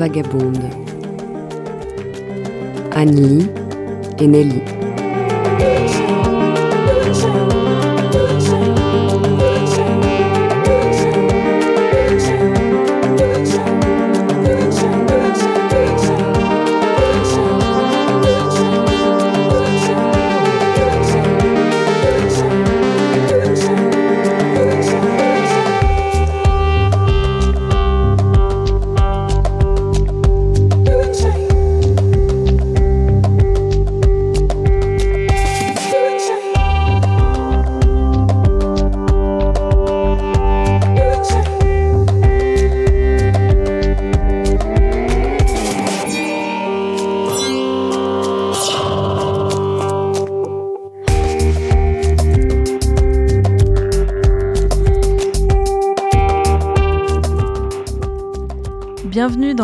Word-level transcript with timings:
Vagabondes. 0.00 0.72
Anne-Lee 2.92 3.46
et 4.18 4.26
Nelly. 4.26 4.79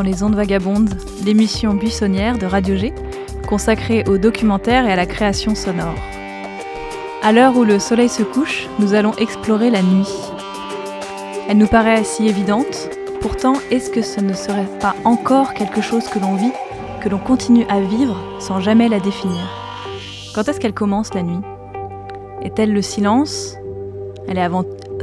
Les 0.06 0.22
Ondes 0.22 0.36
Vagabondes, 0.36 0.94
l'émission 1.24 1.74
buissonnière 1.74 2.38
de 2.38 2.46
Radio 2.46 2.76
G, 2.76 2.94
consacrée 3.48 4.04
au 4.06 4.18
documentaire 4.18 4.86
et 4.86 4.92
à 4.92 4.94
la 4.94 5.04
création 5.04 5.56
sonore. 5.56 5.96
À 7.24 7.32
l'heure 7.32 7.56
où 7.56 7.64
le 7.64 7.80
soleil 7.80 8.08
se 8.08 8.22
couche, 8.22 8.68
nous 8.78 8.94
allons 8.94 9.14
explorer 9.14 9.68
la 9.68 9.82
nuit. 9.82 10.08
Elle 11.48 11.58
nous 11.58 11.66
paraît 11.66 12.04
si 12.04 12.28
évidente, 12.28 12.88
pourtant 13.20 13.54
est-ce 13.72 13.90
que 13.90 14.00
ce 14.00 14.20
ne 14.20 14.32
serait 14.32 14.68
pas 14.78 14.94
encore 15.02 15.54
quelque 15.54 15.80
chose 15.80 16.06
que 16.06 16.20
l'on 16.20 16.36
vit, 16.36 16.52
que 17.02 17.08
l'on 17.08 17.18
continue 17.18 17.66
à 17.68 17.80
vivre 17.80 18.16
sans 18.38 18.60
jamais 18.60 18.88
la 18.88 19.00
définir? 19.00 19.42
Quand 20.36 20.48
est-ce 20.48 20.60
qu'elle 20.60 20.72
commence 20.72 21.14
la 21.14 21.24
nuit? 21.24 21.42
Est-elle 22.42 22.72
le 22.72 22.82
silence? 22.82 23.56
Elle 24.28 24.38
est 24.38 24.42
avant 24.42 24.62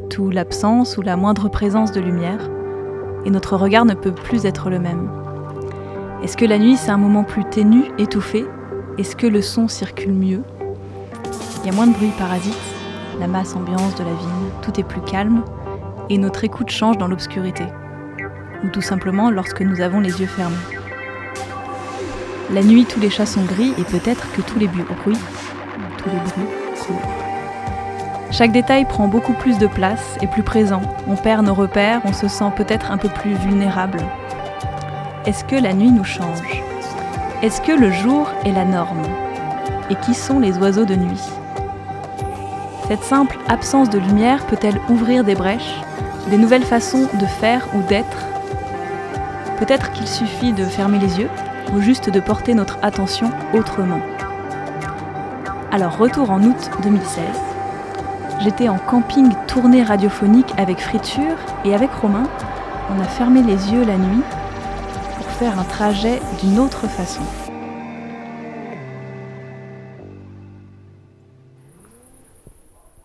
tout 0.09 0.29
l'absence 0.29 0.95
ou 0.95 1.01
la 1.01 1.17
moindre 1.17 1.49
présence 1.49 1.91
de 1.91 1.99
lumière? 1.99 2.49
Et 3.25 3.29
notre 3.29 3.57
regard 3.57 3.85
ne 3.85 3.94
peut 3.94 4.11
plus 4.11 4.45
être 4.45 4.69
le 4.69 4.79
même. 4.79 5.09
Est-ce 6.23 6.38
que 6.38 6.45
la 6.45 6.57
nuit 6.57 6.78
c'est 6.78 6.91
un 6.91 6.97
moment 6.97 7.23
plus 7.23 7.45
ténu, 7.45 7.85
étouffé? 7.97 8.45
Est-ce 8.97 9.16
que 9.16 9.28
le 9.28 9.41
son 9.41 9.67
circule 9.67 10.13
mieux? 10.13 10.41
Il 11.63 11.67
y 11.67 11.69
a 11.69 11.73
moins 11.73 11.88
de 11.88 11.94
bruit 11.94 12.11
parasite, 12.17 12.57
la 13.19 13.28
masse 13.28 13.56
ambiance 13.56 13.95
de 13.95 14.03
la 14.03 14.11
ville, 14.11 14.51
tout 14.61 14.79
est 14.79 14.84
plus 14.84 15.01
calme 15.01 15.44
et 16.09 16.17
notre 16.17 16.44
écoute 16.44 16.69
change 16.69 16.97
dans 16.97 17.07
l'obscurité. 17.07 17.66
Ou 18.63 18.69
tout 18.69 18.81
simplement 18.81 19.31
lorsque 19.31 19.61
nous 19.61 19.81
avons 19.81 20.00
les 20.00 20.22
yeux 20.22 20.28
fermés. 20.28 20.55
La 22.51 22.61
nuit, 22.61 22.85
tous 22.85 23.00
les 23.00 23.09
chats 23.09 23.25
sont 23.25 23.44
gris 23.44 23.73
et 23.78 23.84
peut-être 23.84 24.31
que 24.34 24.41
tous 24.41 24.59
les 24.59 24.67
bruits, 24.67 24.85
tous 25.97 26.09
les 26.09 26.16
bruits. 26.16 27.12
Chaque 28.33 28.51
détail 28.51 28.85
prend 28.85 29.07
beaucoup 29.07 29.33
plus 29.33 29.59
de 29.59 29.67
place, 29.67 30.17
et 30.21 30.25
plus 30.25 30.41
présent. 30.41 30.81
On 31.07 31.16
perd 31.16 31.45
nos 31.45 31.53
repères, 31.53 32.01
on 32.03 32.13
se 32.13 32.27
sent 32.27 32.51
peut-être 32.55 32.89
un 32.89 32.97
peu 32.97 33.07
plus 33.07 33.35
vulnérable. 33.35 33.99
Est-ce 35.27 35.45
que 35.45 35.55
la 35.55 35.75
nuit 35.75 35.91
nous 35.91 36.03
change? 36.03 36.63
Est-ce 37.43 37.61
que 37.61 37.72
le 37.72 37.91
jour 37.91 38.27
est 38.43 38.51
la 38.51 38.66
norme? 38.66 39.03
Et 39.91 39.95
qui 39.97 40.16
sont 40.16 40.39
les 40.39 40.57
oiseaux 40.57 40.85
de 40.85 40.95
nuit? 40.95 41.22
Cette 42.88 43.03
simple 43.03 43.38
absence 43.49 43.91
de 43.91 43.99
lumière 43.99 44.43
peut-elle 44.47 44.79
ouvrir 44.89 45.23
des 45.23 45.35
brèches, 45.35 45.79
des 46.31 46.39
nouvelles 46.39 46.66
façons 46.66 47.07
de 47.13 47.25
faire 47.27 47.67
ou 47.75 47.83
d'être? 47.83 48.25
Peut-être 49.59 49.91
qu'il 49.91 50.07
suffit 50.07 50.53
de 50.53 50.66
fermer 50.66 50.97
les 50.97 51.19
yeux 51.19 51.29
ou 51.72 51.81
juste 51.81 52.09
de 52.09 52.19
porter 52.19 52.55
notre 52.55 52.79
attention 52.81 53.29
autrement. 53.53 54.01
Alors 55.72 55.99
retour 55.99 56.31
en 56.31 56.41
août 56.41 56.72
2016 56.81 57.53
J'étais 58.41 58.67
en 58.67 58.77
camping 58.77 59.31
tournée 59.47 59.83
radiophonique 59.83 60.53
avec 60.57 60.79
Friture 60.79 61.38
et 61.63 61.73
avec 61.73 61.91
Romain, 61.91 62.29
on 62.89 62.99
a 62.99 63.05
fermé 63.05 63.41
les 63.41 63.71
yeux 63.71 63.85
la 63.85 63.97
nuit 63.97 64.23
pour 65.16 65.25
faire 65.27 65.57
un 65.57 65.63
trajet 65.63 66.19
d'une 66.41 66.59
autre 66.59 66.88
façon. 66.88 67.23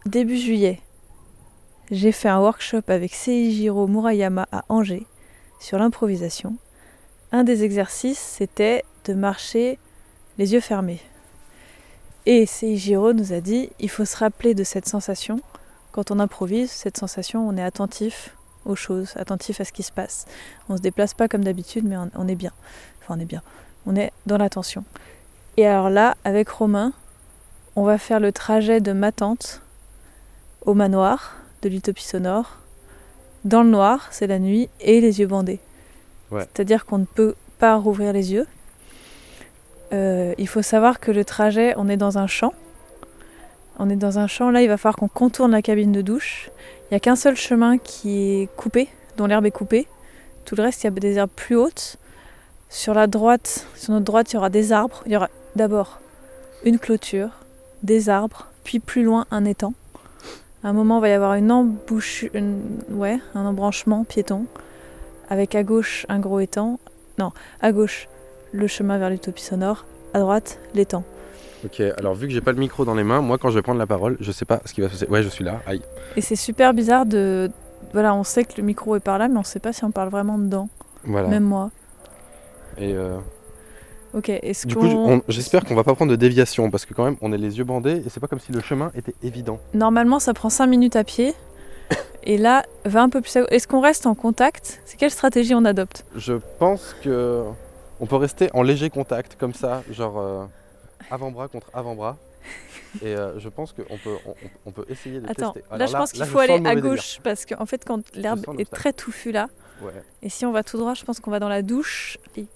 Début 0.06 0.38
juillet, 0.38 0.81
j'ai 1.91 2.12
fait 2.12 2.28
un 2.28 2.41
workshop 2.41 2.83
avec 2.88 3.15
Seijiro 3.15 3.87
Murayama 3.87 4.49
à 4.50 4.65
Angers 4.69 5.06
sur 5.61 5.78
l'improvisation. 5.78 6.56
Un 7.31 7.44
des 7.44 7.62
exercices, 7.62 8.19
c'était 8.19 8.84
de 9.05 9.15
marcher 9.15 9.78
les 10.38 10.55
yeux 10.55 10.61
fermés. 10.61 11.00
Et 12.31 12.44
Seijiro 12.44 13.15
nous 13.15 13.33
a 13.33 13.41
dit 13.41 13.71
il 13.81 13.89
faut 13.89 14.05
se 14.05 14.15
rappeler 14.19 14.53
de 14.55 14.62
cette 14.62 14.87
sensation. 14.87 15.41
Quand 15.93 16.11
on 16.11 16.19
improvise, 16.19 16.71
cette 16.71 16.99
sensation, 16.99 17.49
on 17.49 17.56
est 17.56 17.62
attentif 17.62 18.37
aux 18.66 18.77
choses, 18.77 19.15
attentif 19.16 19.62
à 19.62 19.65
ce 19.65 19.72
qui 19.72 19.83
se 19.83 19.91
passe. 19.91 20.27
On 20.69 20.77
se 20.77 20.83
déplace 20.83 21.15
pas 21.15 21.27
comme 21.27 21.43
d'habitude, 21.43 21.87
mais 21.87 21.97
on 21.97 22.28
est 22.28 22.34
bien. 22.34 22.53
Enfin, 23.00 23.15
on 23.17 23.21
est 23.21 23.25
bien. 23.25 23.41
On 23.87 23.97
est 23.97 24.12
dans 24.27 24.37
l'attention. 24.37 24.84
Et 25.56 25.67
alors 25.67 25.88
là, 25.88 26.19
avec 26.25 26.50
Romain, 26.50 26.93
on 27.77 27.83
va 27.83 27.97
faire 27.97 28.21
le 28.21 28.31
trajet 28.31 28.83
de 28.83 28.93
ma 28.93 29.11
tante 29.11 29.62
au 30.67 30.75
manoir 30.75 31.34
de 31.62 31.71
l'utopie 31.71 32.05
sonore. 32.05 32.59
Dans 33.47 33.62
le 33.62 33.71
noir, 33.71 34.06
c'est 34.11 34.27
la 34.27 34.38
nuit, 34.38 34.69
et 34.83 35.00
les 35.00 35.21
yeux 35.21 35.28
bandés. 35.28 35.61
Ouais. 36.31 36.47
C'est-à-dire 36.53 36.84
qu'on 36.84 36.99
ne 36.99 37.06
peut 37.06 37.37
pas 37.59 37.77
rouvrir 37.77 38.12
les 38.12 38.34
yeux. 38.34 38.47
Euh, 39.93 40.34
il 40.38 40.49
faut 40.49 40.62
savoir 40.62 41.00
que 41.00 41.10
le 41.10 41.25
trajet, 41.25 41.75
on 41.76 41.88
est 41.88 41.97
dans 41.97 42.19
un 42.19 42.26
champ. 42.26 42.53
On 43.78 43.88
est 43.88 43.97
dans 43.97 44.19
un 44.19 44.26
champ, 44.26 44.50
là 44.50 44.60
il 44.60 44.69
va 44.69 44.76
falloir 44.76 44.97
qu'on 44.97 45.09
contourne 45.09 45.53
la 45.53 45.62
cabine 45.62 45.93
de 45.93 46.03
douche. 46.03 46.50
Il 46.82 46.87
n'y 46.94 46.97
a 46.97 47.00
qu'un 47.00 47.16
seul 47.16 47.37
chemin 47.37 47.78
qui 47.78 48.43
est 48.43 48.49
coupé, 48.56 48.88
dont 49.16 49.26
l'herbe 49.26 49.47
est 49.47 49.53
coupée. 49.53 49.87
Tout 50.44 50.56
le 50.56 50.62
reste, 50.62 50.82
il 50.82 50.87
y 50.87 50.88
a 50.88 50.91
des 50.91 51.16
herbes 51.16 51.31
plus 51.34 51.56
hautes. 51.56 51.97
Sur 52.70 52.93
la 52.93 53.06
droite, 53.06 53.67
sur 53.75 53.93
notre 53.93 54.05
droite, 54.05 54.32
il 54.32 54.35
y 54.35 54.37
aura 54.37 54.50
des 54.50 54.73
arbres. 54.73 55.02
Il 55.06 55.12
y 55.12 55.17
aura 55.17 55.29
d'abord 55.56 56.00
une 56.64 56.79
clôture, 56.79 57.31
des 57.82 58.08
arbres, 58.08 58.49
puis 58.64 58.81
plus 58.81 59.05
loin 59.05 59.26
un 59.31 59.44
étang. 59.44 59.75
À 60.64 60.69
un 60.69 60.73
moment, 60.73 60.99
il 60.99 61.02
va 61.02 61.08
y 61.08 61.12
avoir 61.12 61.34
une 61.34 61.52
embouche, 61.52 62.26
ouais, 62.91 63.20
un 63.34 63.46
embranchement 63.46 64.05
piéton, 64.05 64.46
avec 65.31 65.55
à 65.55 65.62
gauche 65.62 66.05
un 66.08 66.19
gros 66.19 66.41
étang. 66.41 66.81
Non, 67.19 67.31
à 67.61 67.70
gauche 67.70 68.08
le 68.53 68.67
chemin 68.67 68.99
vers 68.99 69.11
l'utopie 69.11 69.43
sonore, 69.43 69.85
à 70.15 70.21
droite 70.21 70.59
l'étang. 70.75 71.05
Ok, 71.65 71.81
alors 71.81 72.15
vu 72.15 72.29
que 72.29 72.33
j'ai 72.33 72.41
pas 72.41 72.53
le 72.53 72.59
micro 72.59 72.85
dans 72.85 72.95
les 72.95 73.05
mains, 73.05 73.21
moi 73.21 73.37
quand 73.39 73.50
je 73.50 73.56
vais 73.56 73.62
prendre 73.62 73.79
la 73.81 73.87
parole, 73.87 74.17
je 74.21 74.31
sais 74.31 74.45
pas 74.45 74.61
ce 74.65 74.73
qui 74.73 74.81
va 74.81 74.89
se 74.89 74.93
passer. 74.93 75.06
Ouais, 75.11 75.23
je 75.23 75.29
suis 75.29 75.45
là. 75.45 75.61
Aïe. 75.67 75.83
Et 76.17 76.21
c'est 76.21 76.37
super 76.37 76.73
bizarre 76.73 77.05
de. 77.05 77.50
Voilà, 77.93 78.15
on 78.15 78.25
sait 78.25 78.45
que 78.45 78.53
le 78.59 78.62
micro 78.62 78.97
est 78.97 79.00
par 79.00 79.19
là, 79.19 79.29
mais 79.29 79.39
on 79.39 79.45
sait 79.45 79.61
pas 79.61 79.73
si 79.73 79.85
on 79.85 79.91
parle 79.91 80.09
vraiment 80.11 80.39
dedans. 80.39 80.69
Voilà. 81.05 81.29
Même 81.29 81.45
moi. 81.45 81.71
Et 82.77 82.93
euh, 82.95 83.19
Ok, 84.15 84.31
est-ce 84.31 84.67
du 84.67 84.75
qu'on. 84.75 85.23
j'espère 85.29 85.65
qu'on 85.65 85.75
va 85.75 85.85
pas 85.85 85.94
prendre 85.94 86.11
de 86.11 86.17
déviation 86.17 86.71
parce 86.71 86.87
que 86.87 86.94
quand 86.94 87.05
même, 87.05 87.17
on 87.21 87.33
est 87.33 87.39
les 87.39 87.59
yeux 87.59 87.65
bandés 87.65 88.03
et 88.05 88.09
c'est 88.09 88.21
pas 88.21 88.27
comme 88.27 88.41
si 88.41 88.53
le 88.53 88.61
chemin 88.61 88.91
était 88.94 89.15
évident. 89.23 89.59
Normalement, 89.75 90.19
ça 90.19 90.33
prend 90.35 90.49
5 90.51 90.67
minutes 90.67 90.97
à 90.97 91.05
pied. 91.05 91.35
Et 92.25 92.37
là, 92.39 92.65
va 92.85 93.03
un 93.03 93.09
peu 93.09 93.21
plus 93.21 93.37
à. 93.37 93.44
Est-ce 93.51 93.67
qu'on 93.69 93.81
reste 93.81 94.06
en 94.06 94.15
contact? 94.15 94.81
C'est 94.85 94.97
quelle 94.97 95.11
stratégie 95.11 95.55
on 95.55 95.65
adopte? 95.65 96.05
Je 96.17 96.35
pense 96.59 96.94
que 97.03 97.44
on 98.00 98.06
peut 98.06 98.17
rester 98.17 98.50
en 98.55 98.62
léger 98.62 98.91
contact 98.91 99.37
comme 99.37 99.55
ça, 99.55 99.83
genre 99.91 100.19
euh, 100.19 100.45
avant-bras 101.11 101.49
contre 101.49 101.69
avant-bras. 101.75 102.17
Et 103.03 103.15
euh, 103.15 103.39
je 103.39 103.49
pense 103.50 103.73
qu'on 103.73 103.99
peut, 103.99 104.17
on, 104.27 104.35
on 104.67 104.71
peut 104.73 104.87
essayer 104.89 105.21
de 105.21 105.29
Attends, 105.29 105.53
tester. 105.53 105.69
là 105.69 105.75
Alors 105.77 105.89
je 105.89 105.93
pense 105.97 106.12
qu'il 106.12 106.21
là, 106.21 106.27
faut 106.27 106.39
aller 106.39 106.59
le 106.59 106.67
à 106.67 106.75
gauche 106.75 107.21
parce 107.23 107.45
qu'en 107.45 107.67
fait, 107.67 107.85
quand 107.85 108.00
l'herbe 108.15 108.45
est 108.59 108.71
très 108.71 108.93
touffue 108.93 109.31
là. 109.33 109.49
Ouais. 109.83 109.93
et 110.23 110.29
si 110.29 110.45
on 110.47 110.50
va 110.53 110.65
tout 110.65 110.77
droit, 110.79 110.95
je 110.95 111.05
pense 111.05 111.21
qu'on 111.21 111.31
va 111.31 111.39
dans 111.39 111.49
la 111.50 111.62
douche. 111.62 112.19
Et... 112.37 112.47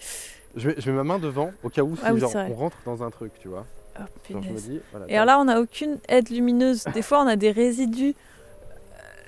Je, 0.56 0.68
mets, 0.68 0.74
je 0.78 0.90
mets 0.90 0.96
ma 0.96 1.04
main 1.04 1.18
devant 1.18 1.52
au 1.62 1.68
cas 1.68 1.82
où 1.82 1.96
Ah 2.02 2.12
oui, 2.14 2.20
genre, 2.20 2.34
on 2.34 2.54
rentre 2.54 2.78
dans 2.84 3.02
un 3.02 3.10
truc, 3.10 3.32
tu 3.40 3.48
vois. 3.48 3.64
Oh, 3.94 3.98
Genre, 3.98 4.08
je 4.28 4.34
me 4.34 4.40
punaise. 4.42 4.68
dis, 4.70 4.80
voilà, 4.90 5.06
Et 5.08 5.14
alors 5.16 5.26
là, 5.26 5.38
on 5.38 5.44
n'a 5.44 5.60
aucune 5.60 5.98
aide 6.08 6.30
lumineuse. 6.30 6.84
Des 6.94 7.02
fois, 7.02 7.22
on 7.22 7.26
a 7.26 7.36
des 7.36 7.50
résidus 7.52 8.14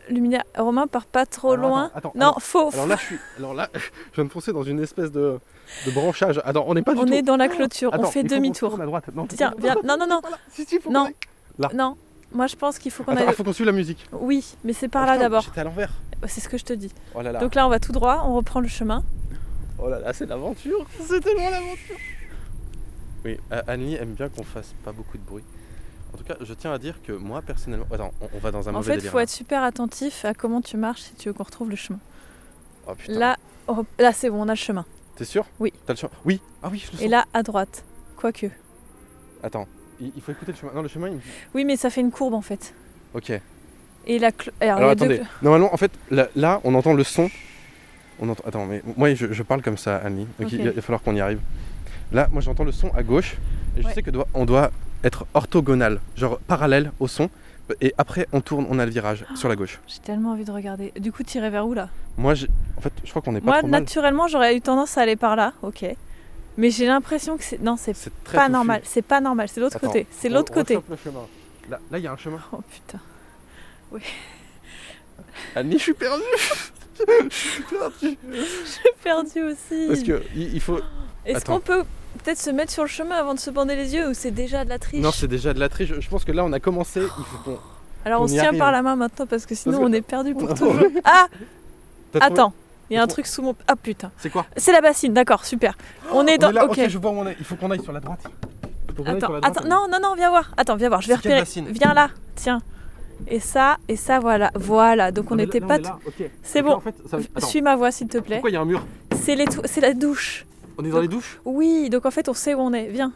luminaires. 0.08 0.44
Romain 0.56 0.86
part 0.86 1.06
pas 1.06 1.26
trop 1.26 1.52
Alors, 1.52 1.68
loin. 1.70 1.84
attends, 1.94 2.10
attends, 2.10 2.12
non, 2.14 2.20
alors- 2.26 2.42
faux. 2.42 2.70
Alors 2.72 2.86
là, 2.86 2.96
je 2.96 3.04
suis. 3.04 3.18
Alors 3.38 3.54
là, 3.54 3.68
je 3.74 3.80
viens 4.14 4.24
de 4.24 4.30
foncer 4.30 4.52
dans 4.52 4.62
une 4.62 4.80
espèce 4.80 5.10
de, 5.12 5.38
de 5.86 5.90
branchage. 5.90 6.40
Attends, 6.44 6.64
on 6.68 6.74
n'est 6.74 6.82
pas 6.82 6.94
du 6.94 7.00
on 7.00 7.04
tout. 7.06 7.12
est 7.12 7.22
dans 7.22 7.36
la 7.36 7.48
clôture. 7.48 7.90
On 7.98 8.04
fait 8.04 8.20
il 8.22 8.28
demi-tour. 8.28 8.80
à 8.80 8.84
droite. 8.86 9.04
Non, 9.14 9.26
Tiens, 9.26 9.52
viens. 9.58 9.74
non, 9.84 9.96
Non, 9.98 10.06
non, 10.06 10.20
voilà. 10.20 10.38
Si, 10.50 10.64
si, 10.64 10.78
faut 10.80 10.90
Non. 10.90 11.08
Là. 11.58 11.70
Non. 11.74 11.96
Moi, 12.32 12.46
je 12.48 12.56
pense 12.56 12.78
qu'il 12.80 12.90
faut 12.90 13.04
qu'on 13.04 13.16
aille. 13.16 13.32
faut 13.34 13.44
qu'on 13.44 13.52
suive 13.52 13.66
la 13.66 13.72
musique. 13.72 14.04
Oui, 14.12 14.56
mais 14.64 14.72
c'est 14.72 14.88
par 14.88 15.04
Oh, 15.04 15.06
là 15.06 15.18
d'abord. 15.18 15.42
J'étais 15.42 15.60
à 15.60 15.64
l'envers. 15.64 15.92
C'est 16.26 16.40
ce 16.40 16.48
que 16.48 16.58
je 16.58 16.64
te 16.64 16.72
dis. 16.72 16.90
Oh 17.14 17.22
là 17.22 17.30
là. 17.30 17.38
Donc 17.38 17.54
là, 17.54 17.64
on 17.66 17.70
va 17.70 17.78
tout 17.78 17.92
droit. 17.92 18.24
On 18.26 18.34
reprend 18.34 18.60
le 18.60 18.66
chemin. 18.68 19.04
Oh 19.78 19.88
là 19.88 20.00
là, 20.00 20.12
c'est 20.12 20.26
l'aventure 20.26 20.84
C'est 21.06 21.20
tellement 21.20 21.50
l'aventure 21.50 21.96
Oui, 23.24 23.38
Annie 23.66 23.94
aime 23.96 24.14
bien 24.14 24.28
qu'on 24.28 24.42
fasse 24.44 24.74
pas 24.84 24.92
beaucoup 24.92 25.16
de 25.18 25.22
bruit. 25.22 25.44
En 26.14 26.16
tout 26.16 26.24
cas, 26.24 26.36
je 26.40 26.54
tiens 26.54 26.72
à 26.72 26.78
dire 26.78 26.94
que 27.02 27.12
moi, 27.12 27.42
personnellement... 27.42 27.86
Attends, 27.92 28.12
on, 28.20 28.28
on 28.34 28.38
va 28.38 28.50
dans 28.52 28.68
un 28.68 28.72
En 28.72 28.76
mauvais 28.78 28.94
fait, 28.94 29.04
il 29.04 29.08
faut 29.10 29.18
être 29.18 29.28
super 29.30 29.62
attentif 29.64 30.24
à 30.24 30.32
comment 30.32 30.60
tu 30.60 30.76
marches 30.76 31.02
si 31.02 31.14
tu 31.14 31.28
veux 31.28 31.32
qu'on 31.34 31.42
retrouve 31.42 31.70
le 31.70 31.76
chemin. 31.76 31.98
Oh 32.86 32.94
putain. 32.94 33.18
Là, 33.18 33.36
oh, 33.66 33.84
là 33.98 34.12
c'est 34.12 34.30
bon, 34.30 34.42
on 34.42 34.48
a 34.48 34.52
le 34.52 34.56
chemin. 34.56 34.84
T'es 35.16 35.24
sûr? 35.24 35.44
Oui. 35.58 35.72
T'as 35.86 35.94
le 35.94 35.98
chemin? 35.98 36.12
Oui 36.24 36.40
Ah 36.62 36.68
oui, 36.70 36.78
je 36.78 36.86
le 36.92 36.96
sens. 36.98 37.02
Et 37.02 37.08
là, 37.08 37.24
à 37.34 37.42
droite. 37.42 37.84
Quoique. 38.16 38.46
Attends, 39.42 39.66
il, 40.00 40.12
il 40.14 40.22
faut 40.22 40.30
écouter 40.32 40.52
le 40.52 40.58
chemin. 40.58 40.72
Non, 40.72 40.82
le 40.82 40.88
chemin, 40.88 41.08
il... 41.08 41.18
Oui, 41.52 41.64
mais 41.64 41.76
ça 41.76 41.90
fait 41.90 42.00
une 42.00 42.12
courbe 42.12 42.34
en 42.34 42.42
fait. 42.42 42.74
Ok. 43.12 43.32
Et 44.06 44.18
la 44.18 44.30
clo- 44.30 44.52
Alors, 44.60 44.78
deux 44.80 45.04
attendez, 45.06 45.22
normalement 45.42 45.72
en 45.72 45.76
fait 45.78 45.90
là, 46.10 46.28
là, 46.36 46.60
on 46.64 46.74
entend 46.74 46.92
le 46.92 47.02
son. 47.04 47.30
On 48.20 48.28
entend... 48.28 48.44
Attends 48.46 48.66
mais 48.66 48.82
moi 48.96 49.12
je, 49.14 49.32
je 49.32 49.42
parle 49.42 49.62
comme 49.62 49.78
ça 49.78 49.96
Annie, 49.96 50.26
donc 50.38 50.46
Ok. 50.48 50.52
il, 50.52 50.60
il 50.60 50.70
va 50.70 50.82
falloir 50.82 51.02
qu'on 51.02 51.16
y 51.16 51.20
arrive. 51.20 51.40
Là 52.12 52.28
moi 52.30 52.40
j'entends 52.42 52.64
le 52.64 52.72
son 52.72 52.90
à 52.94 53.02
gauche 53.02 53.36
et 53.76 53.82
je 53.82 53.86
Ouais. 53.86 53.94
sais 53.94 54.02
que 54.02 54.10
doit, 54.10 54.28
on 54.34 54.44
doit 54.44 54.70
être 55.04 55.26
orthogonal, 55.34 56.00
genre 56.16 56.38
parallèle 56.46 56.90
au 56.98 57.06
son 57.06 57.30
et 57.80 57.94
après 57.96 58.26
on 58.32 58.40
tourne, 58.40 58.66
on 58.68 58.78
a 58.78 58.84
le 58.84 58.90
virage 58.90 59.24
sur 59.36 59.48
la 59.48 59.56
gauche. 59.56 59.80
J'ai 59.86 60.00
tellement 60.00 60.32
envie 60.32 60.44
de 60.44 60.50
regarder. 60.50 60.92
Du 60.98 61.12
coup, 61.12 61.22
tirer 61.22 61.50
vers 61.50 61.66
où 61.66 61.74
là? 61.74 61.88
Moi 62.16 62.34
j'ai- 62.34 62.48
en 62.76 62.80
fait 62.80 62.92
je 63.04 63.10
crois 63.10 63.22
qu'on 63.22 63.34
est 63.36 63.40
pas 63.40 63.46
Moi, 63.46 63.58
trop 63.60 63.68
naturellement, 63.68 64.28
j'aurais 64.28 64.56
eu 64.56 64.60
tendance 64.60 64.98
à 64.98 65.02
aller 65.02 65.16
par 65.16 65.36
là, 65.36 65.52
ok. 65.62 65.86
Mais 66.56 66.70
j'ai 66.70 66.86
l'impression 66.86 67.36
que 67.36 67.42
c'est. 67.42 67.60
Non, 67.60 67.76
c'est 67.76 67.96
pas 68.32 68.48
normal. 68.48 68.80
C'est 68.84 69.02
pas 69.02 69.20
normal. 69.20 69.48
C'est 69.48 69.60
l'autre 69.60 69.80
côté. 69.80 70.06
C'est 70.10 70.28
l'autre 70.28 70.52
côté. 70.52 70.74
chope 70.74 70.88
le 70.88 70.96
chemin. 70.96 71.26
Là 71.68 71.78
il 71.98 72.00
y 72.00 72.06
a 72.06 72.12
un 72.12 72.16
chemin. 72.16 72.38
Oh 72.52 72.60
putain. 72.70 73.00
Annie 75.56 75.72
je 75.78 75.82
suis 75.82 75.94
perdu 75.94 76.22
Je 76.98 77.34
suis 77.34 77.62
perdu 77.62 78.18
J'ai 78.32 78.92
perdu 79.02 79.42
aussi. 79.42 79.86
Parce 79.88 80.02
que 80.02 80.22
il, 80.36 80.60
faut... 80.60 80.80
Est-ce 81.24 81.44
qu'on 81.44 81.60
peut 81.60 81.84
peut-être 82.22 82.38
se 82.38 82.50
mettre 82.50 82.72
sur 82.72 82.82
le 82.82 82.88
chemin 82.88 83.16
avant 83.16 83.34
de 83.34 83.38
se 83.40 83.50
bander 83.50 83.76
les 83.76 83.94
yeux 83.94 84.08
ou 84.08 84.14
c'est 84.14 84.30
déjà 84.30 84.64
de 84.64 84.68
la 84.68 84.78
triche 84.78 85.02
Non 85.02 85.10
c'est 85.12 85.28
déjà 85.28 85.52
de 85.54 85.60
la 85.60 85.68
triche, 85.68 85.92
je 85.98 86.08
pense 86.08 86.24
que 86.24 86.32
là 86.32 86.44
on 86.44 86.52
a 86.52 86.60
commencé, 86.60 87.00
il 87.00 87.24
faut 87.24 87.38
qu'on... 87.44 87.58
Alors 88.04 88.20
on 88.20 88.24
on 88.24 88.28
se 88.28 88.34
tient 88.34 88.48
arrive. 88.48 88.58
par 88.58 88.72
la 88.72 88.82
main 88.82 88.96
maintenant 88.96 89.26
parce 89.26 89.46
que 89.46 89.54
sinon 89.54 89.78
Parce 89.78 89.84
que- 89.84 89.90
on 89.90 89.92
est 89.94 90.02
perdu 90.02 90.34
pour 90.34 90.50
on 90.50 90.54
toujours. 90.54 90.82
Ah 91.04 91.26
Attends, 92.20 92.52
il 92.90 92.94
y 92.94 92.96
a 92.96 93.02
un 93.02 93.06
truc 93.06 93.26
sous 93.26 93.42
mon. 93.42 93.56
Ah 93.66 93.76
putain. 93.76 94.12
C'est 94.18 94.30
quoi 94.30 94.46
C'est 94.56 94.72
la 94.72 94.80
bassine, 94.80 95.12
d'accord, 95.12 95.44
super. 95.44 95.76
On 96.12 96.26
est 96.26 96.38
dans. 96.38 96.50
là, 96.50 96.66
ok. 96.66 96.80
je 96.88 96.98
vois 96.98 97.10
où 97.10 97.18
on 97.18 97.26
est. 97.26 97.36
Il 97.40 97.44
faut 97.44 97.56
qu'on 97.56 97.70
aille 97.70 97.82
sur 97.82 97.92
la 97.92 98.00
droite. 98.00 98.20
Attends, 98.90 99.04
la 99.04 99.14
droite, 99.14 99.44
attends, 99.44 99.68
non, 99.68 99.86
non, 99.90 99.98
non, 100.00 100.14
viens 100.14 100.30
voir. 100.30 100.52
Attends, 100.56 100.76
viens 100.76 100.88
voir, 100.88 101.00
je 101.00 101.08
vais 101.08 101.16
repérer. 101.16 101.42
Viens 101.70 101.94
là, 101.94 102.10
tiens. 102.36 102.60
Et 103.26 103.40
ça, 103.40 103.78
et 103.88 103.96
ça, 103.96 104.20
voilà. 104.20 104.50
Voilà, 104.54 105.10
donc 105.10 105.30
on 105.30 105.38
est 105.38 105.46
n'était 105.46 105.60
pas. 105.60 105.78
est. 105.78 106.30
C'est 106.42 106.62
bon. 106.62 106.74
En 106.74 106.80
fait, 106.80 106.94
ça... 107.10 107.16
Attends, 107.34 107.46
Suis 107.46 107.62
ma 107.62 107.74
voix, 107.74 107.90
s'il 107.90 108.08
te 108.08 108.18
plaît. 108.18 108.36
pourquoi 108.36 108.50
il 108.50 108.54
y 108.54 108.56
a 108.56 108.60
un 108.60 108.64
mur 108.64 108.84
C'est 109.20 109.34
les 109.34 109.46
la 109.80 109.94
douche. 109.94 110.46
On 110.78 110.84
est 110.84 110.90
dans 110.90 111.00
les 111.00 111.08
douches 111.08 111.40
Oui, 111.44 111.88
donc 111.90 112.06
en 112.06 112.10
fait, 112.10 112.28
on 112.28 112.34
sait 112.34 112.54
où 112.54 112.58
on 112.60 112.72
est. 112.72 112.88
Viens. 112.88 113.12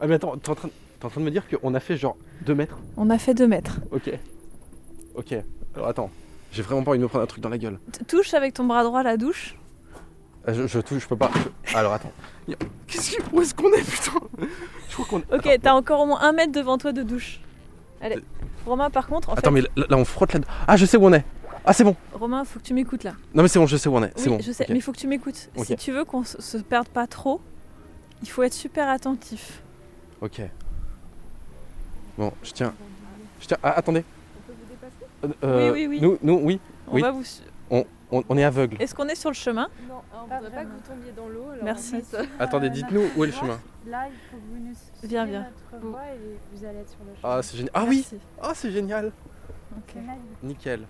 Ah 0.00 0.06
mais 0.06 0.14
attends, 0.14 0.36
t'es 0.36 0.50
en, 0.50 0.54
train... 0.54 0.68
t'es 1.00 1.06
en 1.06 1.10
train 1.10 1.20
de 1.20 1.26
me 1.26 1.30
dire 1.30 1.44
qu'on 1.48 1.74
a 1.74 1.80
fait 1.80 1.96
genre 1.96 2.16
2 2.46 2.54
mètres 2.54 2.76
On 2.96 3.10
a 3.10 3.18
fait 3.18 3.34
deux 3.34 3.46
mètres. 3.48 3.78
Ok. 3.90 4.10
Ok. 5.14 5.34
Alors 5.74 5.88
attends, 5.88 6.10
j'ai 6.52 6.62
vraiment 6.62 6.82
pas 6.82 6.90
envie 6.90 6.98
de 6.98 7.04
me 7.04 7.08
prendre 7.08 7.24
un 7.24 7.26
truc 7.26 7.42
dans 7.42 7.48
la 7.48 7.58
gueule. 7.58 7.78
T- 7.92 8.04
Touche 8.04 8.34
avec 8.34 8.54
ton 8.54 8.64
bras 8.64 8.82
droit 8.84 9.02
la 9.02 9.16
douche. 9.16 9.56
Ah, 10.46 10.52
Je, 10.52 10.66
je 10.66 10.80
touche, 10.80 11.02
je 11.02 11.08
peux 11.08 11.16
pas. 11.16 11.30
je- 11.66 11.76
Alors 11.76 11.92
attends. 11.92 12.12
Qu'est-ce 12.88 13.16
que... 13.16 13.22
Où 13.32 13.40
est-ce 13.42 13.54
qu'on 13.54 13.72
est 13.72 13.82
putain? 13.88 14.18
Je 14.88 14.94
crois 14.94 15.06
qu'on 15.06 15.18
est... 15.20 15.34
Ok, 15.38 15.46
Attends, 15.46 15.60
t'as 15.62 15.72
encore 15.74 16.00
au 16.00 16.06
moins 16.06 16.20
un 16.22 16.32
mètre 16.32 16.52
devant 16.52 16.78
toi 16.78 16.92
de 16.92 17.02
douche. 17.02 17.40
Allez. 18.00 18.18
Romain, 18.66 18.90
par 18.90 19.06
contre, 19.06 19.30
en 19.30 19.34
Attends 19.34 19.50
fait, 19.50 19.62
mais 19.62 19.68
là, 19.76 19.86
là, 19.88 19.96
on 19.96 20.04
frotte 20.04 20.34
là 20.34 20.40
Ah 20.66 20.76
je 20.76 20.84
sais 20.86 20.96
où 20.96 21.04
on 21.06 21.12
est 21.12 21.24
Ah 21.64 21.72
c'est 21.72 21.84
bon 21.84 21.94
Romain, 22.12 22.44
faut 22.44 22.58
que 22.58 22.64
tu 22.64 22.74
m'écoutes 22.74 23.04
là. 23.04 23.12
Non 23.34 23.42
mais 23.42 23.48
c'est 23.48 23.58
bon, 23.58 23.66
je 23.66 23.76
sais 23.76 23.88
où 23.88 23.96
on 23.96 24.02
est. 24.02 24.12
C'est 24.16 24.28
bon. 24.28 24.38
je 24.40 24.50
sais, 24.52 24.64
ok. 24.64 24.70
mais 24.70 24.76
il 24.76 24.82
faut 24.82 24.92
que 24.92 24.98
tu 24.98 25.06
m'écoutes. 25.06 25.48
Si 25.64 25.76
tu 25.76 25.92
veux 25.92 26.04
qu'on 26.04 26.24
se 26.24 26.40
se 26.42 26.58
perde 26.58 26.88
pas 26.88 27.06
trop, 27.06 27.40
il 28.22 28.28
faut 28.28 28.42
être 28.42 28.54
super 28.54 28.88
attentif. 28.88 29.62
Ok. 30.20 30.40
Bon, 32.18 32.32
je 32.42 32.52
tiens. 32.52 32.74
Je 33.40 33.46
tiens. 33.46 33.58
Ah 33.62 33.72
attendez. 33.72 34.04
Euh, 35.44 35.72
Oui, 35.72 35.86
oui, 35.86 35.86
oui. 35.86 36.00
Nous, 36.00 36.18
nous, 36.22 36.40
oui. 36.42 36.60
On 36.88 36.94
Oui. 36.94 37.02
va 37.02 37.10
vous. 37.12 37.22
On, 37.70 38.22
on 38.28 38.36
est 38.36 38.44
aveugle. 38.44 38.76
Est-ce 38.80 38.94
qu'on 38.94 39.08
est 39.08 39.14
sur 39.14 39.30
le 39.30 39.34
chemin? 39.34 39.68
Non, 39.88 40.02
on 40.14 40.24
voudrait 40.26 40.50
pas 40.50 40.64
que 40.64 40.68
vous 40.68 40.80
tombiez 40.86 41.12
dans 41.16 41.28
l'eau. 41.28 41.48
alors 41.50 41.64
Merci. 41.64 41.96
en 41.96 42.00
fait, 42.02 42.28
Attendez, 42.38 42.68
dites-nous 42.68 43.04
où 43.16 43.24
est 43.24 43.28
le 43.28 43.32
chemin. 43.32 43.58
Là, 43.86 44.06
il 44.08 44.12
faut 44.30 44.36
que 44.36 44.42
vous 44.52 44.58
nous 44.68 44.74
suiviez 44.98 45.08
Viens, 45.08 45.24
viens. 45.24 45.46
notre 45.72 45.86
voie 45.86 46.02
et 46.14 46.18
vous 46.58 46.64
allez 46.66 46.78
être 46.80 46.90
sur 46.90 46.98
le 47.00 47.14
chemin. 47.18 47.34
Ah 47.36 47.42
c'est 47.42 47.56
génial. 47.56 47.70
Ah 47.74 47.84
oui. 47.88 48.06
Ah 48.42 48.52
c'est 48.54 48.70
génial. 48.70 49.12
Ok. 49.78 49.94
Nickel. 50.42 50.80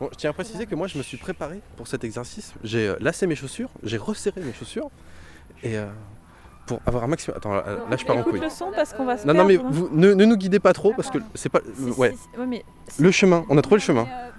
Bon, 0.00 0.08
je 0.12 0.16
tiens 0.16 0.30
à 0.30 0.32
préciser 0.32 0.66
que 0.66 0.74
moi 0.74 0.86
je 0.88 0.98
me 0.98 1.02
suis 1.02 1.16
préparé 1.16 1.60
pour 1.76 1.86
cet 1.88 2.04
exercice. 2.04 2.52
J'ai 2.62 2.88
euh, 2.88 2.96
lacé 3.00 3.26
mes 3.26 3.34
chaussures, 3.36 3.70
j'ai 3.82 3.96
resserré 3.96 4.40
mes 4.42 4.52
chaussures 4.52 4.90
et 5.62 5.78
euh, 5.78 5.86
pour 6.66 6.80
avoir 6.84 7.04
un 7.04 7.06
maximum. 7.06 7.36
Attends, 7.38 7.54
là, 7.54 7.64
là, 7.90 7.96
je 7.96 8.04
pars 8.04 8.16
en 8.16 8.22
couille. 8.22 8.40
le 8.40 8.50
son 8.50 8.70
parce 8.74 8.92
qu'on 8.92 9.04
va 9.06 9.16
se 9.16 9.26
Non, 9.26 9.32
non, 9.34 9.44
mais 9.46 9.56
perdre, 9.56 9.74
Romain. 9.74 9.88
vous 9.90 9.96
ne, 9.96 10.12
ne 10.12 10.24
nous 10.26 10.36
guidez 10.36 10.58
pas 10.60 10.72
trop 10.74 10.92
parce 10.94 11.10
que 11.10 11.18
c'est 11.34 11.48
pas. 11.48 11.60
Si, 11.74 11.92
si, 11.92 11.98
ouais. 12.00 12.14
si, 12.34 12.38
ouais, 12.38 12.46
mais 12.46 12.64
si- 12.88 13.02
Le 13.02 13.10
chemin, 13.10 13.44
on 13.48 13.56
a 13.56 13.62
trouvé 13.62 13.76
le 13.76 13.82
chemin. 13.82 14.02
Euh, 14.06 14.30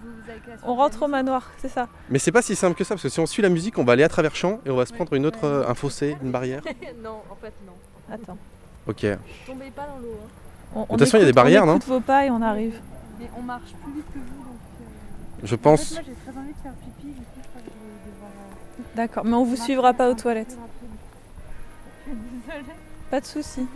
on 0.63 0.75
rentre 0.75 1.01
au 1.03 1.07
manoir, 1.07 1.49
c'est 1.57 1.69
ça. 1.69 1.87
Mais 2.09 2.19
c'est 2.19 2.31
pas 2.31 2.41
si 2.43 2.55
simple 2.55 2.75
que 2.77 2.83
ça 2.83 2.93
parce 2.95 3.03
que 3.03 3.09
si 3.09 3.19
on 3.19 3.25
suit 3.25 3.41
la 3.41 3.49
musique, 3.49 3.77
on 3.79 3.83
va 3.83 3.93
aller 3.93 4.03
à 4.03 4.09
travers 4.09 4.35
champs 4.35 4.59
et 4.65 4.69
on 4.69 4.75
va 4.75 4.85
se 4.85 4.93
prendre 4.93 5.13
une 5.13 5.25
autre, 5.25 5.43
euh, 5.45 5.67
un 5.67 5.73
fossé, 5.73 6.15
une 6.21 6.31
barrière. 6.31 6.61
non, 7.03 7.21
en 7.31 7.35
fait, 7.35 7.53
non. 7.65 7.73
Attends. 8.13 8.37
Ok. 8.87 9.01
De 9.03 9.17
Tombez 9.45 9.71
pas 9.71 9.87
dans 9.87 9.97
l'eau. 10.01 10.17
hein. 10.23 10.29
On, 10.75 10.85
toute 10.85 10.99
façon, 10.99 11.17
il 11.17 11.21
y 11.21 11.23
a 11.23 11.25
des 11.25 11.29
écoute- 11.29 11.35
barrières, 11.35 11.63
on 11.63 11.67
non 11.67 11.77
écoute 11.77 11.87
vos 11.87 11.99
pas 11.99 12.25
et 12.25 12.29
on 12.29 12.41
arrive. 12.41 12.79
Mais 13.19 13.29
on 13.37 13.41
marche 13.41 13.71
plus 13.83 13.93
vite 13.93 14.05
que 14.13 14.19
vous, 14.19 14.43
donc. 14.43 14.56
Je 15.43 15.55
En 15.55 15.57
pense. 15.57 15.83
fait, 15.89 15.95
moi, 15.95 16.03
j'ai 16.07 16.31
très 16.31 16.39
envie 16.39 16.53
de 16.53 16.57
faire 16.63 16.73
pipi, 16.73 17.07
du 17.07 17.13
coup, 17.13 17.21
je 17.41 17.47
crois 17.47 17.61
que 17.61 17.69
je 17.69 18.05
vais 18.05 18.11
devoir. 18.11 18.31
D'accord, 18.95 19.25
mais 19.25 19.33
on 19.35 19.43
vous 19.43 19.55
suivra 19.55 19.93
pas 19.93 20.09
aux 20.09 20.13
toilettes. 20.15 20.57
Pas 23.11 23.21
de 23.21 23.25
soucis. 23.25 23.67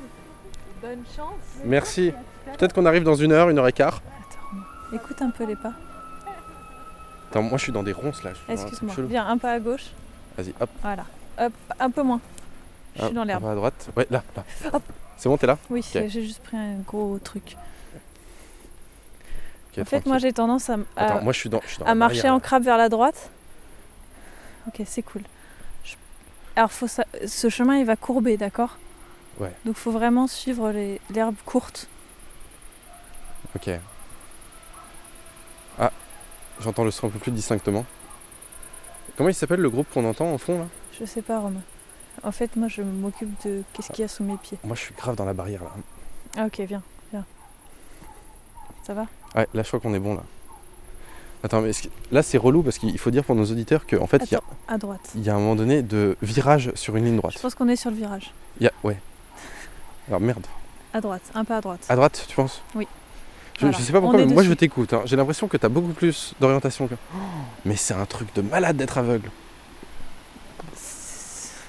Bonne 0.81 1.03
chance. 1.15 1.27
Merci. 1.65 2.11
Peut-être 2.57 2.73
qu'on 2.73 2.85
arrive 2.85 3.03
dans 3.03 3.15
une 3.15 3.31
heure, 3.31 3.49
une 3.49 3.59
heure 3.59 3.67
et 3.67 3.73
quart. 3.73 4.01
Attends, 4.01 4.95
écoute 4.95 5.21
un 5.21 5.29
peu 5.29 5.45
les 5.45 5.55
pas. 5.55 5.73
Attends, 7.29 7.43
moi 7.43 7.57
je 7.57 7.63
suis 7.63 7.71
dans 7.71 7.83
des 7.83 7.93
ronces 7.93 8.23
là. 8.23 8.31
Excuse-moi. 8.49 8.93
Viens 9.07 9.27
un 9.27 9.37
pas 9.37 9.53
à 9.53 9.59
gauche. 9.59 9.91
Vas-y, 10.37 10.53
hop. 10.59 10.69
Voilà. 10.81 11.05
Hop, 11.39 11.53
un 11.79 11.89
peu 11.91 12.01
moins. 12.03 12.19
Je 12.97 13.05
suis 13.05 13.13
dans 13.13 13.23
l'herbe. 13.23 13.45
à 13.45 13.55
droite. 13.55 13.89
Ouais, 13.95 14.07
là, 14.09 14.21
là. 14.35 14.43
Hop. 14.73 14.83
C'est 15.17 15.29
bon, 15.29 15.37
t'es 15.37 15.47
là 15.47 15.57
Oui, 15.69 15.85
j'ai 15.93 16.09
juste 16.09 16.41
pris 16.43 16.57
un 16.57 16.77
gros 16.85 17.19
truc. 17.23 17.55
En 19.79 19.85
fait, 19.85 20.05
moi 20.05 20.17
j'ai 20.17 20.33
tendance 20.33 20.69
à, 20.69 20.77
à- 20.95 21.05
Attends, 21.05 21.23
moi 21.23 21.31
je 21.33 21.39
suis 21.39 21.49
dans. 21.49 21.61
je 21.63 21.67
suis 21.69 21.77
dans 21.79 21.85
à 21.85 21.89
la 21.89 21.95
marcher 21.95 22.17
barrière, 22.17 22.33
en 22.33 22.39
crabe 22.39 22.63
vers 22.63 22.77
la 22.77 22.89
droite. 22.89 23.29
Ok, 24.67 24.81
c'est 24.85 25.01
cool. 25.01 25.21
Je- 25.83 25.95
Alors, 26.55 26.71
faut 26.71 26.87
ça... 26.87 27.05
ce 27.25 27.49
chemin 27.49 27.77
il 27.77 27.85
va 27.85 27.95
courber, 27.95 28.37
d'accord? 28.37 28.77
Ouais. 29.39 29.51
Donc, 29.65 29.75
faut 29.75 29.91
vraiment 29.91 30.27
suivre 30.27 30.71
les- 30.71 30.99
l'herbe 31.09 31.35
courte. 31.45 31.87
Ok. 33.55 33.69
Ah, 35.79 35.91
j'entends 36.59 36.83
le 36.83 36.91
son 36.91 37.07
un 37.07 37.09
peu 37.09 37.19
plus 37.19 37.31
distinctement. 37.31 37.85
Comment 39.17 39.29
il 39.29 39.35
s'appelle 39.35 39.61
le 39.61 39.69
groupe 39.69 39.87
qu'on 39.93 40.05
entend 40.05 40.31
en 40.31 40.37
fond 40.37 40.59
là? 40.59 40.65
Je 40.99 41.05
sais 41.05 41.21
pas, 41.21 41.39
Romain. 41.39 41.61
En 42.23 42.31
fait, 42.31 42.55
moi 42.55 42.67
je 42.67 42.81
m'occupe 42.81 43.33
de 43.45 43.63
qu'est-ce 43.73 43.91
qu'il 43.91 44.01
y 44.01 44.05
a 44.05 44.07
sous 44.07 44.23
mes 44.23 44.37
pieds. 44.37 44.57
Moi 44.63 44.75
je 44.75 44.81
suis 44.81 44.93
grave 44.93 45.15
dans 45.15 45.25
la 45.25 45.33
barrière 45.33 45.63
là. 45.63 45.71
Ah, 46.37 46.45
ok, 46.45 46.59
viens. 46.67 46.83
Ça 48.83 48.93
va 48.93 49.05
Ouais, 49.35 49.47
là 49.53 49.63
je 49.63 49.67
crois 49.67 49.79
qu'on 49.79 49.93
est 49.93 49.99
bon 49.99 50.15
là. 50.15 50.23
Attends, 51.43 51.61
mais 51.61 51.71
que- 51.71 51.87
là 52.11 52.21
c'est 52.23 52.37
relou 52.37 52.61
parce 52.63 52.77
qu'il 52.77 52.97
faut 52.99 53.09
dire 53.11 53.23
pour 53.23 53.35
nos 53.35 53.45
auditeurs 53.45 53.85
qu'en 53.87 54.05
fait 54.07 54.21
il 54.25 54.31
y, 54.33 54.35
a- 54.35 54.41
à 54.67 54.77
droite. 54.77 55.01
il 55.15 55.23
y 55.23 55.29
a 55.29 55.35
un 55.35 55.39
moment 55.39 55.55
donné 55.55 55.81
de 55.81 56.15
virage 56.21 56.71
sur 56.75 56.95
une 56.95 57.05
ligne 57.05 57.17
droite. 57.17 57.33
Je 57.35 57.39
pense 57.39 57.55
qu'on 57.55 57.67
est 57.67 57.75
sur 57.75 57.89
le 57.89 57.95
virage. 57.97 58.31
Il 58.59 58.63
y 58.65 58.67
a... 58.67 58.71
Ouais. 58.83 58.97
Alors 60.07 60.19
merde. 60.21 60.45
À 60.93 61.01
droite, 61.01 61.21
un 61.33 61.43
pas 61.45 61.57
à 61.57 61.61
droite. 61.61 61.85
À 61.89 61.95
droite, 61.95 62.25
tu 62.27 62.35
penses? 62.35 62.61
Oui. 62.75 62.87
Je, 63.55 63.61
Voilà. 63.67 63.77
je 63.77 63.83
sais 63.83 63.91
pas 63.93 64.01
pourquoi, 64.01 64.19
mais 64.19 64.25
moi 64.25 64.37
dessus. 64.43 64.49
je 64.49 64.53
t'écoute. 64.55 64.93
hein. 64.93 65.01
J'ai 65.05 65.15
l'impression 65.15 65.47
que 65.47 65.55
t'as 65.57 65.69
beaucoup 65.69 65.93
plus 65.93 66.33
d'orientation 66.39 66.87
que. 66.87 66.95
Oh, 67.15 67.17
mais 67.65 67.75
c'est 67.75 67.93
un 67.93 68.05
truc 68.05 68.33
de 68.35 68.41
malade 68.41 68.75
d'être 68.77 68.97
aveugle. 68.97 69.29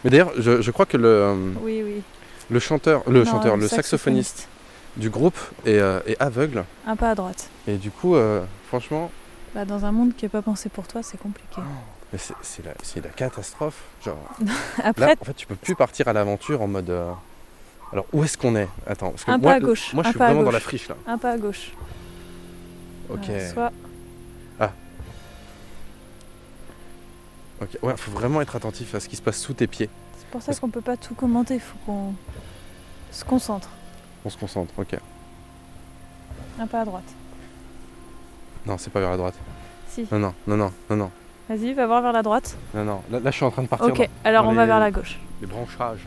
Mais 0.05 0.11
d'ailleurs, 0.11 0.33
je, 0.39 0.61
je 0.61 0.71
crois 0.71 0.87
que 0.87 0.97
le, 0.97 1.07
euh, 1.09 1.53
Oui, 1.63 1.83
oui. 1.85 2.03
le 2.51 2.59
chanteur, 2.59 3.03
le 3.09 3.25
Non, 3.25 3.31
chanteur, 3.31 3.57
le 3.57 3.69
saxophoniste 3.69 4.49
du 4.97 5.11
groupe 5.11 5.37
est, 5.65 5.79
euh, 5.79 6.01
est 6.07 6.21
aveugle. 6.21 6.65
Un 6.87 6.97
pas 6.97 7.11
à 7.11 7.15
droite. 7.15 7.49
Et 7.67 7.77
du 7.77 7.91
coup, 7.91 8.15
euh, 8.15 8.45
franchement, 8.69 9.11
Bah, 9.55 9.65
dans 9.65 9.85
un 9.85 9.93
monde 9.93 10.15
qui 10.17 10.25
n'est 10.25 10.29
pas 10.29 10.43
pensé 10.43 10.69
pour 10.69 10.87
toi, 10.87 11.03
c'est 11.03 11.19
compliqué. 11.19 11.61
mais 12.13 12.19
c'est 12.43 12.65
la, 13.03 13.11
catastrophe. 13.11 13.83
Genre, 14.05 14.19
Après, 14.83 15.07
là, 15.07 15.15
en 15.21 15.25
fait, 15.25 15.35
tu 15.35 15.47
peux 15.47 15.57
plus 15.57 15.75
partir 15.75 16.09
à 16.09 16.13
l'aventure 16.13 16.61
en 16.63 16.69
mode. 16.69 16.91
euh, 16.91 17.11
Alors, 17.93 18.07
où 18.13 18.23
est-ce 18.25 18.37
qu'on 18.37 18.55
est? 18.57 18.69
Attends, 18.87 19.11
parce 19.11 19.25
que 19.25 19.31
Un 19.31 19.39
moi, 19.39 19.51
pas 19.53 19.57
à 19.57 19.61
gauche, 19.61 19.93
moi 19.95 20.03
je 20.05 20.11
suis 20.11 20.19
vraiment 20.19 20.43
dans 20.43 20.51
la 20.51 20.61
friche 20.61 20.89
là. 20.89 20.97
un 21.07 21.19
pas 21.19 21.33
à 21.33 21.39
gauche. 21.39 21.73
Ok. 23.11 23.19
Voilà, 23.27 23.51
soit 23.51 23.73
Ok. 27.61 27.79
Ouais, 27.83 27.97
faut 27.97 28.11
vraiment 28.11 28.41
être 28.41 28.57
attentif 28.57 28.95
à 28.95 29.01
ce 29.01 29.09
qui 29.09 29.15
se 29.17 29.23
passe 29.23 29.39
sous 29.39 29.55
tes 29.55 29.67
pieds. 29.69 29.89
C'est 30.19 30.27
pour 30.31 30.43
ça 30.43 30.53
qu'on 30.55 30.69
peut 30.69 30.81
pas 30.81 30.97
tout 30.97 31.15
commenter, 31.15 31.55
il 31.55 31.61
faut 31.61 31.79
qu'on 31.87 32.15
se 33.13 33.25
concentre. 33.25 33.69
On 34.25 34.31
se 34.31 34.37
concentre. 34.39 34.73
Ok. 34.79 34.97
Un 36.61 36.67
pas 36.67 36.81
à 36.83 36.85
droite. 36.85 37.05
Non, 38.67 38.79
c'est 38.79 38.91
pas 38.91 39.01
vers 39.01 39.11
la 39.11 39.17
droite. 39.17 39.35
Si. 39.89 40.07
Non, 40.13 40.19
non, 40.19 40.35
non, 40.47 40.57
non, 40.57 40.73
non, 40.91 40.97
non. 40.97 41.11
Vas-y, 41.49 41.73
va 41.75 41.87
voir 41.87 42.03
vers 42.03 42.13
la 42.13 42.23
droite. 42.23 42.57
Non, 42.75 42.85
non, 42.85 43.03
là, 43.11 43.19
là, 43.21 43.31
je 43.31 43.37
suis 43.37 43.45
en 43.45 43.51
train 43.51 43.63
de 43.63 43.69
partir 43.69 43.89
Ok, 43.89 43.99
dans 43.99 44.07
alors 44.25 44.45
dans 44.45 44.51
on 44.51 44.55
va 44.55 44.65
vers 44.67 44.79
la 44.79 44.91
gauche. 44.91 45.19
les 45.41 45.47
branchages. 45.47 46.07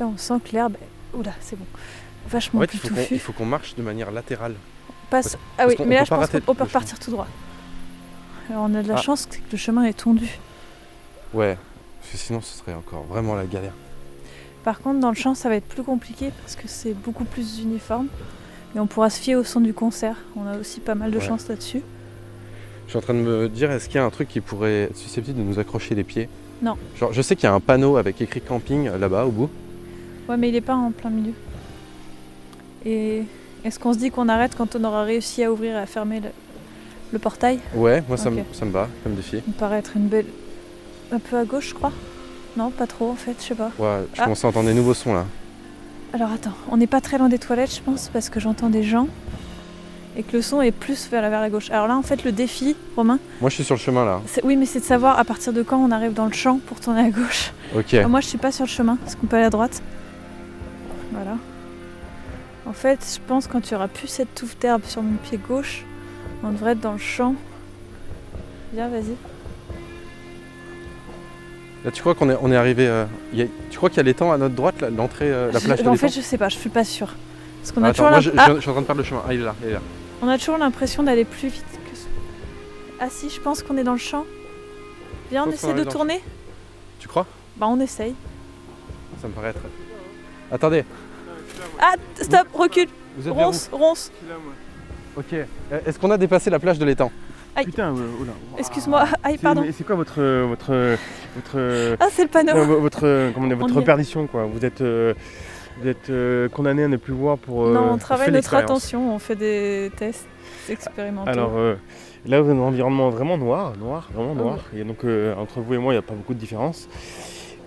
Là, 0.00 0.06
on 0.06 0.16
sent 0.16 0.34
que 0.44 0.52
l'herbe. 0.52 0.76
Oula, 1.14 1.32
c'est 1.40 1.56
bon. 1.56 1.66
Vachement 2.28 2.60
En 2.60 2.62
fait, 2.62 2.66
plus 2.68 2.78
il 2.78 2.80
faut 2.82 2.88
qu'on 2.88 2.94
touffu. 3.02 3.14
il 3.14 3.20
faut 3.20 3.32
qu'on 3.32 3.44
marche 3.46 3.74
de 3.76 3.82
manière 3.82 4.10
latérale. 4.10 4.54
Passe... 5.10 5.36
Ah 5.58 5.66
oui, 5.68 5.76
mais 5.86 5.94
là, 5.96 6.04
je 6.04 6.10
pense 6.10 6.28
qu'on 6.30 6.54
peut 6.54 6.64
repartir 6.64 6.98
tout 6.98 7.10
droit. 7.12 7.26
Alors, 8.50 8.64
on 8.68 8.74
a 8.74 8.82
de 8.82 8.88
la 8.88 8.94
Ah. 8.94 9.00
chance 9.02 9.26
que 9.26 9.36
le 9.52 9.58
chemin 9.58 9.84
est 9.84 9.92
tondu. 9.92 10.28
Ouais, 11.32 11.56
parce 12.00 12.12
que 12.12 12.18
sinon 12.18 12.40
ce 12.40 12.58
serait 12.58 12.74
encore 12.74 13.04
vraiment 13.04 13.34
la 13.34 13.46
galère. 13.46 13.72
Par 14.64 14.80
contre, 14.80 15.00
dans 15.00 15.08
le 15.10 15.16
champ, 15.16 15.34
ça 15.34 15.48
va 15.48 15.56
être 15.56 15.66
plus 15.66 15.82
compliqué 15.82 16.30
parce 16.40 16.54
que 16.56 16.62
c'est 16.68 16.94
beaucoup 16.94 17.24
plus 17.24 17.60
uniforme. 17.60 18.06
Et 18.74 18.80
on 18.80 18.86
pourra 18.86 19.10
se 19.10 19.20
fier 19.20 19.34
au 19.34 19.44
son 19.44 19.60
du 19.60 19.74
concert. 19.74 20.16
On 20.36 20.46
a 20.46 20.56
aussi 20.58 20.80
pas 20.80 20.94
mal 20.94 21.10
de 21.10 21.18
Ouais. 21.18 21.24
chance 21.24 21.48
là-dessus. 21.48 21.82
Je 22.86 22.90
suis 22.90 22.98
en 22.98 23.02
train 23.02 23.14
de 23.14 23.18
me 23.20 23.48
dire, 23.48 23.70
est-ce 23.70 23.86
qu'il 23.86 23.96
y 23.96 23.98
a 23.98 24.04
un 24.04 24.10
truc 24.10 24.28
qui 24.28 24.40
pourrait 24.40 24.84
être 24.84 24.96
susceptible 24.96 25.38
de 25.38 25.42
nous 25.42 25.58
accrocher 25.58 25.94
les 25.94 26.04
pieds? 26.04 26.28
Non. 26.62 26.76
Genre, 26.96 27.12
je 27.12 27.22
sais 27.22 27.34
qu'il 27.36 27.44
y 27.44 27.46
a 27.48 27.54
un 27.54 27.60
panneau 27.60 27.96
avec 27.96 28.20
écrit 28.20 28.40
camping 28.40 28.88
là-bas 28.88 29.24
au 29.26 29.30
bout. 29.30 29.50
Ouais, 30.28 30.36
mais 30.36 30.48
il 30.48 30.54
est 30.54 30.60
pas 30.60 30.74
en 30.76 30.90
plein 30.92 31.10
milieu. 31.10 31.32
Et 32.84 33.24
est-ce 33.64 33.78
qu'on 33.78 33.92
se 33.92 33.98
dit 33.98 34.10
qu'on 34.10 34.28
arrête 34.28 34.54
quand 34.56 34.76
on 34.76 34.84
aura 34.84 35.02
réussi 35.04 35.42
à 35.42 35.52
ouvrir 35.52 35.74
et 35.74 35.78
à 35.78 35.86
fermer 35.86 36.20
le, 36.20 36.28
le 37.12 37.18
portail? 37.18 37.58
Ouais, 37.74 38.02
moi 38.08 38.16
ça, 38.16 38.30
me, 38.30 38.42
ça 38.52 38.64
me 38.64 38.70
va 38.70 38.88
comme 39.02 39.14
défi. 39.14 39.38
Ça 39.38 39.42
me 39.46 39.52
paraît 39.52 39.78
être 39.78 39.96
une 39.96 40.06
belle. 40.08 40.26
Un 41.12 41.18
peu 41.18 41.36
à 41.36 41.44
gauche, 41.44 41.70
je 41.70 41.74
crois. 41.74 41.92
Non, 42.56 42.70
pas 42.70 42.86
trop 42.86 43.10
en 43.10 43.14
fait, 43.16 43.34
je 43.40 43.44
sais 43.48 43.54
pas. 43.54 43.70
Ouais, 43.78 44.00
je 44.14 44.20
Ah. 44.20 44.24
commence 44.24 44.44
à 44.44 44.48
entendre 44.48 44.68
des 44.68 44.74
nouveaux 44.74 44.94
sons 44.94 45.14
là. 45.14 45.24
Alors 46.12 46.30
attends, 46.30 46.52
on 46.70 46.76
n'est 46.76 46.86
pas 46.86 47.00
très 47.00 47.16
loin 47.18 47.28
des 47.30 47.38
toilettes, 47.38 47.74
je 47.74 47.80
pense, 47.80 48.10
parce 48.12 48.28
que 48.28 48.38
j'entends 48.40 48.68
des 48.68 48.82
gens 48.82 49.08
et 50.14 50.22
que 50.22 50.36
le 50.36 50.42
son 50.42 50.60
est 50.60 50.70
plus 50.72 51.08
vers 51.10 51.22
la, 51.22 51.30
vers 51.30 51.40
la 51.40 51.48
gauche. 51.48 51.70
Alors 51.70 51.88
là, 51.88 51.96
en 51.96 52.02
fait, 52.02 52.22
le 52.24 52.32
défi, 52.32 52.76
Romain, 52.96 53.18
Moi 53.40 53.48
je 53.48 53.54
suis 53.54 53.64
sur 53.64 53.74
le 53.76 53.80
chemin 53.80 54.04
là. 54.04 54.20
oui, 54.44 54.56
mais 54.56 54.66
c'est 54.66 54.80
de 54.80 54.84
savoir 54.84 55.18
à 55.18 55.24
partir 55.24 55.54
de 55.54 55.62
quand 55.62 55.78
on 55.78 55.90
arrive 55.90 56.12
dans 56.12 56.26
le 56.26 56.32
champ 56.32 56.58
pour 56.66 56.80
tourner 56.80 57.00
à 57.00 57.10
gauche. 57.10 57.52
Ok. 57.74 57.94
Ah, 57.94 58.08
moi, 58.08 58.20
je 58.20 58.26
suis 58.26 58.36
pas 58.36 58.52
sur 58.52 58.66
le 58.66 58.70
chemin, 58.70 58.96
parce 58.96 59.14
qu'on 59.14 59.26
peut 59.26 59.36
aller 59.36 59.46
à 59.46 59.50
droite. 59.50 59.82
Voilà. 61.12 61.36
En 62.66 62.74
fait, 62.74 63.00
je 63.14 63.18
pense 63.26 63.46
quand 63.46 63.62
tu 63.62 63.74
auras 63.74 63.88
plus 63.88 64.08
cette 64.08 64.34
touffe 64.34 64.58
d'herbe 64.58 64.82
sur 64.84 65.02
mon 65.02 65.16
pied 65.16 65.38
gauche, 65.38 65.84
on 66.44 66.50
devrait 66.50 66.72
être 66.72 66.80
dans 66.80 66.92
le 66.92 66.98
champ. 66.98 67.34
Viens, 68.74 68.88
vas-y. 68.88 69.16
Là 71.84 71.90
tu 71.90 72.00
crois 72.00 72.14
qu'on 72.14 72.30
est, 72.30 72.36
on 72.40 72.50
est 72.52 72.56
arrivé. 72.56 72.86
euh, 72.86 73.04
il 73.32 73.40
y 73.40 73.42
a- 73.42 73.46
tu 73.70 73.76
crois 73.76 73.88
qu'il 73.90 73.96
y 73.96 74.00
a 74.00 74.04
l'étang 74.04 74.30
à 74.32 74.38
notre 74.38 74.54
droite, 74.54 74.80
là, 74.80 74.90
l'entrée, 74.90 75.30
euh, 75.32 75.50
la 75.52 75.58
Je- 75.58 75.64
plage 75.64 75.82
de 75.82 75.88
en 75.88 75.96
fait, 75.96 76.08
je 76.08 76.20
sais 76.20 76.38
pas, 76.38 76.48
je 76.48 76.56
suis 76.56 76.70
pas 76.70 76.84
sûre. 76.84 77.14
Parce 77.60 77.72
qu'on 77.72 77.82
Ah, 77.82 77.86
a 77.86 77.90
Attends, 77.90 77.96
toujours 77.96 78.10
moi 78.10 78.20
je, 78.20 78.30
Ah, 78.36 78.46
je- 78.50 78.54
je 78.56 78.60
suis 78.60 78.70
en 78.70 78.72
train 78.72 78.82
de 78.82 78.86
perdre 78.86 79.00
le 79.02 79.06
chemin. 79.06 79.22
Ah 79.26 79.34
il 79.34 79.40
est 79.40 79.44
là, 79.44 79.54
il 79.62 79.68
est 79.68 79.72
là. 79.72 79.80
On 80.22 80.28
a 80.28 80.38
toujours 80.38 80.58
l'impression 80.58 81.02
d'aller 81.02 81.24
plus 81.24 81.48
vite 81.48 81.64
que 81.90 81.96
ce- 81.96 82.06
Ah 83.00 83.08
si, 83.10 83.30
je 83.30 83.40
pense 83.40 83.62
qu'on 83.62 83.76
est 83.76 83.84
dans 83.84 83.92
le 83.92 83.98
champ. 83.98 84.24
Viens, 85.30 85.44
on 85.46 85.50
essaie 85.50 85.74
de 85.74 85.84
tourner 85.84 86.20
Tu 87.00 87.08
crois? 87.08 87.26
Bah 87.56 87.66
on 87.68 87.80
essaye. 87.80 88.14
Ça 89.20 89.28
me 89.28 89.32
paraît 89.32 89.48
être. 89.50 89.60
Attendez, 90.50 90.84
Ah, 91.80 91.94
stop, 92.20 92.46
recule, 92.54 92.88
vous 93.18 93.32
ronce, 93.34 93.68
ronce. 93.72 94.10
Ok. 95.16 95.24
Euh, 95.34 95.80
Est-ce 95.84 95.98
qu'on 95.98 96.10
a 96.10 96.16
dépassé 96.18 96.48
la 96.50 96.58
plage 96.58 96.78
de 96.78 96.84
l'étang? 96.84 97.10
Aïe. 97.54 97.66
Putain, 97.66 97.90
euh, 97.94 98.20
oula. 98.20 98.32
Excuse-moi, 98.58 99.04
aïe, 99.22 99.34
C'est- 99.36 99.42
pardon. 99.42 99.64
C'est 99.72 99.84
quoi 99.84 99.96
votre 99.96 100.20
euh, 100.20 100.46
votre 100.48 100.72
euh, 100.72 100.96
votre 101.36 101.52
euh, 101.56 101.96
Ah, 102.00 102.06
c'est 102.10 102.22
le 102.22 102.28
panneau. 102.28 102.54
non, 102.54 102.64
vo- 102.64 102.80
votre 102.80 103.06
euh, 103.06 103.30
comment 103.34 103.48
votre 103.56 103.80
perdition 103.82 104.26
quoi 104.26 104.44
Vous 104.44 104.64
êtes 104.64 104.80
euh, 104.80 105.12
vous 105.80 105.88
êtes 105.88 106.08
euh, 106.10 106.48
condamné 106.48 106.84
à 106.84 106.88
ne 106.88 106.96
plus 106.96 107.12
voir 107.12 107.36
pour. 107.38 107.64
euh, 107.66 107.74
non, 107.74 107.92
on 107.92 107.98
travaille 107.98 108.30
notre 108.30 108.54
attention, 108.54 109.14
on 109.14 109.18
fait 109.18 109.36
des 109.36 109.90
tests 109.96 110.26
expérimentaux. 110.68 111.30
Alors 111.30 111.52
euh, 111.56 111.74
là, 112.26 112.40
vous 112.40 112.50
êtes 112.50 112.56
dans 112.56 112.62
un 112.64 112.68
environnement 112.68 113.10
vraiment 113.10 113.36
noir, 113.36 113.74
noir, 113.78 114.08
vraiment 114.14 114.34
noir. 114.34 114.58
Et 114.74 114.84
donc 114.84 115.04
euh, 115.04 115.34
entre 115.36 115.60
vous 115.60 115.74
et 115.74 115.78
moi, 115.78 115.92
il 115.92 115.96
n'y 115.96 115.98
a 115.98 116.02
pas 116.02 116.14
beaucoup 116.14 116.34
de 116.34 116.38
différence. 116.38 116.88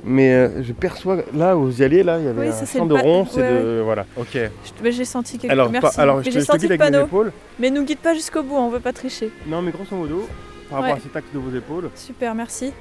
Mais 0.03 0.33
euh, 0.33 0.61
je 0.63 0.71
perçois 0.73 1.17
là 1.33 1.57
où 1.57 1.65
vous 1.65 1.81
y 1.81 1.83
allez, 1.83 2.03
là, 2.03 2.19
il 2.19 2.25
y 2.25 2.27
avait 2.27 2.49
Oui, 2.49 2.53
un 2.53 2.65
champ 2.65 2.85
le 2.85 2.95
de 2.95 3.01
ronces 3.01 3.37
et 3.37 3.41
ouais, 3.41 3.49
de 3.61 3.81
voilà. 3.83 4.05
Ok. 4.17 4.37
J'ai 4.83 5.05
senti 5.05 5.37
quelque 5.39 5.51
Alors, 5.51 5.69
Merci. 5.71 5.95
pas- 5.95 6.01
alors 6.01 6.19
je 6.19 6.25
te, 6.25 6.31
j'ai 6.31 6.39
je 6.41 6.45
te 6.45 6.51
senti 6.51 6.67
guide 6.67 6.77
le 6.77 6.83
avec 6.83 6.93
mes 6.93 7.03
épaules. 7.05 7.31
Mais 7.59 7.69
nous 7.71 7.83
guide 7.83 7.97
pas 7.99 8.13
jusqu'au 8.13 8.43
bout, 8.43 8.55
on 8.55 8.69
veut 8.69 8.79
pas 8.79 8.93
tricher. 8.93 9.31
Non, 9.47 9.61
mais 9.63 9.71
grosso 9.71 9.95
modo, 9.95 10.27
par 10.69 10.79
rapport 10.79 10.93
Ouais. 10.95 10.99
à 10.99 11.03
cet 11.03 11.15
axe 11.15 11.27
de 11.33 11.39
vos 11.39 11.55
épaules, 11.57 11.89
Super, 11.95 12.35
merci. 12.35 12.71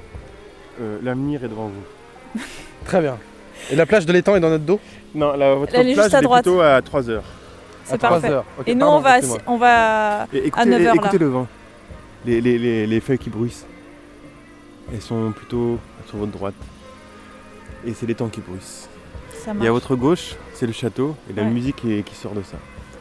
euh, 0.81 0.99
l'avenir 1.01 1.43
est 1.43 1.47
devant 1.47 1.69
vous. 1.69 2.41
Très 2.85 3.01
bien. 3.01 3.17
Et 3.71 3.75
la 3.75 3.85
plage 3.87 4.05
de 4.05 4.13
l'étang 4.13 4.35
est 4.35 4.39
dans 4.39 4.49
notre 4.49 4.65
dos? 4.65 4.79
Non, 5.15 5.35
là, 5.35 5.55
votre 5.55 5.73
Elle 5.73 5.89
est 5.89 5.93
plage 5.93 6.05
juste 6.05 6.15
à 6.15 6.17
elle 6.19 6.23
est 6.23 6.27
droite. 6.27 6.43
plutôt 6.43 6.61
à 6.61 6.81
3 6.83 7.09
heures. 7.09 7.23
C'est 7.85 7.93
À 7.95 7.97
3 7.97 8.09
parfait. 8.09 8.29
heures. 8.29 8.45
Et 8.67 8.75
nous, 8.75 8.81
pardon, 8.81 8.97
on 8.97 8.99
va, 8.99 9.19
on 9.47 9.57
va. 9.57 10.27
Et 10.33 10.45
écoutez, 10.47 10.65
9 10.69 10.81
heures, 10.81 10.87
là. 10.95 11.01
écoutez 11.01 11.17
le 11.17 11.27
vent. 11.27 11.47
Les, 12.25 12.41
les, 12.41 12.59
les, 12.59 12.85
les 12.85 12.99
feuilles 12.99 13.17
qui 13.17 13.29
bruissent. 13.31 13.65
Elles 14.93 15.01
sont 15.01 15.31
plutôt 15.31 15.79
sur 16.07 16.17
votre 16.17 16.31
droite. 16.31 16.53
Et 17.85 17.93
c'est 17.93 18.05
les 18.05 18.15
temps 18.15 18.29
qui 18.29 18.41
bruissent. 18.41 18.89
Ça 19.43 19.51
Et 19.61 19.67
à 19.67 19.71
votre 19.71 19.95
gauche, 19.95 20.35
c'est 20.53 20.65
le 20.65 20.73
château 20.73 21.15
et 21.29 21.33
la 21.33 21.43
Ouais. 21.43 21.49
musique 21.49 21.75
qui, 21.77 22.01
qui 22.03 22.15
sort 22.15 22.31
de 22.33 22.41
ça. 22.41 22.57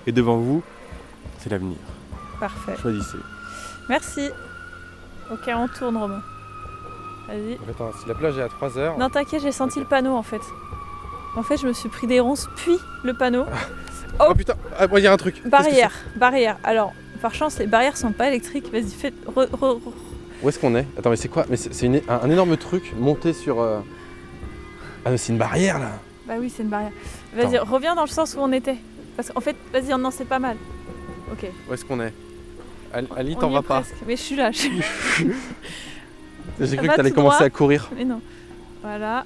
Et 0.07 0.13
devant 0.13 0.37
vous, 0.37 0.63
c'est 1.39 1.51
l'avenir. 1.51 1.77
Parfait. 2.39 2.75
Choisissez. 2.81 3.19
Merci. 3.89 4.29
Ok, 5.33 5.41
on 5.49 5.69
tourne, 5.69 5.97
Romain. 5.97 6.21
Vas-y. 7.29 7.55
Attends, 7.71 7.91
si 8.03 8.07
la 8.09 8.15
plage 8.15 8.37
est 8.37 8.43
à 8.43 8.49
3 8.49 8.77
heures. 8.79 8.99
Non, 8.99 9.09
t'inquiète, 9.09 9.41
j'ai 9.43 9.53
senti 9.53 9.79
le 9.81 9.87
panneau 9.87 10.13
en 10.15 10.23
fait. 10.23 10.43
En 11.37 11.43
fait, 11.43 11.57
je 11.57 11.67
me 11.67 11.73
suis 11.73 11.89
pris 11.89 12.07
des 12.07 12.21
ronces, 12.21 12.49
puis 12.57 12.77
le 13.03 13.15
panneau. 13.15 13.45
Oh, 14.21 14.27
Oh. 14.31 14.35
putain, 14.35 14.55
ah, 14.79 14.87
il 14.97 15.03
y 15.03 15.09
a 15.09 15.13
un 15.13 15.17
truc. 15.17 15.43
Barrière, 15.49 15.91
barrière. 16.15 16.57
Alors, 16.63 16.93
par 17.21 17.35
chance, 17.35 17.59
les 17.59 17.67
barrières 17.67 17.97
sont 17.97 18.13
pas 18.13 18.29
électriques. 18.29 18.71
Vas-y, 18.71 18.91
fais. 18.93 19.11
re- 19.27 19.49
re- 19.51 19.51
re- 19.51 19.81
c'est 19.83 20.45
Où 20.45 20.49
est-ce 20.49 20.59
qu'on 20.61 20.77
est? 20.77 20.87
Attends, 20.97 21.11
mais 21.11 21.17
c'est 21.17 21.27
quoi? 21.27 21.45
Mais 21.51 21.57
c'est 21.57 22.01
un 22.09 22.31
énorme 22.31 22.57
truc 22.57 22.95
monté 22.97 23.33
sur. 23.33 23.61
euh, 23.61 23.81
Ah, 25.05 25.11
mais 25.11 25.17
c'est 25.19 25.33
une 25.33 25.39
barrière 25.39 25.79
là. 25.79 25.93
Bah 26.27 26.35
oui, 26.39 26.53
c'est 26.55 26.63
une 26.63 26.69
barrière. 26.71 26.93
Vas-y, 27.35 27.59
reviens 27.59 27.95
dans 27.95 28.03
le 28.05 28.09
sens 28.09 28.35
où 28.35 28.39
on 28.41 28.53
était. 28.53 28.77
Parce 29.17 29.31
qu'en 29.31 29.41
fait, 29.41 29.57
vas-y, 29.73 29.97
non, 29.99 30.11
c'est 30.11 30.25
pas 30.25 30.39
mal. 30.39 30.57
Ok. 31.31 31.47
Où 31.69 31.75
est-ce 31.75 31.85
qu'on 31.85 32.01
est? 32.01 32.13
Ali, 33.17 33.37
t'en 33.37 33.51
vas 33.51 33.63
pas. 33.63 33.83
Mais 34.07 34.17
je 34.17 34.23
suis 34.23 34.37
là. 34.37 34.51
je- 34.51 34.69
J'ai 36.61 36.77
cru 36.77 36.89
que 36.89 36.95
t'allais 36.97 37.11
commencer 37.11 37.37
droit. 37.39 37.47
à 37.47 37.51
courir. 37.51 37.91
Mais 37.97 38.05
non. 38.05 38.21
Voilà. 38.83 39.25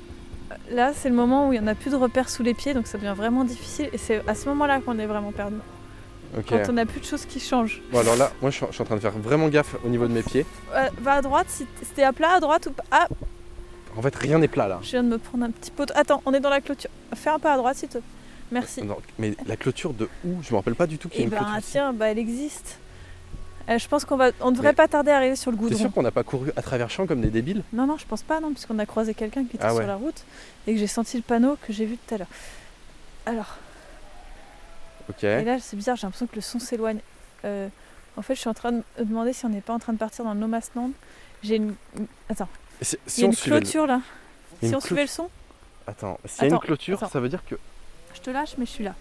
Là, 0.71 0.93
c'est 0.95 1.09
le 1.11 1.15
moment 1.15 1.49
où 1.49 1.53
il 1.53 1.61
n'y 1.61 1.65
en 1.65 1.69
a 1.69 1.75
plus 1.75 1.91
de 1.91 1.97
repères 1.97 2.29
sous 2.31 2.43
les 2.43 2.55
pieds, 2.55 2.73
donc 2.75 2.87
ça 2.87 2.97
devient 2.99 3.15
vraiment 3.17 3.45
difficile. 3.45 3.91
Et 3.93 3.99
c'est 3.99 4.23
à 4.27 4.35
ce 4.35 4.49
moment-là 4.49 4.81
qu'on 4.81 4.99
est 4.99 5.07
vraiment 5.07 5.33
perdu. 5.33 5.57
Ok. 6.37 6.45
Quand 6.49 6.59
on 6.69 6.73
n'a 6.73 6.87
plus 6.87 7.01
de 7.01 7.05
choses 7.07 7.25
qui 7.27 7.41
changent. 7.41 7.83
Bon, 7.93 8.01
alors 8.01 8.17
là, 8.17 8.31
moi 8.43 8.51
je 8.51 8.57
suis, 8.57 8.67
suis 8.71 8.83
en 8.83 8.85
train 8.85 8.97
de 8.97 9.01
faire 9.01 9.13
vraiment 9.19 9.49
gaffe 9.49 9.77
au 9.85 9.89
niveau 9.89 10.07
de 10.07 10.13
mes 10.13 10.23
pieds. 10.23 10.45
Euh, 10.75 10.89
va 11.01 11.15
à 11.15 11.23
droite, 11.23 11.47
si 11.51 12.03
à 12.03 12.13
plat 12.13 12.33
à 12.35 12.41
droite 12.41 12.67
ou 12.67 12.71
pas. 12.73 12.85
Ah, 12.91 13.09
En 13.97 14.03
fait, 14.03 14.15
rien 14.15 14.39
n'est 14.39 14.49
plat 14.49 14.69
là. 14.69 14.79
je 14.83 14.91
viens 14.91 15.03
de 15.03 15.09
me 15.09 15.19
prendre 15.19 15.45
un 15.45 15.51
petit 15.51 15.71
pot. 15.71 15.91
Attends, 15.95 16.23
on 16.27 16.33
est 16.35 16.41
dans 16.41 16.51
la 16.51 16.61
clôture. 16.61 16.91
Fais 17.15 17.31
un 17.31 17.39
pas 17.39 17.55
à 17.55 17.57
droite, 17.57 17.77
s'il 17.77 17.89
te 17.89 17.99
plaît. 17.99 18.03
Merci. 18.51 18.83
Non, 18.83 18.97
mais 19.19 19.35
la 19.47 19.57
clôture 19.57 19.93
de 19.93 20.09
où? 20.25 20.43
Je 20.43 20.51
me 20.53 20.57
rappelle 20.57 20.75
pas 20.75 20.87
du 20.87 20.97
tout 20.99 21.09
qu'il 21.09 21.19
y 21.21 21.23
a 21.23 21.25
une 21.25 21.31
ben 21.31 21.39
clôture. 21.39 21.63
tiens, 21.71 21.93
bah 21.93 22.07
elle 22.09 22.19
existe. 22.19 22.79
Euh, 23.69 23.79
je 23.79 23.87
pense 23.89 24.07
qu'on 24.07 24.17
va, 24.17 24.31
on 24.41 24.51
devrait 24.51 24.69
Mais- 24.69 24.73
pas 24.75 24.89
tarder 24.89 25.11
à 25.11 25.17
arriver 25.19 25.37
sur 25.37 25.51
le 25.51 25.59
T'es 25.59 25.63
goudron. 25.65 25.79
sûr 25.79 25.93
qu'on 25.93 26.01
n'a 26.03 26.11
pas 26.11 26.23
couru 26.23 26.51
à 26.57 26.63
travers 26.63 26.89
champs 26.89 27.07
comme 27.07 27.21
des 27.21 27.29
débiles? 27.29 27.63
Non, 27.75 27.87
non, 27.87 27.99
je 27.99 28.07
pense 28.07 28.23
pas, 28.23 28.41
non, 28.41 28.51
puisqu'on 28.53 28.79
a 28.79 28.87
croisé 28.87 29.13
quelqu'un 29.13 29.45
qui 29.45 29.57
était 29.57 29.67
Ah 29.67 29.75
sur 29.75 29.87
la 29.87 29.97
route 29.97 30.23
et 30.67 30.73
que 30.73 30.79
j'ai 30.79 30.87
senti 30.87 31.19
le 31.19 31.23
panneau 31.23 31.59
que 31.67 31.73
j'ai 31.75 31.85
vu 31.85 31.99
tout 31.99 32.15
à 32.15 32.19
l'heure. 32.19 32.29
Alors, 33.27 33.57
Ok. 35.11 35.25
et 35.25 35.45
là 35.45 35.59
c'est 35.61 35.77
bizarre, 35.77 35.97
j'ai 35.97 36.07
l'impression 36.07 36.27
que 36.27 36.37
le 36.37 36.41
son 36.41 36.59
s'éloigne. 36.59 37.01
Euh, 37.45 37.69
en 38.17 38.23
fait, 38.23 38.35
je 38.35 38.41
suis 38.41 38.49
en 38.49 38.55
train 38.55 38.73
de 38.73 38.83
me 38.99 39.05
demander 39.05 39.33
si 39.35 39.45
on 39.45 39.51
n'est 39.51 39.61
pas 39.61 39.75
en 39.75 39.79
train 39.79 39.93
de 39.93 39.99
partir 39.99 40.25
dans 40.25 40.33
le 40.35 40.41
Nomasland. 40.41 40.91
J'ai 41.43 41.57
une. 41.57 41.75
Attends, 42.31 42.49
si- 42.83 42.97
il 43.17 43.21
y 43.21 43.23
a 43.25 43.27
une 43.27 43.33
le- 43.33 43.37
clôture 43.37 43.87
là. 43.87 44.01
Si 44.63 44.75
on 44.75 44.81
suivait 44.81 45.03
le 45.03 45.09
son, 45.09 45.29
Attends, 45.87 46.19
s'il 46.25 46.43
y 46.49 46.51
a 46.51 46.55
une 46.55 46.59
clôture, 46.61 46.99
attends. 46.99 47.09
ça 47.13 47.21
veut 47.21 47.29
dire 47.29 47.43
que. 47.49 47.55
je 48.15 48.21
te 48.21 48.31
lâche, 48.31 48.55
mais 48.59 48.67
je 48.67 48.71
suis 48.71 48.85
là. 48.85 48.95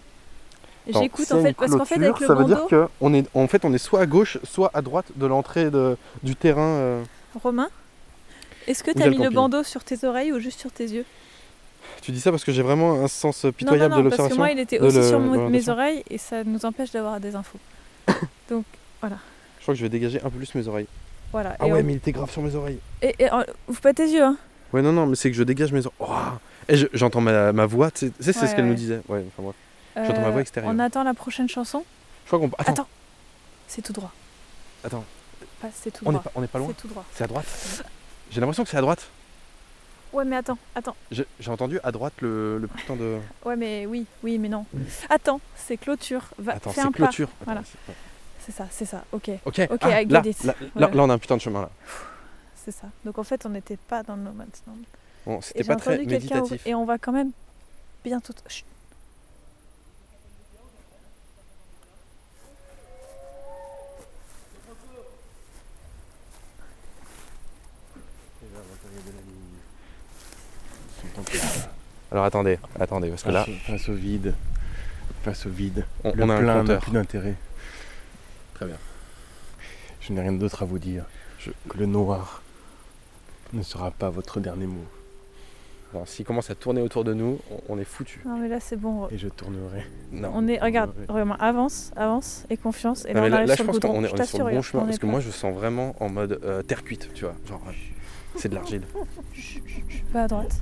J'écoute 0.86 1.30
en 1.32 1.42
fait, 1.42 1.52
parce 1.52 1.72
qu'en 1.72 1.84
fait, 1.84 1.96
avec 1.96 2.18
le 2.20 2.26
ça 2.26 2.34
veut 2.34 2.44
bandeau, 2.44 2.54
dire 2.54 2.66
que 2.66 2.88
on 3.02 3.12
est, 3.12 3.26
en 3.34 3.46
fait, 3.46 3.64
on 3.66 3.74
est 3.74 3.78
soit 3.78 4.00
à 4.00 4.06
gauche, 4.06 4.38
soit 4.44 4.70
à 4.72 4.80
droite 4.80 5.06
de 5.16 5.26
l'entrée 5.26 5.70
du 6.22 6.34
terrain. 6.34 6.62
euh. 6.62 7.04
Romain, 7.42 7.68
est-ce 8.66 8.82
que 8.82 8.90
tu 8.92 9.02
as 9.02 9.10
mis 9.10 9.18
le 9.18 9.28
bandeau 9.30 9.62
sur 9.64 9.84
tes 9.84 10.02
oreilles 10.06 10.32
ou 10.32 10.38
juste 10.40 10.60
sur 10.60 10.72
tes 10.72 10.84
yeux? 10.86 11.04
Tu 12.00 12.10
dis 12.12 12.20
ça 12.20 12.30
parce 12.30 12.44
que 12.44 12.52
j'ai 12.52 12.62
vraiment 12.62 13.02
un 13.04 13.08
sens 13.08 13.44
euh, 13.44 13.48
Non, 13.48 13.52
pitoyable 13.52 13.94
non, 13.94 13.98
non, 13.98 14.04
de 14.04 14.08
parce 14.10 14.16
que 14.16 14.22
l'observation. 14.34 14.36
moi 14.42 14.50
il 14.52 14.58
était 14.60 14.78
aussi 14.78 14.96
le- 14.96 15.02
sur 15.08 15.20
mon- 15.20 15.48
mes 15.50 15.68
oreilles 15.68 16.02
et 16.08 16.16
ça 16.18 16.42
nous 16.44 16.64
empêche 16.64 16.90
d'avoir 16.90 17.18
des 17.20 17.34
infos. 17.34 17.58
Donc 18.48 18.64
Je 19.02 19.08
crois 19.62 19.74
que 19.74 19.74
je 19.74 19.82
vais 19.82 19.88
dégager 19.90 20.18
un 20.22 20.30
peu 20.30 20.38
plus 20.38 20.54
mes 20.54 20.66
oreilles. 20.68 20.86
Voilà. 21.32 21.56
Ah 21.58 21.66
et, 21.66 21.72
ouais, 21.72 21.80
on- 21.80 21.84
mais 21.84 21.92
il 21.92 21.96
était 21.96 22.12
grave 22.12 22.30
sur 22.30 22.42
mes 22.42 22.54
oreilles. 22.54 22.78
et- 23.02 23.14
et, 23.18 23.32
euh, 23.32 23.44
ouvre 23.68 23.80
pas 23.80 23.92
tes 23.94 24.08
yeux, 24.08 24.22
hein. 24.24 24.36
Ouais, 24.72 24.82
non, 24.82 24.92
non, 24.92 25.06
mais 25.06 25.16
c'est 25.16 25.30
que 25.30 25.36
je 25.36 25.42
dégage 25.42 25.72
mes 25.72 25.84
oreilles. 25.86 25.98
Ouah. 26.00 26.40
Et 26.68 26.76
je- 26.76 26.86
j'entends 26.92 27.20
ma, 27.22 27.52
ma 27.52 27.64
voix, 27.66 27.90
tu 27.90 28.06
sais, 28.08 28.12
c'est 28.20 28.40
Ouais, 28.42 28.46
ce 28.46 28.54
qu'elle 28.54 28.64
ouais. 28.64 28.70
nous 28.70 28.74
disait. 28.76 29.00
Ouais, 29.08 29.24
enfin 29.28 29.42
bref. 29.42 29.54
J'entends 30.06 30.20
ma 30.22 30.30
voix 30.30 30.40
extérieure. 30.42 30.70
On 30.74 30.78
attend 30.78 31.02
la 31.02 31.14
prochaine 31.14 31.48
chanson. 31.48 31.84
Je 32.24 32.28
crois 32.28 32.38
qu'on. 32.38 32.54
Attends, 32.58 32.72
Attends. 32.72 32.88
C'est 33.66 33.82
tout 33.82 33.92
droit. 33.92 34.12
attends. 34.84 35.04
Pas- 35.60 35.68
C'est 35.74 35.90
tout 35.90 36.04
On 36.06 36.12
droit. 36.12 36.22
pas, 36.22 36.30
on 36.34 36.42
est 36.42 36.46
pas 36.46 36.58
loin. 36.58 36.68
C'est 36.68 36.82
tout 36.82 36.88
droit. 36.88 37.04
C'est 37.14 37.24
à 37.24 37.26
droite. 37.26 37.46
J'ai 38.30 38.40
l'impression 38.40 38.62
que 38.64 38.70
c'est 38.70 38.76
à 38.76 38.80
droite. 38.82 39.08
Ouais, 40.12 40.24
mais 40.24 40.36
attends, 40.36 40.56
attends. 40.74 40.96
J'ai 41.10 41.26
entendu 41.48 41.80
à 41.82 41.90
droite 41.92 42.14
le, 42.20 42.58
le 42.58 42.66
putain 42.68 42.96
de. 42.96 43.18
Ouais, 43.44 43.56
mais 43.56 43.86
oui, 43.86 44.06
oui, 44.22 44.38
mais 44.38 44.48
non. 44.48 44.64
Attends, 45.10 45.40
c'est 45.56 45.76
clôture. 45.76 46.22
Va, 46.38 46.52
Attends, 46.54 46.72
c'est 46.74 46.90
clôture. 46.92 47.28
Voilà. 47.44 47.60
Attends, 47.60 47.92
c'est 48.48 48.56
ça, 48.56 48.66
c'est 48.70 48.84
ça. 48.86 49.04
Ok, 49.12 49.30
Ok, 49.44 49.60
Ok, 49.70 49.78
ah, 49.82 50.00
I 50.02 50.06
là, 50.06 50.22
get 50.22 50.30
it. 50.30 50.44
là, 50.44 50.54
Ouais. 50.60 50.68
là, 50.80 50.88
là, 50.92 51.02
on 51.04 51.10
a 51.10 51.14
un 51.14 51.18
putain 51.18 51.36
de 51.36 51.40
chemin 51.42 51.60
là. 51.62 51.70
c'est 52.56 52.70
ça. 52.72 52.86
Donc 53.04 53.18
en 53.18 53.24
fait, 53.24 53.44
on 53.44 53.50
n'était 53.50 53.76
pas 53.76 54.02
dans 54.02 54.16
le 54.16 54.22
no 54.22 54.32
man's 54.32 54.62
land. 54.66 54.74
Bon, 55.26 55.40
c'était 55.42 55.64
pas 55.64 55.76
très 55.76 55.98
méditatif. 55.98 56.66
Et 56.66 56.74
on 56.74 56.84
va 56.86 56.96
quand 56.98 57.12
même 57.12 57.30
bientôt. 58.04 58.32
Chut. 58.48 58.64
Alors 72.10 72.24
attendez, 72.24 72.58
attendez, 72.80 73.10
parce 73.10 73.22
que 73.22 73.30
là, 73.30 73.44
Face, 73.44 73.54
au- 73.54 73.72
face 73.72 73.88
au 73.90 73.94
vide. 73.94 74.34
Face 75.24 75.46
au 75.46 75.50
vide. 75.50 75.84
on, 76.04 76.12
Le 76.14 76.24
on 76.24 76.28
a 76.30 76.34
un 76.34 76.38
plein 76.40 76.62
n'a 76.64 76.76
plus 76.76 76.92
d'intérêt. 76.92 77.34
Très 78.58 78.66
bien. 78.66 78.76
Je 80.00 80.12
n'ai 80.12 80.20
rien 80.20 80.32
d'autre 80.32 80.62
à 80.62 80.66
vous 80.66 80.80
dire. 80.80 81.04
Je- 81.38 81.50
Que 81.68 81.78
le 81.78 81.86
noir 81.86 82.42
ne 83.52 83.62
sera 83.62 83.92
pas 83.92 84.10
votre 84.10 84.40
dernier 84.40 84.66
mot. 84.66 84.84
Alors, 85.94 86.06
S'il 86.08 86.24
commence 86.26 86.50
à 86.50 86.54
tourner 86.56 86.82
autour 86.82 87.04
de 87.04 87.14
nous, 87.14 87.38
on, 87.50 87.60
on 87.76 87.78
est 87.78 87.84
foutu. 87.84 88.20
Non, 88.26 88.36
mais 88.36 88.48
là, 88.48 88.58
c'est 88.60 88.76
bon. 88.76 89.08
Et 89.10 89.16
je 89.16 89.28
tournerai. 89.28 89.86
Non. 90.12 90.32
On 90.34 90.46
est, 90.48 90.58
regarde, 90.58 90.92
vraiment, 91.08 91.36
avance, 91.36 91.92
avance 91.96 92.44
et 92.50 92.56
confiance. 92.56 93.04
Et 93.06 93.14
Non, 93.14 93.20
là, 93.20 93.20
mais 93.22 93.26
on 93.26 93.30
là, 93.30 93.36
arrive 93.36 93.48
là, 93.48 93.54
sur 93.56 93.64
je 93.64 93.68
le 93.68 93.72
pense 93.78 93.90
qu'on 93.90 94.04
est, 94.04 94.26
sur 94.26 94.38
le 94.48 94.54
bon 94.56 94.62
chemin 94.62 94.84
parce 94.84 94.98
que 94.98 95.06
pas- 95.06 95.12
moi 95.12 95.20
je 95.20 95.30
sens 95.30 95.54
vraiment 95.54 95.94
en 96.00 96.08
mode 96.10 96.40
euh, 96.44 96.62
terre 96.62 96.82
cuite, 96.84 97.08
tu 97.14 97.24
vois. 97.24 97.34
Genre, 97.46 97.62
euh, 97.68 97.72
c'est 98.36 98.48
de 98.48 98.54
l'argile. 98.56 98.82
Pas 100.12 100.24
à 100.24 100.28
droite. 100.28 100.60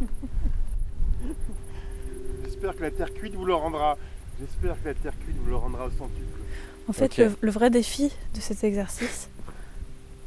J'espère 2.44 2.76
que 2.76 2.82
la 2.82 2.90
terre 2.90 3.12
cuite 3.14 3.34
vous 3.34 3.44
le 3.46 3.54
rendra. 3.54 3.96
J'espère 4.38 4.80
que 4.82 4.88
la 4.88 4.94
terre 4.94 5.12
cuite 5.24 5.36
vous 5.42 5.50
le 5.50 5.56
rendra 5.56 5.86
au 5.86 5.90
centuple. 5.90 6.40
En 6.88 6.92
fait, 6.92 7.16
le, 7.16 7.32
le 7.40 7.50
vrai 7.50 7.70
défi 7.70 8.10
de 8.34 8.40
cet 8.40 8.62
exercice, 8.64 9.28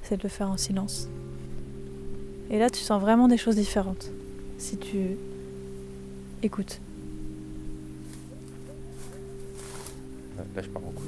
c'est 0.04 0.18
de 0.18 0.24
le 0.24 0.30
faire 0.30 0.50
en 0.50 0.58
silence. 0.58 1.08
Et 2.50 2.60
là, 2.60 2.70
tu 2.70 2.80
sens 2.82 3.02
vraiment 3.02 3.28
des 3.28 3.38
choses 3.38 3.56
différentes. 3.56 4.10
Si 4.58 4.76
tu 4.78 5.18
écoutes. 6.44 6.82
Là, 10.56 10.62
je 10.62 10.68
pars 10.70 10.82
en 10.84 10.92
couille. 10.92 11.06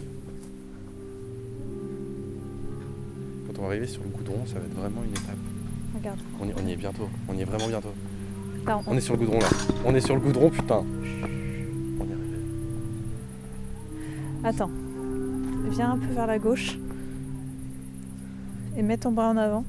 Quand 3.48 3.60
on 3.60 3.62
va 3.63 3.67
arriver 3.70 3.88
sur 3.88 4.03
le 4.03 4.10
goudron, 4.10 4.46
ça 4.46 4.53
va 4.60 4.65
être 4.65 4.74
vraiment 4.75 5.03
une 5.03 5.12
étape. 5.12 5.36
Regarde. 5.96 6.20
On 6.39 6.48
y, 6.48 6.53
on 6.53 6.67
y 6.67 6.72
est 6.74 6.75
bientôt. 6.77 7.10
On 7.27 7.34
y 7.34 7.41
est 7.41 7.46
vraiment 7.46 7.67
bientôt. 7.67 7.93
Là, 8.65 8.77
on- 8.88 8.91
On 8.93 8.98
est 8.98 9.01
sur 9.01 9.13
le 9.15 9.20
goudron 9.20 9.39
là. 9.39 9.50
On 9.86 9.96
est 9.96 10.01
sur 10.01 10.15
le 10.15 10.22
goudron, 10.22 10.50
putain. 10.50 10.84
On 12.00 12.05
y 12.05 12.09
est 12.09 12.14
arrivé. 12.14 12.37
Attends. 14.44 14.70
Viens 15.72 15.92
un 15.92 15.98
peu 15.98 16.14
vers 16.14 16.27
la 16.27 16.38
gauche. 16.38 16.77
Et 18.77 18.84
mets 18.84 18.98
ton 18.98 19.12
bras 19.12 19.29
en 19.29 19.38
avant. 19.38 19.64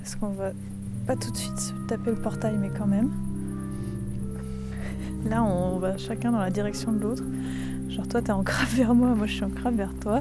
Parce 0.00 0.14
qu'on 0.14 0.28
va 0.28 0.50
pas 1.06 1.16
tout 1.16 1.30
de 1.32 1.36
suite 1.36 1.58
se 1.58 1.72
taper 1.88 2.10
le 2.10 2.16
portail, 2.16 2.56
mais 2.56 2.70
quand 2.70 2.86
même. 2.86 3.10
Là, 5.28 5.42
on 5.42 5.78
va 5.78 5.96
chacun 5.96 6.30
dans 6.30 6.38
la 6.38 6.50
direction 6.50 6.92
de 6.92 7.00
l'autre. 7.00 7.24
Genre, 7.88 8.06
toi, 8.06 8.22
t'es 8.22 8.30
en 8.30 8.44
crabe 8.44 8.68
vers 8.68 8.94
moi, 8.94 9.14
moi, 9.16 9.26
je 9.26 9.32
suis 9.32 9.44
en 9.44 9.50
crabe 9.50 9.74
vers 9.74 9.92
toi. 10.00 10.20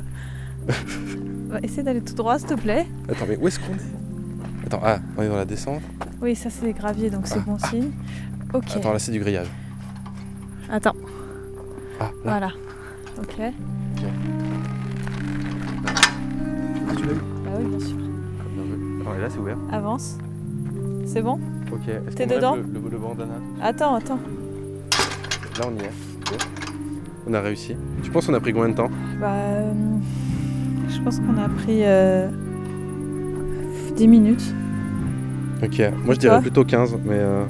Va, 1.47 1.59
essaie 1.61 1.83
d'aller 1.83 2.01
tout 2.01 2.15
droit, 2.15 2.39
s'il 2.39 2.47
te 2.49 2.53
plaît. 2.55 2.87
Attends, 3.07 3.25
mais 3.29 3.37
où 3.37 3.47
est-ce 3.47 3.59
qu'on 3.59 3.73
est? 3.73 4.65
Attends, 4.65 4.81
ah, 4.83 4.99
on 5.17 5.21
est 5.21 5.29
dans 5.29 5.37
la 5.37 5.45
descente. 5.45 5.81
Oui, 6.21 6.35
ça, 6.35 6.49
c'est 6.49 6.65
des 6.65 6.73
graviers, 6.73 7.09
donc 7.09 7.27
c'est 7.27 7.37
Ah, 7.37 7.43
bon 7.45 7.57
signe. 7.59 7.91
Ok. 8.53 8.65
Attends, 8.75 8.93
là 8.93 8.99
c'est 8.99 9.11
du 9.11 9.19
grillage. 9.19 9.47
Attends. 10.69 10.95
Ah, 11.99 12.03
là. 12.03 12.11
Voilà. 12.23 12.51
Ok. 13.19 13.53
Et 19.17 19.21
là 19.21 19.27
c'est 19.29 19.39
ouvert. 19.39 19.57
Avance. 19.71 20.17
C'est 21.05 21.21
bon 21.21 21.39
Ok. 21.71 21.87
Est-ce 21.87 22.15
T'es 22.15 22.25
qu'on 22.25 22.31
enlève 22.31 22.37
dedans 22.37 22.55
le, 22.55 22.61
le, 22.61 22.89
le 22.91 22.97
bandana 22.97 23.33
Attends, 23.61 23.95
attends. 23.95 24.19
Là 25.59 25.65
on 25.67 25.75
y 25.75 25.83
est. 25.85 25.91
Ok. 26.33 26.37
On 27.29 27.33
a 27.33 27.41
réussi. 27.41 27.75
Tu 28.03 28.11
penses 28.11 28.27
qu'on 28.27 28.33
a 28.33 28.39
pris 28.39 28.53
combien 28.53 28.69
de 28.69 28.75
temps 28.75 28.89
Bah, 29.19 29.31
euh, 29.33 29.71
je 30.89 30.99
pense 31.01 31.19
qu'on 31.19 31.37
a 31.37 31.49
pris 31.49 31.81
euh, 31.83 32.29
10 33.95 34.07
minutes. 34.07 34.53
Ok. 35.63 35.81
Moi 36.05 36.13
je 36.13 36.19
dirais 36.19 36.35
Toi 36.35 36.41
plutôt 36.41 36.63
15, 36.63 36.93
mais 37.05 37.15
euh, 37.15 37.43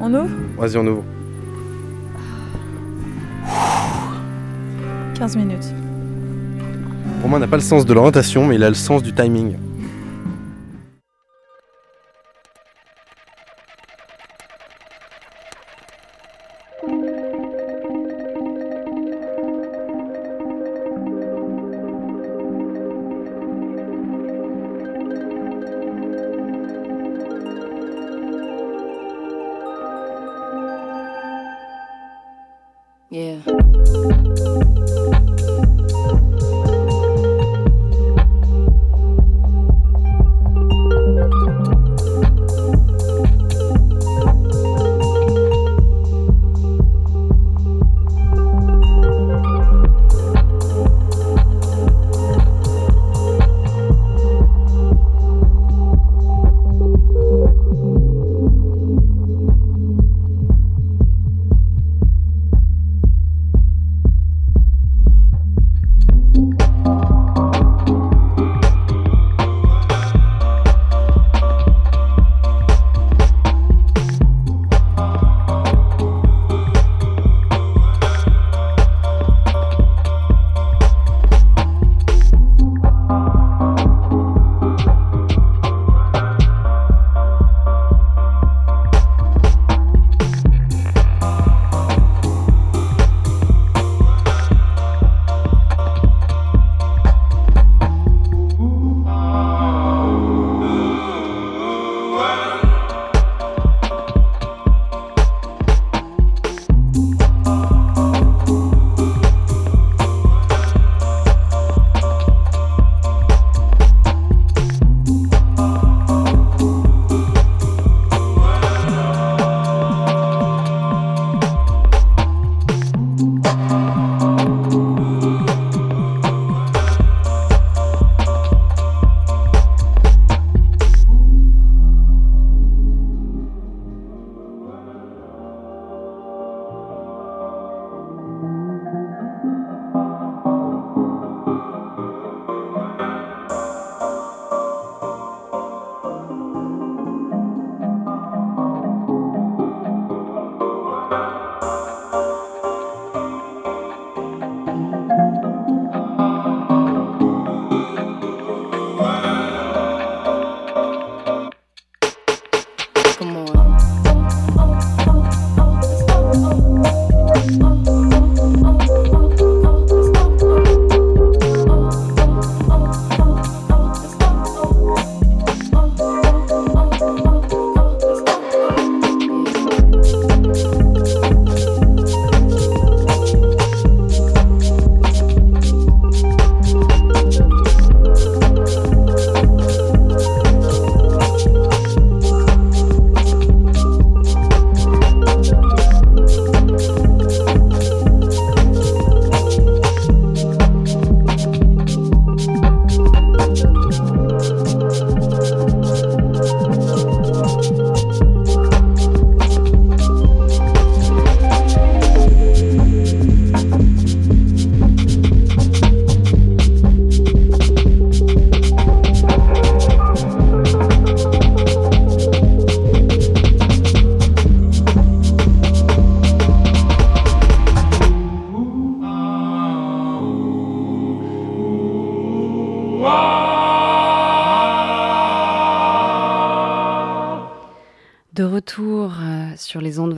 On 0.00 0.12
ouvre 0.14 0.28
vas-y 0.58 0.76
on 0.78 0.86
ouvre. 0.86 1.04
15 5.14 5.36
minutes. 5.36 5.74
Romain 7.22 7.38
n'a 7.40 7.46
pas 7.46 7.56
le 7.56 7.62
sens 7.62 7.84
de 7.84 7.92
l'orientation, 7.92 8.46
mais 8.46 8.54
il 8.54 8.64
a 8.64 8.68
le 8.70 8.74
sens 8.74 9.02
du 9.02 9.12
timing. 9.12 9.56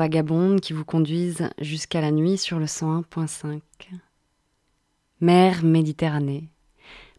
Vagabondes 0.03 0.61
qui 0.61 0.73
vous 0.73 0.85
conduisent 0.85 1.49
jusqu'à 1.61 2.01
la 2.01 2.11
nuit 2.11 2.37
sur 2.37 2.59
le 2.59 2.65
101.5. 2.65 3.61
Mer 5.21 5.63
Méditerranée, 5.63 6.49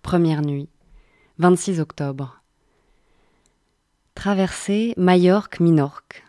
première 0.01 0.41
nuit, 0.41 0.67
26 1.37 1.79
octobre. 1.79 2.41
Traversée 4.15 4.93
Majorque-Minorque. 4.97 6.25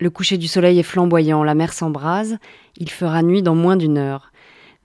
Le 0.00 0.10
coucher 0.10 0.36
du 0.36 0.48
soleil 0.48 0.78
est 0.78 0.82
flamboyant, 0.82 1.42
la 1.42 1.54
mer 1.54 1.72
s'embrase, 1.72 2.36
il 2.76 2.90
fera 2.90 3.22
nuit 3.22 3.42
dans 3.42 3.54
moins 3.54 3.78
d'une 3.78 3.96
heure. 3.96 4.32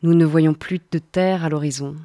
Nous 0.02 0.14
ne 0.14 0.24
voyons 0.24 0.54
plus 0.54 0.80
de 0.94 1.00
terre 1.00 1.44
à 1.44 1.50
l'horizon. 1.50 1.98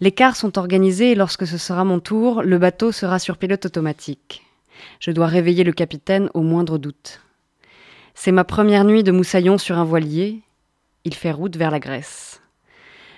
Les 0.00 0.10
quarts 0.10 0.34
sont 0.34 0.58
organisés 0.58 1.12
et 1.12 1.14
lorsque 1.14 1.46
ce 1.46 1.56
sera 1.56 1.84
mon 1.84 2.00
tour, 2.00 2.42
le 2.42 2.58
bateau 2.58 2.90
sera 2.90 3.20
sur 3.20 3.36
pilote 3.36 3.64
automatique. 3.64 4.42
Je 4.98 5.12
dois 5.12 5.28
réveiller 5.28 5.62
le 5.62 5.72
capitaine 5.72 6.30
au 6.34 6.42
moindre 6.42 6.78
doute. 6.78 7.20
C'est 8.14 8.32
ma 8.32 8.44
première 8.44 8.84
nuit 8.84 9.02
de 9.02 9.12
moussaillon 9.12 9.58
sur 9.58 9.78
un 9.78 9.84
voilier. 9.84 10.42
Il 11.04 11.14
fait 11.14 11.32
route 11.32 11.56
vers 11.56 11.70
la 11.70 11.80
Grèce. 11.80 12.42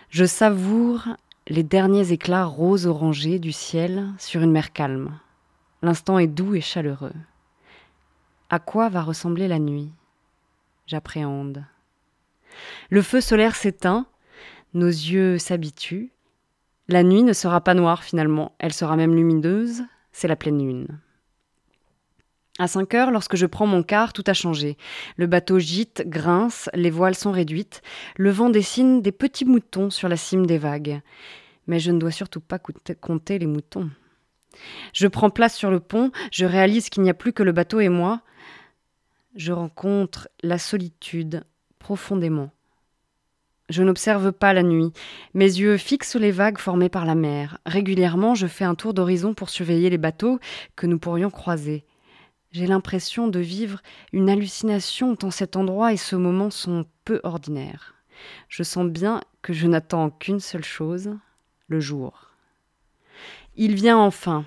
Je 0.08 0.24
savoure 0.24 1.08
les 1.48 1.62
derniers 1.62 2.12
éclats 2.12 2.44
rose-orangés 2.44 3.38
du 3.38 3.52
ciel 3.52 4.06
sur 4.18 4.40
une 4.40 4.52
mer 4.52 4.72
calme. 4.72 5.18
L'instant 5.82 6.18
est 6.18 6.28
doux 6.28 6.54
et 6.54 6.60
chaleureux. 6.60 7.12
À 8.48 8.58
quoi 8.58 8.88
va 8.88 9.02
ressembler 9.02 9.48
la 9.48 9.58
nuit? 9.58 9.90
J'appréhende. 10.86 11.64
Le 12.88 13.02
feu 13.02 13.20
solaire 13.20 13.56
s'éteint, 13.56 14.06
nos 14.72 14.86
yeux 14.86 15.38
s'habituent. 15.38 16.12
La 16.88 17.02
nuit 17.02 17.22
ne 17.22 17.32
sera 17.32 17.60
pas 17.60 17.74
noire 17.74 18.04
finalement, 18.04 18.52
elle 18.58 18.72
sera 18.72 18.96
même 18.96 19.14
lumineuse, 19.14 19.82
c'est 20.12 20.28
la 20.28 20.36
pleine 20.36 20.64
lune. 20.64 21.00
À 22.60 22.68
5 22.68 22.94
heures, 22.94 23.10
lorsque 23.10 23.34
je 23.34 23.46
prends 23.46 23.66
mon 23.66 23.82
quart, 23.82 24.12
tout 24.12 24.22
a 24.28 24.32
changé. 24.32 24.76
Le 25.16 25.26
bateau 25.26 25.58
gîte, 25.58 26.04
grince, 26.06 26.70
les 26.72 26.90
voiles 26.90 27.16
sont 27.16 27.32
réduites, 27.32 27.82
le 28.16 28.30
vent 28.30 28.48
dessine 28.48 29.02
des 29.02 29.10
petits 29.10 29.44
moutons 29.44 29.90
sur 29.90 30.08
la 30.08 30.16
cime 30.16 30.46
des 30.46 30.58
vagues. 30.58 31.00
Mais 31.66 31.80
je 31.80 31.90
ne 31.90 31.98
dois 31.98 32.12
surtout 32.12 32.40
pas 32.40 32.60
compter 33.00 33.40
les 33.40 33.46
moutons. 33.46 33.90
Je 34.92 35.08
prends 35.08 35.30
place 35.30 35.56
sur 35.56 35.72
le 35.72 35.80
pont, 35.80 36.12
je 36.30 36.46
réalise 36.46 36.90
qu'il 36.90 37.02
n'y 37.02 37.10
a 37.10 37.14
plus 37.14 37.32
que 37.32 37.42
le 37.42 37.50
bateau 37.50 37.80
et 37.80 37.88
moi. 37.88 38.20
Je 39.34 39.50
rencontre 39.50 40.28
la 40.44 40.58
solitude 40.58 41.42
profondément. 41.80 42.52
Je 43.68 43.82
n'observe 43.82 44.30
pas 44.30 44.52
la 44.52 44.62
nuit. 44.62 44.92
Mes 45.32 45.46
yeux 45.46 45.76
fixent 45.76 46.14
les 46.14 46.30
vagues 46.30 46.58
formées 46.58 46.88
par 46.88 47.04
la 47.04 47.16
mer. 47.16 47.58
Régulièrement, 47.66 48.36
je 48.36 48.46
fais 48.46 48.64
un 48.64 48.76
tour 48.76 48.94
d'horizon 48.94 49.34
pour 49.34 49.48
surveiller 49.48 49.90
les 49.90 49.98
bateaux 49.98 50.38
que 50.76 50.86
nous 50.86 51.00
pourrions 51.00 51.30
croiser. 51.30 51.84
J'ai 52.54 52.68
l'impression 52.68 53.26
de 53.26 53.40
vivre 53.40 53.82
une 54.12 54.30
hallucination 54.30 55.16
tant 55.16 55.32
cet 55.32 55.56
endroit 55.56 55.92
et 55.92 55.96
ce 55.96 56.14
moment 56.14 56.50
sont 56.50 56.86
peu 57.04 57.20
ordinaires. 57.24 57.96
Je 58.48 58.62
sens 58.62 58.86
bien 58.86 59.22
que 59.42 59.52
je 59.52 59.66
n'attends 59.66 60.08
qu'une 60.08 60.38
seule 60.38 60.62
chose, 60.62 61.16
le 61.66 61.80
jour. 61.80 62.30
Il 63.56 63.74
vient 63.74 63.98
enfin, 63.98 64.44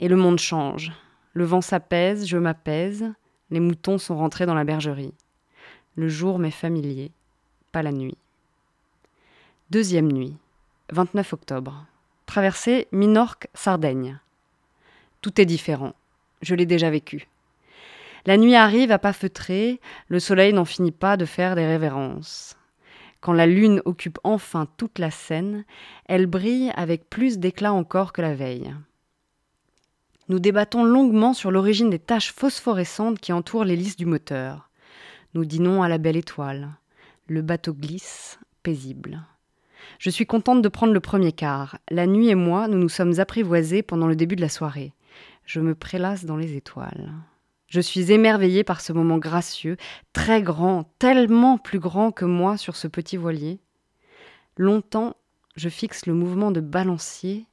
et 0.00 0.08
le 0.08 0.16
monde 0.16 0.38
change. 0.38 0.90
Le 1.34 1.44
vent 1.44 1.60
s'apaise, 1.60 2.26
je 2.26 2.38
m'apaise, 2.38 3.12
les 3.50 3.60
moutons 3.60 3.98
sont 3.98 4.16
rentrés 4.16 4.46
dans 4.46 4.54
la 4.54 4.64
bergerie. 4.64 5.12
Le 5.96 6.08
jour 6.08 6.38
m'est 6.38 6.50
familier, 6.50 7.12
pas 7.72 7.82
la 7.82 7.92
nuit. 7.92 8.16
Deuxième 9.68 10.10
nuit, 10.10 10.34
29 10.92 11.34
octobre. 11.34 11.84
Traversée 12.24 12.88
Minorque-Sardaigne. 12.90 14.18
Tout 15.20 15.42
est 15.42 15.46
différent. 15.46 15.92
Je 16.40 16.54
l'ai 16.54 16.64
déjà 16.64 16.88
vécu. 16.88 17.28
La 18.26 18.38
nuit 18.38 18.54
arrive 18.54 18.90
à 18.90 18.98
pas 18.98 19.12
feutrer, 19.12 19.80
le 20.08 20.18
soleil 20.18 20.52
n'en 20.52 20.64
finit 20.64 20.92
pas 20.92 21.16
de 21.16 21.26
faire 21.26 21.56
des 21.56 21.66
révérences. 21.66 22.56
Quand 23.20 23.32
la 23.32 23.46
lune 23.46 23.82
occupe 23.84 24.18
enfin 24.24 24.66
toute 24.76 24.98
la 24.98 25.10
scène, 25.10 25.64
elle 26.06 26.26
brille 26.26 26.72
avec 26.76 27.08
plus 27.08 27.38
d'éclat 27.38 27.72
encore 27.72 28.12
que 28.12 28.22
la 28.22 28.34
veille. 28.34 28.74
Nous 30.28 30.38
débattons 30.38 30.84
longuement 30.84 31.34
sur 31.34 31.50
l'origine 31.50 31.90
des 31.90 31.98
taches 31.98 32.32
phosphorescentes 32.32 33.18
qui 33.18 33.32
entourent 33.32 33.64
l'hélice 33.64 33.96
du 33.96 34.06
moteur. 34.06 34.70
Nous 35.34 35.44
dînons 35.44 35.82
à 35.82 35.88
la 35.88 35.98
belle 35.98 36.16
étoile. 36.16 36.70
Le 37.26 37.42
bateau 37.42 37.74
glisse, 37.74 38.38
paisible. 38.62 39.22
Je 39.98 40.08
suis 40.08 40.26
contente 40.26 40.62
de 40.62 40.68
prendre 40.68 40.94
le 40.94 41.00
premier 41.00 41.32
quart. 41.32 41.78
La 41.90 42.06
nuit 42.06 42.28
et 42.28 42.34
moi, 42.34 42.68
nous 42.68 42.78
nous 42.78 42.88
sommes 42.88 43.20
apprivoisés 43.20 43.82
pendant 43.82 44.06
le 44.06 44.16
début 44.16 44.36
de 44.36 44.40
la 44.40 44.48
soirée. 44.48 44.94
Je 45.44 45.60
me 45.60 45.74
prélasse 45.74 46.24
dans 46.24 46.36
les 46.36 46.56
étoiles. 46.56 47.12
Je 47.74 47.80
suis 47.80 48.12
émerveillée 48.12 48.62
par 48.62 48.80
ce 48.80 48.92
moment 48.92 49.18
gracieux, 49.18 49.76
très 50.12 50.42
grand, 50.42 50.84
tellement 51.00 51.58
plus 51.58 51.80
grand 51.80 52.12
que 52.12 52.24
moi 52.24 52.56
sur 52.56 52.76
ce 52.76 52.86
petit 52.86 53.16
voilier. 53.16 53.58
Longtemps, 54.56 55.16
je 55.56 55.68
fixe 55.68 56.06
le 56.06 56.14
mouvement 56.14 56.52
de 56.52 56.60
balancier 56.60 57.48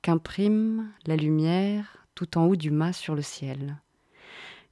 qu'imprime 0.00 0.90
la 1.04 1.14
lumière 1.14 2.06
tout 2.14 2.38
en 2.38 2.46
haut 2.46 2.56
du 2.56 2.70
mât 2.70 2.94
sur 2.94 3.14
le 3.14 3.20
ciel. 3.20 3.76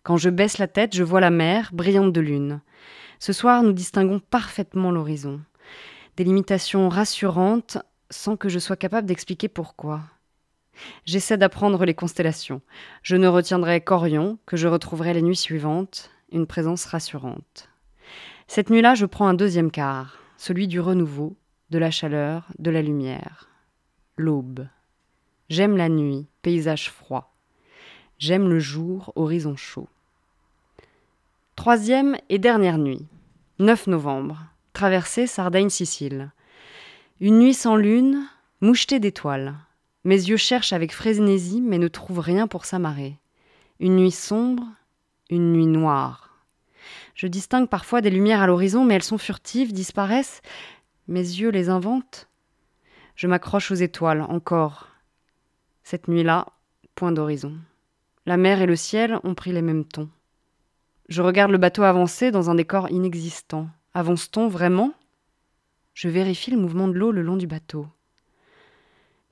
Quand 0.05 0.17
je 0.17 0.31
baisse 0.31 0.57
la 0.57 0.69
tête, 0.69 0.97
je 0.97 1.05
vois 1.05 1.21
la 1.21 1.29
mer, 1.29 1.69
brillante 1.75 2.15
de 2.15 2.23
lune. 2.23 2.63
Ce 3.19 3.35
soir, 3.35 3.63
nous 3.63 3.75
distinguons 3.75 4.21
parfaitement 4.21 4.91
l'horizon. 4.91 5.43
Des 6.17 6.25
limitations 6.25 6.89
rassurantes 6.89 7.77
sans 8.09 8.39
que 8.39 8.49
je 8.49 8.59
sois 8.59 8.77
capable 8.77 9.07
d'expliquer 9.07 9.49
pourquoi. 9.49 10.01
J'essaie 11.05 11.37
d'apprendre 11.37 11.85
les 11.85 11.95
constellations. 11.95 12.61
Je 13.03 13.17
ne 13.17 13.29
retiendrai 13.29 13.81
qu'Orion, 13.81 14.39
que 14.47 14.57
je 14.57 14.69
retrouverai 14.69 15.15
les 15.15 15.23
nuits 15.23 15.37
suivantes, 15.37 16.11
une 16.33 16.47
présence 16.47 16.85
rassurante. 16.85 17.69
Cette 18.47 18.71
nuit-là, 18.71 18.95
je 18.95 19.07
prends 19.07 19.27
un 19.27 19.35
deuxième 19.35 19.71
quart, 19.71 20.19
celui 20.37 20.69
du 20.69 20.81
renouveau, 20.81 21.37
de 21.71 21.79
la 21.79 21.91
chaleur, 21.91 22.49
de 22.59 22.71
la 22.71 22.83
lumière. 22.83 23.49
L'aube. 24.17 24.67
J'aime 25.49 25.77
la 25.77 25.89
nuit, 25.89 26.27
paysage 26.43 26.91
froid. 26.91 27.35
J'aime 28.19 28.49
le 28.49 28.61
jour, 28.61 29.13
horizon 29.17 29.57
chaud. 29.57 29.89
Troisième 31.57 32.17
et 32.29 32.39
dernière 32.39 32.79
nuit. 32.79 33.07
9 33.59 33.87
novembre. 33.87 34.39
Traversée 34.73 35.27
Sardaigne-Sicile. 35.27 36.33
Une 37.21 37.39
nuit 37.39 37.55
sans 37.55 37.77
lune, 37.77 38.27
mouchetée 38.61 38.99
d'étoiles. 38.99 39.55
Mes 40.05 40.17
yeux 40.29 40.37
cherchent 40.37 40.73
avec 40.73 40.93
frénésie, 40.93 41.61
mais 41.61 41.79
ne 41.79 41.89
trouvent 41.89 42.21
rien 42.21 42.47
pour 42.47 42.67
s'amarrer. 42.67 43.19
Une 43.81 43.97
nuit 43.97 44.11
sombre, 44.11 44.65
une 45.31 45.53
nuit 45.53 45.67
noire. 45.67 46.45
Je 47.15 47.27
distingue 47.27 47.69
parfois 47.69 48.03
des 48.03 48.11
lumières 48.11 48.43
à 48.43 48.47
l'horizon, 48.47 48.85
mais 48.85 48.95
elles 48.95 49.03
sont 49.03 49.19
furtives, 49.19 49.73
disparaissent. 49.73 50.43
Mes 51.09 51.21
yeux 51.21 51.51
les 51.51 51.71
inventent. 51.71 52.29
Je 53.17 53.27
m'accroche 53.27 53.71
aux 53.71 53.77
étoiles, 53.77 54.23
encore. 54.23 54.89
Cette 55.83 56.09
nuit-là, 56.09 56.47
point 56.95 57.13
d'horizon. 57.13 57.57
La 58.27 58.37
mer 58.37 58.61
et 58.61 58.67
le 58.67 58.77
ciel 58.77 59.19
ont 59.23 59.35
pris 59.35 59.53
les 59.53 59.63
mêmes 59.63 59.85
tons. 59.85 60.09
Je 61.09 61.23
regarde 61.23 61.51
le 61.51 61.59
bateau 61.59 61.83
avancer 61.83 62.31
dans 62.31 62.51
un 62.51 62.55
décor 62.55 62.91
inexistant. 62.91 63.69
Avance-t-on 63.93 64.49
vraiment? 64.49 64.93
Je 65.93 66.09
vérifie 66.09 66.51
le 66.51 66.57
mouvement 66.57 66.89
de 66.89 66.95
l'eau 66.95 67.13
le 67.13 67.23
long 67.23 67.37
du 67.37 67.47
bateau. 67.47 67.87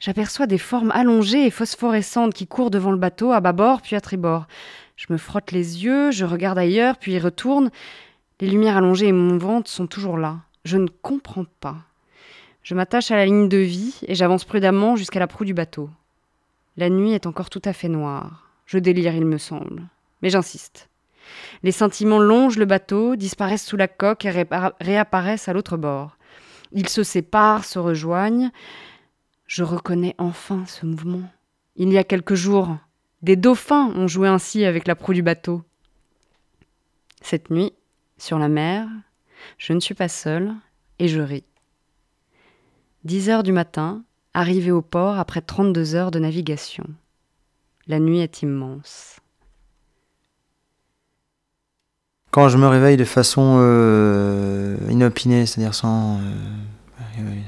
J'aperçois 0.02 0.48
des 0.48 0.58
formes 0.58 0.90
allongées 0.90 1.46
et 1.46 1.50
phosphorescentes 1.50 2.34
qui 2.34 2.48
courent 2.48 2.72
devant 2.72 2.90
le 2.90 2.96
bateau, 2.96 3.30
à 3.30 3.40
bâbord 3.40 3.80
puis 3.82 3.94
à 3.94 4.00
tribord. 4.00 4.48
Je 4.96 5.06
me 5.10 5.16
frotte 5.16 5.52
les 5.52 5.84
yeux, 5.84 6.10
je 6.10 6.24
regarde 6.24 6.58
ailleurs, 6.58 6.96
puis 6.96 7.12
y 7.12 7.20
retourne. 7.20 7.70
Les 8.40 8.48
lumières 8.48 8.78
allongées 8.78 9.06
et 9.06 9.12
mouvantes 9.12 9.68
sont 9.68 9.86
toujours 9.86 10.18
là. 10.18 10.38
Je 10.64 10.76
ne 10.76 10.88
comprends 10.88 11.44
pas. 11.60 11.76
Je 12.64 12.74
m'attache 12.74 13.12
à 13.12 13.16
la 13.16 13.26
ligne 13.26 13.48
de 13.48 13.58
vie 13.58 14.00
et 14.08 14.16
j'avance 14.16 14.44
prudemment 14.44 14.96
jusqu'à 14.96 15.20
la 15.20 15.28
proue 15.28 15.44
du 15.44 15.54
bateau. 15.54 15.88
La 16.76 16.90
nuit 16.90 17.12
est 17.12 17.26
encore 17.26 17.48
tout 17.48 17.62
à 17.64 17.72
fait 17.72 17.86
noire. 17.86 18.50
Je 18.66 18.78
délire, 18.78 19.14
il 19.14 19.24
me 19.24 19.38
semble. 19.38 19.84
Mais 20.20 20.30
j'insiste. 20.30 20.88
Les 21.62 21.70
sentiments 21.70 22.18
longent 22.18 22.58
le 22.58 22.64
bateau, 22.64 23.14
disparaissent 23.14 23.66
sous 23.66 23.76
la 23.76 23.86
coque 23.86 24.24
et 24.24 24.46
réapparaissent 24.80 25.46
à 25.46 25.52
l'autre 25.52 25.76
bord. 25.76 26.16
Ils 26.72 26.88
se 26.88 27.04
séparent, 27.04 27.64
se 27.64 27.78
rejoignent. 27.78 28.50
Je 29.46 29.64
reconnais 29.64 30.14
enfin 30.18 30.64
ce 30.66 30.86
mouvement. 30.86 31.22
Il 31.76 31.92
y 31.92 31.98
a 31.98 32.04
quelques 32.04 32.34
jours, 32.34 32.76
des 33.22 33.36
dauphins 33.36 33.92
ont 33.94 34.08
joué 34.08 34.28
ainsi 34.28 34.64
avec 34.64 34.86
la 34.86 34.94
proue 34.94 35.14
du 35.14 35.22
bateau. 35.22 35.62
Cette 37.20 37.50
nuit, 37.50 37.72
sur 38.18 38.38
la 38.38 38.48
mer, 38.48 38.88
je 39.58 39.72
ne 39.72 39.80
suis 39.80 39.94
pas 39.94 40.08
seule 40.08 40.54
et 40.98 41.08
je 41.08 41.20
ris. 41.20 41.44
Dix 43.04 43.30
heures 43.30 43.42
du 43.42 43.52
matin, 43.52 44.04
arrivé 44.34 44.70
au 44.70 44.82
port 44.82 45.18
après 45.18 45.40
trente-deux 45.40 45.94
heures 45.94 46.10
de 46.10 46.18
navigation. 46.18 46.84
La 47.86 47.98
nuit 47.98 48.20
est 48.20 48.42
immense. 48.42 49.18
Quand 52.30 52.48
je 52.48 52.56
me 52.56 52.66
réveille 52.66 52.96
de 52.96 53.04
façon 53.04 53.58
euh, 53.60 54.76
inopinée, 54.88 55.46
c'est-à-dire 55.46 55.74
sans, 55.74 56.16
euh, 56.16 56.20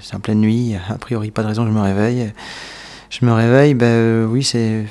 c'est 0.01 0.15
en 0.15 0.21
pleine 0.21 0.41
nuit, 0.41 0.77
a 0.89 0.99
priori 0.99 1.31
pas 1.31 1.43
de 1.43 1.49
raison 1.49 1.67
je 1.67 1.73
me 1.73 1.81
réveille. 1.81 2.33
Je 3.11 3.25
me 3.25 3.33
réveille, 3.33 3.75
ben 3.75 4.25
oui, 4.27 4.43
c'est. 4.43 4.87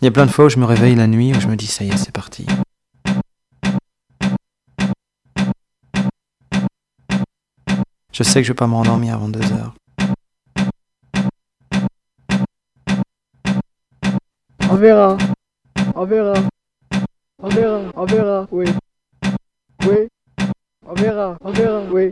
Il 0.00 0.04
y 0.04 0.08
a 0.08 0.10
plein 0.10 0.26
de 0.26 0.30
fois 0.30 0.46
où 0.46 0.48
je 0.48 0.58
me 0.58 0.64
réveille 0.64 0.96
la 0.96 1.06
nuit, 1.06 1.32
où 1.34 1.40
je 1.40 1.46
me 1.46 1.56
dis 1.56 1.66
ça 1.66 1.84
y 1.84 1.90
est, 1.90 1.96
c'est 1.96 2.12
parti. 2.12 2.46
Je 8.12 8.22
sais 8.22 8.40
que 8.40 8.46
je 8.46 8.52
vais 8.52 8.56
pas 8.56 8.66
me 8.66 8.74
rendormir 8.74 9.14
avant 9.14 9.28
deux 9.28 9.52
heures. 9.52 9.74
On 14.70 14.76
verra. 14.76 15.16
On 15.94 16.04
verra. 16.04 16.34
On 17.44 17.48
verra. 17.50 17.92
On 17.94 18.06
verra. 18.06 18.48
Oui. 18.50 18.64
Oui. 19.86 20.08
On 20.86 20.94
verra. 20.94 21.36
On 21.42 21.50
verra. 21.52 21.82
Oui. 21.92 22.10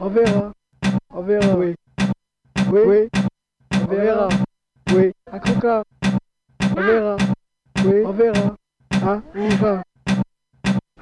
On 0.00 0.08
verra. 0.08 0.52
On 1.10 1.22
verra. 1.22 1.56
Oui. 1.56 1.76
Oui. 2.72 2.80
Oui. 2.84 3.08
On 3.72 3.86
verra. 3.86 4.28
Oui. 4.92 5.12
À 5.30 5.38
coca. 5.38 5.84
On 6.60 6.74
verra. 6.74 7.16
Oui. 7.84 8.02
On 8.04 8.10
verra. 8.10 8.56
Hein? 9.04 9.22
On 9.36 9.48
va. 9.48 9.84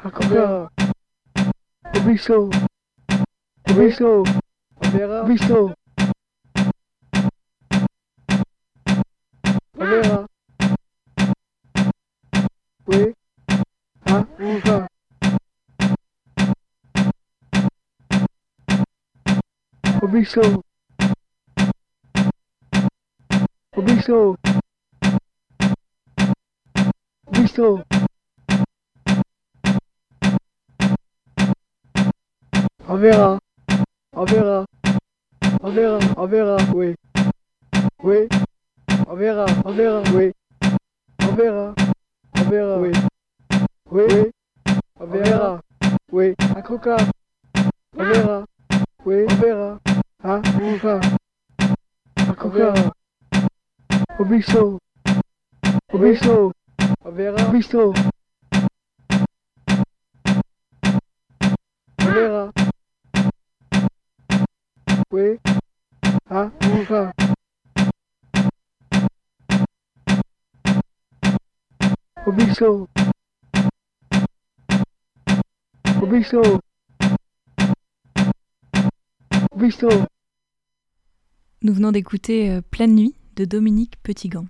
À 0.05 0.11
coca. 0.11 0.69
Au 1.97 2.01
bistrot. 2.01 2.51
Au 3.71 3.73
bistrot. 3.73 4.25
On 4.85 4.89
verra. 4.91 5.23
Au 5.23 5.27
bistrot. 5.27 5.73
On 9.79 9.85
verra. 9.87 10.27
Oui. 12.87 13.15
Bistrot. 20.11 20.63
Au 23.77 23.83
bistrot. 23.83 24.37
On 32.89 32.97
verra. 32.97 33.39
On 34.17 34.25
verra. 34.25 34.65
On 35.63 35.71
verra. 35.71 35.99
On 36.17 36.27
verra. 36.27 36.57
Oui. 36.75 36.97
Oui. 38.03 38.29
On 39.07 39.15
verra. 39.15 39.47
On 39.65 39.73
verra. 39.73 40.03
Oui. 40.13 40.33
On 41.23 41.35
verra. 41.37 41.75
On 42.37 42.51
verra. 42.51 42.79
Oui. 42.81 42.93
Oui. 43.93 44.03
Oui. 44.11 44.31
On 44.99 45.07
verra. 45.07 45.61
Oui. 46.11 46.35
À 46.57 46.63
coca. 46.63 46.97
On 47.97 48.05
verra. 48.05 48.45
Oui. 49.05 49.25
On 49.29 49.35
verra. 49.37 49.79
Hein? 50.23 50.43
On 50.61 50.77
va. 50.77 51.01
À 52.17 52.35
coca. 52.35 52.75
Au 54.19 54.25
bistrot. 54.27 54.79
Au 55.95 55.99
bistrot. 55.99 56.53
On 57.07 57.11
verra. 57.11 57.49
Au 57.49 57.53
bistrot. 57.53 57.95
On 62.01 62.05
verra. 62.05 62.53
Oui. 65.11 65.39
Hein? 66.29 66.53
On 66.65 66.83
va. 66.83 67.13
Au 72.27 72.33
bistrot. 72.33 72.89
Au 76.03 76.07
bistrot. 76.07 76.61
Au 79.53 79.57
bistrot. 79.57 80.07
Nous 81.63 81.73
venons 81.75 81.93
d'écouter 81.93 82.51
euh, 82.51 82.61
Pleine 82.63 82.95
nuit 82.95 83.15
de 83.37 83.45
Dominique 83.45 83.97
Petitgand. 84.03 84.47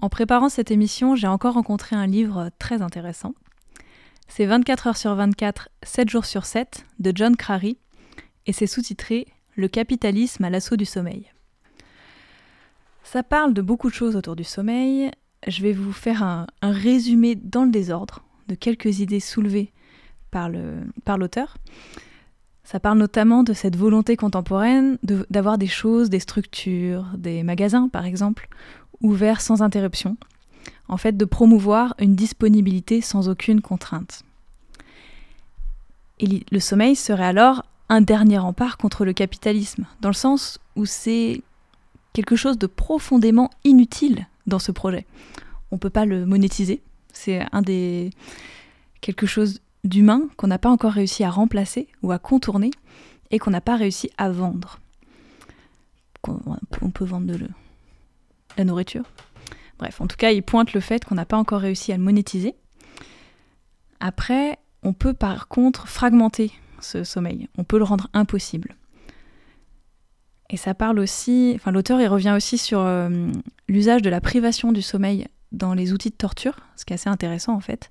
En 0.00 0.08
préparant 0.08 0.48
cette 0.48 0.70
émission, 0.70 1.16
j'ai 1.16 1.26
encore 1.26 1.54
rencontré 1.54 1.96
un 1.96 2.06
livre 2.06 2.50
très 2.58 2.82
intéressant. 2.82 3.34
C'est 4.28 4.46
24 4.46 4.86
heures 4.88 4.96
sur 4.96 5.14
24, 5.14 5.70
7 5.82 6.08
jours 6.10 6.24
sur 6.26 6.44
7 6.44 6.86
de 6.98 7.12
John 7.14 7.34
Crary 7.34 7.78
et 8.46 8.52
c'est 8.52 8.66
sous-titré 8.66 9.26
Le 9.56 9.68
capitalisme 9.68 10.44
à 10.44 10.50
l'assaut 10.50 10.76
du 10.76 10.84
sommeil. 10.84 11.32
Ça 13.02 13.22
parle 13.22 13.54
de 13.54 13.62
beaucoup 13.62 13.88
de 13.88 13.94
choses 13.94 14.16
autour 14.16 14.36
du 14.36 14.44
sommeil. 14.44 15.10
Je 15.46 15.62
vais 15.62 15.72
vous 15.72 15.92
faire 15.92 16.22
un, 16.22 16.46
un 16.60 16.72
résumé 16.72 17.34
dans 17.36 17.64
le 17.64 17.70
désordre 17.70 18.22
de 18.48 18.54
quelques 18.54 19.00
idées 19.00 19.20
soulevées 19.20 19.72
par 20.30 20.50
le- 20.50 20.82
par 21.06 21.16
l'auteur. 21.16 21.56
Ça 22.70 22.80
parle 22.80 22.98
notamment 22.98 23.44
de 23.44 23.54
cette 23.54 23.76
volonté 23.76 24.14
contemporaine 24.14 24.98
d'avoir 25.02 25.56
des 25.56 25.66
choses, 25.66 26.10
des 26.10 26.20
structures, 26.20 27.06
des 27.16 27.42
magasins 27.42 27.88
par 27.88 28.04
exemple, 28.04 28.46
ouverts 29.00 29.40
sans 29.40 29.62
interruption. 29.62 30.18
En 30.86 30.98
fait, 30.98 31.16
de 31.16 31.24
promouvoir 31.24 31.94
une 31.98 32.14
disponibilité 32.14 33.00
sans 33.00 33.30
aucune 33.30 33.62
contrainte. 33.62 34.22
Et 36.18 36.44
le 36.50 36.60
sommeil 36.60 36.94
serait 36.94 37.24
alors 37.24 37.64
un 37.88 38.02
dernier 38.02 38.36
rempart 38.36 38.76
contre 38.76 39.06
le 39.06 39.14
capitalisme, 39.14 39.86
dans 40.02 40.10
le 40.10 40.14
sens 40.14 40.58
où 40.76 40.84
c'est 40.84 41.40
quelque 42.12 42.36
chose 42.36 42.58
de 42.58 42.66
profondément 42.66 43.48
inutile 43.64 44.26
dans 44.46 44.58
ce 44.58 44.72
projet. 44.72 45.06
On 45.70 45.76
ne 45.76 45.80
peut 45.80 45.88
pas 45.88 46.04
le 46.04 46.26
monétiser, 46.26 46.82
c'est 47.14 47.46
un 47.50 47.62
des 47.62 48.10
quelque 49.00 49.24
chose 49.24 49.62
d'humain 49.84 50.28
qu'on 50.36 50.46
n'a 50.48 50.58
pas 50.58 50.70
encore 50.70 50.92
réussi 50.92 51.24
à 51.24 51.30
remplacer 51.30 51.88
ou 52.02 52.12
à 52.12 52.18
contourner 52.18 52.70
et 53.30 53.38
qu'on 53.38 53.50
n'a 53.50 53.60
pas 53.60 53.76
réussi 53.76 54.10
à 54.18 54.30
vendre. 54.30 54.80
On 56.82 56.90
peut 56.90 57.04
vendre 57.04 57.26
de 57.26 57.48
la 58.56 58.64
nourriture. 58.64 59.04
Bref, 59.78 60.00
en 60.00 60.06
tout 60.06 60.16
cas, 60.16 60.32
il 60.32 60.42
pointe 60.42 60.72
le 60.72 60.80
fait 60.80 61.04
qu'on 61.04 61.14
n'a 61.14 61.24
pas 61.24 61.36
encore 61.36 61.60
réussi 61.60 61.92
à 61.92 61.96
le 61.96 62.02
monétiser. 62.02 62.54
Après, 64.00 64.58
on 64.82 64.92
peut 64.92 65.14
par 65.14 65.48
contre 65.48 65.88
fragmenter 65.88 66.52
ce 66.80 67.04
sommeil. 67.04 67.48
On 67.56 67.64
peut 67.64 67.78
le 67.78 67.84
rendre 67.84 68.08
impossible. 68.12 68.76
Et 70.50 70.56
ça 70.56 70.74
parle 70.74 70.98
aussi, 70.98 71.52
enfin 71.56 71.72
l'auteur 71.72 72.00
il 72.00 72.06
revient 72.06 72.32
aussi 72.34 72.56
sur 72.56 72.80
euh, 72.80 73.30
l'usage 73.68 74.00
de 74.00 74.08
la 74.08 74.20
privation 74.20 74.72
du 74.72 74.80
sommeil 74.80 75.26
dans 75.52 75.74
les 75.74 75.92
outils 75.92 76.10
de 76.10 76.14
torture, 76.14 76.60
ce 76.76 76.84
qui 76.84 76.94
est 76.94 76.96
assez 76.96 77.10
intéressant 77.10 77.54
en 77.54 77.60
fait. 77.60 77.90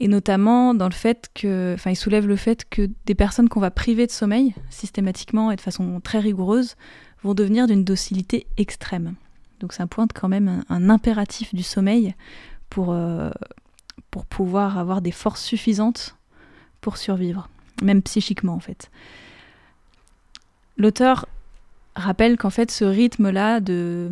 Et 0.00 0.08
notamment 0.08 0.72
dans 0.74 0.88
le 0.88 0.94
fait 0.94 1.30
que, 1.34 1.74
enfin 1.74 1.90
il 1.90 1.96
soulève 1.96 2.26
le 2.26 2.36
fait 2.36 2.68
que 2.68 2.88
des 3.04 3.14
personnes 3.14 3.50
qu'on 3.50 3.60
va 3.60 3.70
priver 3.70 4.06
de 4.06 4.10
sommeil 4.10 4.54
systématiquement 4.70 5.50
et 5.50 5.56
de 5.56 5.60
façon 5.60 6.00
très 6.00 6.18
rigoureuse 6.18 6.76
vont 7.22 7.34
devenir 7.34 7.66
d'une 7.66 7.84
docilité 7.84 8.46
extrême. 8.56 9.14
Donc 9.60 9.74
ça 9.74 9.86
pointe 9.86 10.12
quand 10.14 10.28
même 10.28 10.64
un, 10.70 10.88
impératif 10.88 11.54
du 11.54 11.62
sommeil 11.62 12.14
pour, 12.70 12.92
euh, 12.92 13.30
pour 14.10 14.24
pouvoir 14.24 14.78
avoir 14.78 15.02
des 15.02 15.12
forces 15.12 15.44
suffisantes 15.44 16.16
pour 16.80 16.96
survivre, 16.96 17.50
même 17.82 18.00
psychiquement 18.00 18.54
en 18.54 18.60
fait. 18.60 18.90
L'auteur 20.78 21.26
rappelle 21.94 22.38
qu'en 22.38 22.50
fait 22.50 22.70
ce 22.70 22.84
rythme-là 22.84 23.60
de... 23.60 24.10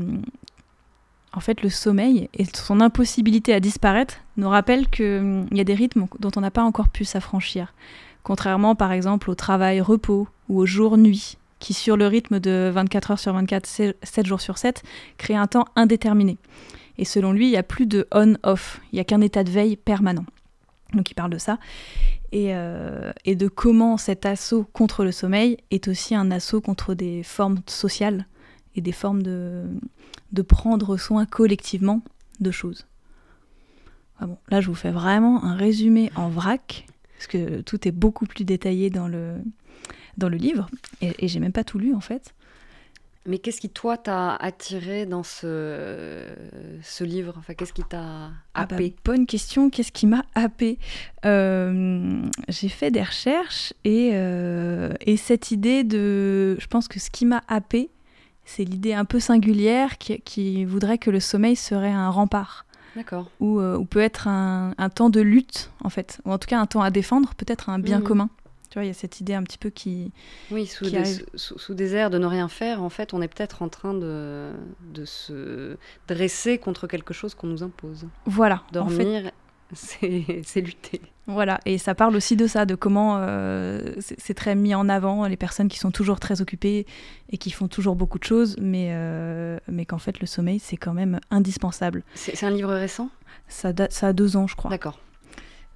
En 1.32 1.40
fait 1.40 1.62
le 1.62 1.68
sommeil 1.68 2.28
et 2.34 2.44
son 2.44 2.80
impossibilité 2.80 3.52
à 3.52 3.60
disparaître 3.60 4.16
nous 4.36 4.48
rappelle 4.48 4.88
qu'il 4.88 5.46
y 5.52 5.60
a 5.60 5.64
des 5.64 5.74
rythmes 5.74 6.06
dont 6.18 6.30
on 6.36 6.40
n'a 6.40 6.50
pas 6.50 6.62
encore 6.62 6.88
pu 6.88 7.04
s'affranchir. 7.04 7.74
Contrairement 8.22 8.74
par 8.74 8.92
exemple 8.92 9.30
au 9.30 9.34
travail-repos 9.34 10.28
ou 10.48 10.60
au 10.60 10.66
jour-nuit, 10.66 11.36
qui 11.58 11.74
sur 11.74 11.96
le 11.96 12.06
rythme 12.06 12.40
de 12.40 12.70
24 12.72 13.10
heures 13.12 13.18
sur 13.18 13.32
24, 13.32 13.66
7 13.66 14.26
jours 14.26 14.40
sur 14.40 14.58
7, 14.58 14.82
crée 15.16 15.34
un 15.34 15.46
temps 15.46 15.66
indéterminé. 15.76 16.38
Et 16.98 17.04
selon 17.04 17.32
lui, 17.32 17.46
il 17.46 17.50
n'y 17.50 17.56
a 17.56 17.62
plus 17.62 17.86
de 17.86 18.08
on-off, 18.12 18.80
il 18.92 18.96
n'y 18.96 19.00
a 19.00 19.04
qu'un 19.04 19.20
état 19.20 19.44
de 19.44 19.50
veille 19.50 19.76
permanent. 19.76 20.24
Donc 20.94 21.10
il 21.10 21.14
parle 21.14 21.30
de 21.30 21.38
ça. 21.38 21.58
Et, 22.32 22.54
euh, 22.54 23.12
et 23.24 23.36
de 23.36 23.48
comment 23.48 23.96
cet 23.96 24.26
assaut 24.26 24.66
contre 24.72 25.04
le 25.04 25.12
sommeil 25.12 25.58
est 25.70 25.88
aussi 25.88 26.14
un 26.14 26.30
assaut 26.30 26.60
contre 26.60 26.94
des 26.94 27.22
formes 27.22 27.60
sociales 27.66 28.26
et 28.78 28.80
des 28.80 28.92
formes 28.92 29.22
de, 29.22 29.64
de 30.32 30.42
prendre 30.42 30.96
soin 30.96 31.26
collectivement 31.26 32.00
de 32.40 32.50
choses. 32.50 32.86
Ah 34.20 34.26
bon, 34.26 34.38
là, 34.48 34.60
je 34.60 34.68
vous 34.68 34.74
fais 34.74 34.90
vraiment 34.90 35.44
un 35.44 35.54
résumé 35.54 36.10
en 36.16 36.28
vrac, 36.28 36.86
parce 37.16 37.26
que 37.26 37.60
tout 37.60 37.86
est 37.86 37.92
beaucoup 37.92 38.26
plus 38.26 38.44
détaillé 38.44 38.90
dans 38.90 39.08
le, 39.08 39.34
dans 40.16 40.28
le 40.28 40.36
livre, 40.36 40.68
et, 41.00 41.12
et 41.18 41.28
j'ai 41.28 41.40
même 41.40 41.52
pas 41.52 41.64
tout 41.64 41.78
lu 41.78 41.94
en 41.94 42.00
fait. 42.00 42.34
Mais 43.26 43.38
qu'est-ce 43.38 43.60
qui, 43.60 43.68
toi, 43.68 43.98
t'a 43.98 44.36
attiré 44.36 45.04
dans 45.04 45.22
ce, 45.22 46.24
ce 46.82 47.04
livre? 47.04 47.34
Enfin, 47.36 47.52
qu'est-ce 47.52 47.74
qui 47.74 47.82
t'a 47.82 48.30
Ah 48.54 48.64
bah, 48.64 48.76
happé? 48.76 48.96
bonne 49.04 49.26
question. 49.26 49.68
Qu'est-ce 49.68 49.92
qui 49.92 50.06
m'a 50.06 50.24
happé? 50.34 50.78
Euh, 51.26 52.22
J'ai 52.48 52.70
fait 52.70 52.90
des 52.90 53.02
recherches 53.02 53.74
et, 53.84 54.10
euh, 54.14 54.94
et 55.02 55.18
cette 55.18 55.50
idée 55.50 55.84
de. 55.84 56.56
Je 56.58 56.66
pense 56.68 56.88
que 56.88 56.98
ce 56.98 57.10
qui 57.10 57.26
m'a 57.26 57.42
happé, 57.48 57.90
c'est 58.48 58.64
l'idée 58.64 58.94
un 58.94 59.04
peu 59.04 59.20
singulière 59.20 59.98
qui, 59.98 60.20
qui 60.22 60.64
voudrait 60.64 60.98
que 60.98 61.10
le 61.10 61.20
sommeil 61.20 61.54
serait 61.56 61.90
un 61.92 62.08
rempart 62.10 62.64
D'accord. 62.96 63.30
ou, 63.40 63.60
euh, 63.60 63.76
ou 63.76 63.84
peut 63.84 64.00
être 64.00 64.26
un, 64.26 64.74
un 64.78 64.88
temps 64.88 65.10
de 65.10 65.20
lutte 65.20 65.70
en 65.84 65.90
fait, 65.90 66.20
ou 66.24 66.32
en 66.32 66.38
tout 66.38 66.46
cas 66.48 66.58
un 66.58 66.66
temps 66.66 66.82
à 66.82 66.90
défendre, 66.90 67.34
peut-être 67.34 67.68
un 67.68 67.78
bien 67.78 67.98
Mhm. 67.98 68.04
commun 68.04 68.30
Tu 68.70 68.74
vois, 68.74 68.84
il 68.84 68.88
y 68.88 68.90
a 68.90 68.94
cette 68.94 69.20
idée 69.20 69.34
un 69.34 69.42
petit 69.42 69.58
peu 69.58 69.70
qui. 69.70 70.12
Oui, 70.50 70.66
sous 70.66 70.84
qui 70.84 70.90
des, 70.92 70.96
arrive. 70.98 71.26
sous, 71.34 71.58
sous 71.58 71.74
des 71.74 71.94
airs 71.94 72.10
de 72.10 72.18
ne 72.18 72.26
rien 72.26 72.48
faire, 72.48 72.82
en 72.82 72.90
fait, 72.90 73.14
on 73.14 73.22
est 73.22 73.28
peut-être 73.28 73.62
en 73.62 73.68
train 73.68 73.94
de, 73.94 74.50
de 74.92 75.04
se 75.04 75.76
dresser 76.06 76.58
contre 76.58 76.86
quelque 76.86 77.14
chose 77.14 77.34
qu'on 77.34 77.46
nous 77.46 77.62
impose. 77.62 78.06
Voilà. 78.26 78.56
en 78.76 78.88
fait, 78.88 79.04
Dormir, 79.04 79.30
c'est 79.72 80.60
lutter. 80.60 81.00
Voilà, 81.30 81.60
et 81.66 81.76
ça 81.76 81.94
parle 81.94 82.16
aussi 82.16 82.36
de 82.36 82.46
ça, 82.46 82.64
de 82.64 82.74
comment 82.74 83.18
euh, 83.20 83.92
c'est 83.98 84.32
très 84.32 84.54
mis 84.54 84.74
en 84.74 84.88
avant 84.88 85.26
les 85.26 85.36
personnes 85.36 85.68
qui 85.68 85.78
sont 85.78 85.90
toujours 85.90 86.18
très 86.20 86.40
occupées 86.40 86.86
et 87.30 87.36
qui 87.36 87.50
font 87.50 87.68
toujours 87.68 87.96
beaucoup 87.96 88.18
de 88.18 88.24
choses, 88.24 88.56
mais, 88.58 88.88
euh, 88.92 89.58
mais 89.70 89.84
qu'en 89.84 89.98
fait 89.98 90.20
le 90.20 90.26
sommeil 90.26 90.58
c'est 90.58 90.78
quand 90.78 90.94
même 90.94 91.20
indispensable. 91.30 92.02
C'est 92.14 92.42
un 92.44 92.50
livre 92.50 92.72
récent? 92.72 93.10
Ça, 93.46 93.74
date- 93.74 93.92
ça 93.92 94.08
a 94.08 94.12
deux 94.14 94.38
ans, 94.38 94.46
je 94.46 94.56
crois. 94.56 94.70
D'accord. 94.70 94.98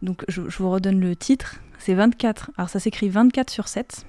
Donc 0.01 0.25
je, 0.27 0.49
je 0.49 0.59
vous 0.59 0.71
redonne 0.71 0.99
le 0.99 1.15
titre, 1.15 1.57
c'est 1.79 1.93
24, 1.95 2.51
alors 2.57 2.71
ça 2.71 2.81
s'écrit 2.81 3.11
24 3.11 3.51
sur 3.51 3.69
7, 3.69 4.07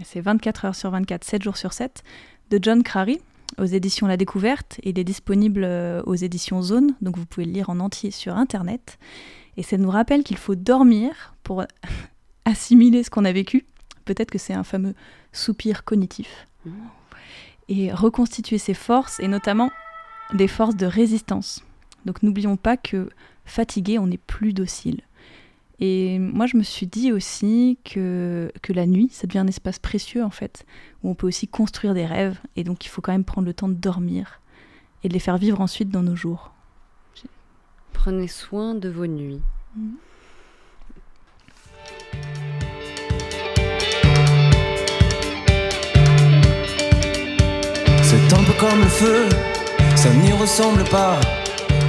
et 0.00 0.04
c'est 0.04 0.20
24 0.20 0.64
heures 0.64 0.74
sur 0.74 0.90
24, 0.90 1.22
7 1.22 1.42
jours 1.44 1.56
sur 1.56 1.72
7, 1.72 2.02
de 2.50 2.58
John 2.60 2.82
Crary 2.82 3.20
aux 3.58 3.64
éditions 3.64 4.06
La 4.08 4.16
Découverte. 4.16 4.80
Il 4.82 4.98
est 4.98 5.04
disponible 5.04 5.62
euh, 5.64 6.02
aux 6.04 6.14
éditions 6.16 6.62
Zone, 6.62 6.94
donc 7.00 7.16
vous 7.16 7.26
pouvez 7.26 7.46
le 7.46 7.52
lire 7.52 7.70
en 7.70 7.78
entier 7.80 8.10
sur 8.10 8.36
Internet. 8.36 8.98
Et 9.56 9.62
ça 9.62 9.76
nous 9.76 9.90
rappelle 9.90 10.22
qu'il 10.22 10.36
faut 10.36 10.54
dormir 10.54 11.34
pour 11.42 11.64
assimiler 12.44 13.02
ce 13.02 13.10
qu'on 13.10 13.24
a 13.24 13.32
vécu. 13.32 13.66
Peut-être 14.04 14.30
que 14.30 14.38
c'est 14.38 14.54
un 14.54 14.64
fameux 14.64 14.94
soupir 15.32 15.84
cognitif. 15.84 16.46
Et 17.68 17.92
reconstituer 17.92 18.58
ses 18.58 18.74
forces, 18.74 19.20
et 19.20 19.28
notamment 19.28 19.70
des 20.32 20.48
forces 20.48 20.76
de 20.76 20.86
résistance. 20.86 21.64
Donc 22.04 22.22
n'oublions 22.22 22.56
pas 22.56 22.76
que 22.76 23.10
fatigué, 23.44 23.98
on 23.98 24.06
n'est 24.06 24.18
plus 24.18 24.52
docile. 24.52 25.02
Et 25.80 26.18
moi, 26.18 26.44
je 26.46 26.58
me 26.58 26.62
suis 26.62 26.86
dit 26.86 27.10
aussi 27.10 27.78
que, 27.84 28.52
que 28.60 28.74
la 28.74 28.86
nuit, 28.86 29.08
ça 29.10 29.26
devient 29.26 29.38
un 29.38 29.46
espace 29.46 29.78
précieux, 29.78 30.22
en 30.22 30.30
fait, 30.30 30.66
où 31.02 31.08
on 31.08 31.14
peut 31.14 31.26
aussi 31.26 31.48
construire 31.48 31.94
des 31.94 32.04
rêves. 32.04 32.38
Et 32.54 32.64
donc, 32.64 32.84
il 32.84 32.90
faut 32.90 33.00
quand 33.00 33.12
même 33.12 33.24
prendre 33.24 33.46
le 33.46 33.54
temps 33.54 33.68
de 33.68 33.74
dormir 33.74 34.40
et 35.02 35.08
de 35.08 35.14
les 35.14 35.20
faire 35.20 35.38
vivre 35.38 35.60
ensuite 35.62 35.88
dans 35.88 36.02
nos 36.02 36.16
jours. 36.16 36.52
Prenez 38.02 38.28
soin 38.28 38.74
de 38.74 38.88
vos 38.88 39.06
nuits. 39.06 39.42
C'est 48.02 48.32
un 48.32 48.42
peu 48.42 48.54
comme 48.58 48.80
le 48.80 48.88
feu, 48.88 49.28
ça 49.96 50.08
n'y 50.14 50.32
ressemble 50.32 50.84
pas. 50.84 51.20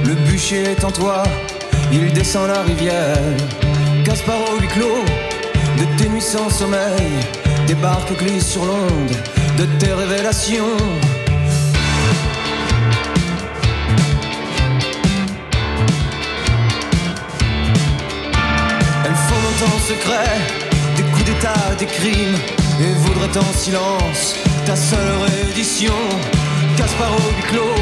Le 0.04 0.14
bûcher 0.30 0.64
est 0.72 0.84
en 0.84 0.90
toi, 0.90 1.22
il 1.90 2.12
descend 2.12 2.48
la 2.48 2.60
rivière. 2.60 3.16
Gaspard 4.04 4.42
au 4.52 4.60
huis 4.60 4.68
clos, 4.68 5.04
de 5.78 5.96
tes 5.96 6.10
nuits 6.10 6.20
sans 6.20 6.50
sommeil, 6.50 7.08
des 7.66 7.74
barques 7.76 8.14
glissent 8.18 8.50
sur 8.50 8.66
l'onde 8.66 9.16
de 9.56 9.64
tes 9.78 9.94
révélations. 9.94 10.76
En 19.60 19.78
secret 19.78 20.40
des 20.96 21.02
coups 21.02 21.24
d'état, 21.24 21.74
des 21.78 21.86
crimes 21.86 22.36
Et 22.80 22.92
voudraient 22.94 23.36
en 23.36 23.52
silence 23.52 24.36
ta 24.64 24.76
seule 24.76 25.12
réédition 25.26 25.94
Gaspard 26.76 27.12
au 27.12 27.30
huis 27.36 27.46
clos 27.50 27.74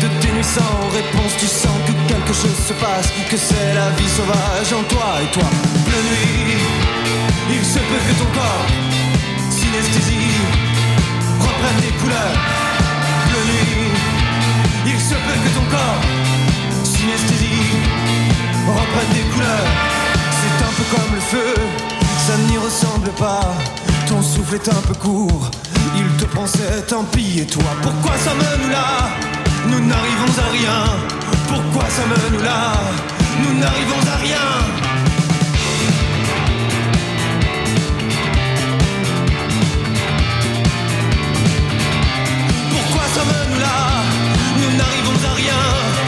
De 0.00 0.08
tes 0.20 0.32
nuits 0.32 0.44
sans 0.44 0.88
réponse 0.92 1.36
Tu 1.38 1.46
sens 1.46 1.76
que 1.86 1.92
quelque 2.08 2.32
chose 2.32 2.56
se 2.68 2.72
passe 2.74 3.08
Que 3.30 3.36
c'est 3.36 3.74
la 3.74 3.90
vie 3.90 4.08
sauvage 4.08 4.72
en 4.72 4.82
toi 4.84 5.20
et 5.22 5.30
toi 5.32 5.48
Bleu 5.86 6.00
nuit 6.10 6.56
Il 7.50 7.64
se 7.64 7.78
peut 7.78 8.02
que 8.06 8.14
ton 8.18 8.30
corps 8.38 8.66
Synesthésie 9.50 10.40
Reprenne 11.40 11.80
des 11.80 11.94
couleurs. 12.00 12.38
Bleu 13.28 13.42
nuit 13.52 13.90
Il 14.86 15.00
se 15.00 15.14
peut 15.14 15.38
que 15.44 15.50
ton 15.54 15.66
corps 15.70 16.33
ressemble 22.64 23.10
pas. 23.18 23.54
Ton 24.08 24.22
souffle 24.22 24.54
est 24.54 24.68
un 24.68 24.82
peu 24.88 24.94
court, 24.94 25.50
il 25.96 26.08
te 26.16 26.26
c'est 26.46 26.86
tant 26.86 27.04
pis. 27.04 27.40
Et 27.40 27.46
toi, 27.46 27.70
pourquoi 27.82 28.16
ça 28.18 28.32
nous 28.34 28.70
là? 28.70 29.08
Nous 29.68 29.80
n'arrivons 29.80 30.34
à 30.38 30.50
rien. 30.52 30.78
Pourquoi 31.48 31.88
ça 31.88 32.02
nous 32.06 32.42
là? 32.42 32.60
Nous 33.42 33.58
n'arrivons 33.60 34.02
à 34.12 34.16
rien. 34.16 34.46
Nous 44.60 44.76
n'arrivons 44.76 45.28
à 45.30 45.34
rien. 45.34 46.03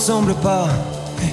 Ressemble 0.00 0.34
pas. 0.36 0.66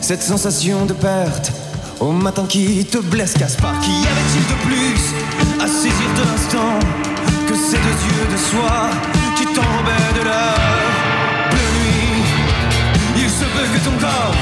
Cette 0.01 0.21
sensation 0.21 0.85
de 0.85 0.91
perte 0.91 1.53
au 2.01 2.11
matin 2.11 2.45
qui 2.49 2.83
te 2.83 2.97
blesse, 2.97 3.37
Gaspard. 3.37 3.79
Qu'y 3.79 3.91
avait-il 4.13 4.43
de 4.53 4.57
plus 4.67 5.01
à 5.63 5.67
saisir 5.67 6.09
de 6.17 6.23
l'instant 6.29 6.77
que 7.47 7.55
ces 7.55 7.77
deux 7.77 7.99
yeux 8.09 8.27
de 8.29 8.35
soie 8.35 8.89
qui 9.37 9.45
tombaient 9.45 10.13
de 10.19 10.23
l'heure? 10.25 10.91
Bleu 11.49 11.67
nuit, 11.77 12.23
il 13.15 13.29
se 13.29 13.45
peut 13.45 13.67
que 13.73 13.79
ton 13.85 13.97
corps, 14.05 14.35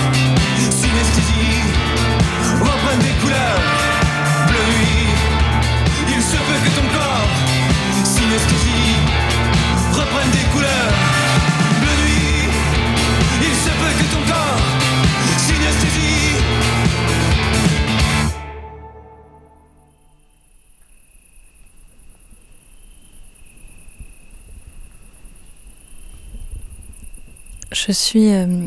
Je 27.85 27.91
suis 27.91 28.33
euh, 28.33 28.65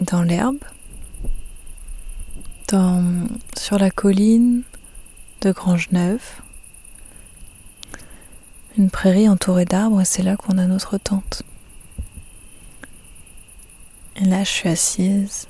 dans 0.00 0.22
l'herbe, 0.22 0.58
sur 3.58 3.78
la 3.78 3.90
colline 3.90 4.62
de 5.40 5.50
Grange-Neuve, 5.50 6.22
une 8.78 8.88
prairie 8.88 9.28
entourée 9.28 9.64
d'arbres, 9.64 10.02
et 10.02 10.04
c'est 10.04 10.22
là 10.22 10.36
qu'on 10.36 10.56
a 10.56 10.66
notre 10.66 10.98
tente. 10.98 11.42
Et 14.14 14.24
là, 14.24 14.44
je 14.44 14.50
suis 14.50 14.68
assise, 14.68 15.48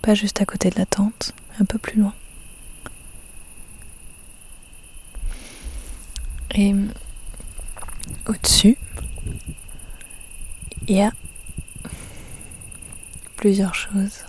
pas 0.00 0.14
juste 0.14 0.40
à 0.40 0.46
côté 0.46 0.70
de 0.70 0.78
la 0.78 0.86
tente, 0.86 1.34
un 1.60 1.66
peu 1.66 1.76
plus 1.76 2.00
loin. 2.00 2.14
Et 6.54 6.74
au-dessus, 8.26 8.78
il 10.88 10.96
y 10.96 11.02
a 11.02 11.12
plusieurs 13.36 13.74
choses. 13.74 14.24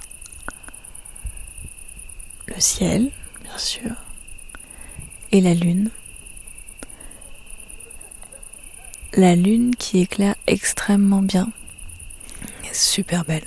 Le 2.48 2.60
ciel, 2.60 3.10
bien 3.44 3.58
sûr, 3.58 3.92
et 5.32 5.42
la 5.42 5.54
lune. 5.54 5.90
La 9.16 9.36
lune 9.36 9.76
qui 9.76 10.00
éclaire 10.00 10.36
extrêmement 10.48 11.22
bien. 11.22 11.52
Est 12.64 12.74
super 12.76 13.26
belle. 13.26 13.46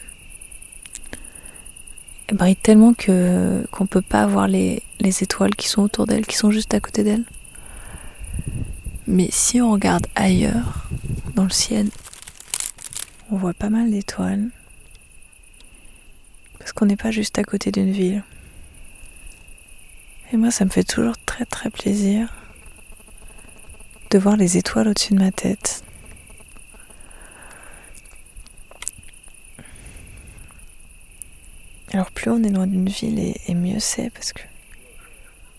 elle 2.29 2.37
brille 2.37 2.57
tellement 2.57 2.95
que 2.95 3.67
qu'on 3.71 3.87
peut 3.87 4.03
pas 4.03 4.27
voir 4.27 4.49
les, 4.49 4.83
les 5.01 5.23
étoiles 5.23 5.55
qui 5.55 5.69
sont 5.69 5.83
autour 5.83 6.07
d'elle, 6.07 6.27
qui 6.27 6.37
sont 6.37 6.51
juste 6.51 6.75
à 6.75 6.81
côté 6.81 7.03
d'elle. 7.05 7.25
Mais 9.07 9.29
si 9.31 9.61
on 9.61 9.71
regarde 9.71 10.07
ailleurs, 10.15 10.89
dans 11.35 11.45
le 11.45 11.51
ciel, 11.51 11.89
on 13.31 13.37
voit 13.37 13.55
pas 13.55 13.71
mal 13.71 13.91
d'étoiles. 13.91 14.49
Parce 16.67 16.73
qu'on 16.73 16.87
n'est 16.87 16.97
pas 16.97 17.12
juste 17.12 17.39
à 17.39 17.45
côté 17.45 17.71
d'une 17.71 17.93
ville. 17.93 18.25
Et 20.33 20.37
moi, 20.37 20.51
ça 20.51 20.64
me 20.64 20.71
fait 20.71 20.83
toujours 20.83 21.14
très 21.25 21.45
très 21.45 21.71
plaisir 21.71 22.35
de 24.11 24.19
voir 24.19 24.37
les 24.37 24.57
étoiles 24.57 24.89
au-dessus 24.89 25.14
de 25.14 25.21
ma 25.21 25.31
tête. 25.31 25.85
Alors 31.93 32.11
plus 32.11 32.33
on 32.33 32.43
est 32.43 32.51
loin 32.51 32.67
d'une 32.67 32.89
ville 32.89 33.21
et, 33.21 33.55
mieux 33.55 33.79
c'est 33.79 34.11
parce 34.11 34.33
que 34.33 34.43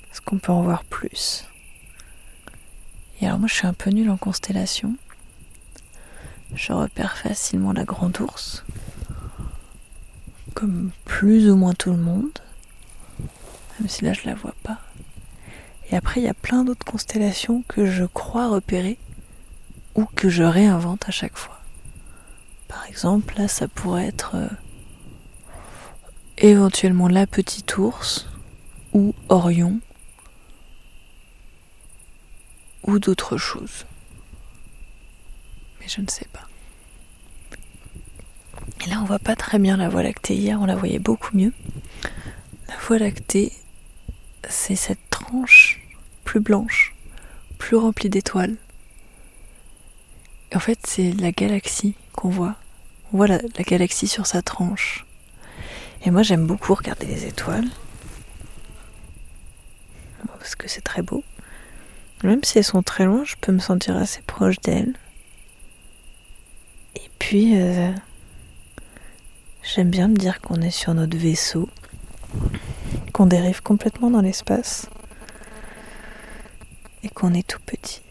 parce 0.10 0.20
qu'on 0.20 0.40
peut 0.40 0.52
en 0.52 0.62
voir 0.62 0.84
plus. 0.84 1.46
Et 3.22 3.28
alors 3.28 3.40
moi 3.40 3.48
je 3.48 3.54
suis 3.54 3.66
un 3.66 3.74
peu 3.74 3.92
nulle 3.92 4.10
en 4.10 4.18
constellation. 4.18 4.98
Je 6.54 6.74
repère 6.74 7.16
facilement 7.16 7.72
la 7.72 7.86
grande 7.86 8.20
ours, 8.20 8.66
comme 10.58 10.90
plus 11.06 11.52
ou 11.52 11.56
moins 11.56 11.76
tout 11.76 11.92
le 11.92 11.98
monde, 11.98 12.40
même 13.80 13.88
si 13.88 14.04
là 14.04 14.14
je 14.14 14.26
la 14.26 14.34
vois 14.34 14.56
pas. 14.64 14.80
Et 15.92 15.96
après 15.96 16.20
il 16.20 16.24
y 16.24 16.30
a 16.30 16.34
plein 16.34 16.64
d'autres 16.64 16.84
constellations 16.84 17.62
que 17.68 17.86
je 17.86 18.06
crois 18.06 18.50
repérer 18.50 18.98
ou 19.94 20.06
que 20.06 20.30
je 20.30 20.42
réinvente 20.42 21.08
à 21.08 21.12
chaque 21.12 21.38
fois. 21.38 21.60
Par 22.68 22.84
exemple 22.88 23.36
là 23.38 23.48
ça 23.48 23.68
pourrait 23.68 24.08
être 24.08 24.34
euh, 24.34 24.48
éventuellement 26.40 27.08
la 27.08 27.28
petite 27.28 27.78
ours 27.78 28.26
ou 28.94 29.14
Orion 29.30 29.80
ou 32.82 32.98
d'autres 32.98 33.38
choses. 33.38 33.86
Mais 35.80 35.88
je 35.88 36.02
ne 36.02 36.08
sais 36.10 36.28
pas. 36.34 36.47
Et 38.86 38.90
là, 38.90 39.00
on 39.02 39.06
voit 39.06 39.20
pas 39.20 39.36
très 39.36 39.60
bien 39.60 39.78
la 39.78 39.90
Voie 39.90 40.04
lactée. 40.04 40.36
Hier, 40.36 40.60
on 40.62 40.66
la 40.66 40.76
voyait 40.76 41.00
beaucoup 41.00 41.36
mieux. 41.36 41.54
La 42.68 42.76
Voie 42.78 43.00
lactée, 43.00 43.52
c'est 44.50 44.76
cette 44.76 45.10
tranche 45.10 45.82
plus 46.24 46.40
blanche, 46.40 46.94
plus 47.58 47.76
remplie 47.76 48.10
d'étoiles. 48.10 48.56
En 50.54 50.60
fait, 50.60 50.80
c'est 50.86 51.12
la 51.14 51.32
galaxie 51.32 51.96
qu'on 52.14 52.30
voit. 52.30 52.56
On 53.12 53.18
voit 53.18 53.28
la, 53.28 53.40
la 53.58 53.64
galaxie 53.64 54.08
sur 54.08 54.26
sa 54.26 54.42
tranche. 54.42 55.06
Et 56.06 56.12
moi, 56.12 56.24
j'aime 56.24 56.46
beaucoup 56.46 56.74
regarder 56.74 57.06
les 57.06 57.26
étoiles. 57.26 57.68
Parce 60.40 60.56
que 60.56 60.68
c'est 60.68 60.82
très 60.82 61.02
beau. 61.02 61.24
Même 62.24 62.44
si 62.44 62.58
elles 62.58 62.64
sont 62.64 62.84
très 62.84 63.06
loin, 63.06 63.24
je 63.26 63.36
peux 63.40 63.52
me 63.52 63.60
sentir 63.60 63.98
assez 63.98 64.22
proche 64.22 64.60
d'elles. 64.62 64.94
Et 66.96 67.10
puis, 67.20 67.60
euh, 67.60 67.92
j'aime 69.68 69.90
bien 69.90 70.08
me 70.08 70.16
dire 70.16 70.40
qu'on 70.40 70.62
est 70.62 70.72
sur 70.72 70.94
notre 70.94 71.18
vaisseau, 71.18 71.70
qu'on 73.14 73.26
dérive 73.26 73.62
complètement 73.62 74.10
dans 74.10 74.22
l'espace 74.22 74.90
et 77.04 77.10
qu'on 77.10 77.34
est 77.34 77.46
tout 77.46 77.60
petit. 77.66 78.02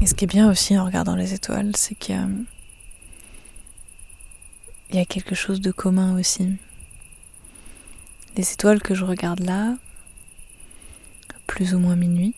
Et 0.00 0.06
ce 0.06 0.14
qui 0.14 0.24
est 0.24 0.28
bien 0.28 0.50
aussi 0.50 0.78
en 0.78 0.84
regardant 0.84 1.14
les 1.14 1.34
étoiles, 1.34 1.72
c'est 1.76 1.94
qu'il 1.94 2.18
y 4.92 4.98
a, 4.98 5.04
quelque 5.04 5.34
chose 5.34 5.60
de 5.60 5.72
commun 5.72 6.18
aussi. 6.18 6.52
Les 8.36 8.52
étoiles 8.52 8.82
que 8.82 8.94
je 8.94 9.04
regarde 9.04 9.40
là, 9.40 9.76
plus 11.46 11.74
ou 11.74 11.78
moins 11.78 11.96
minuit, 11.96 12.34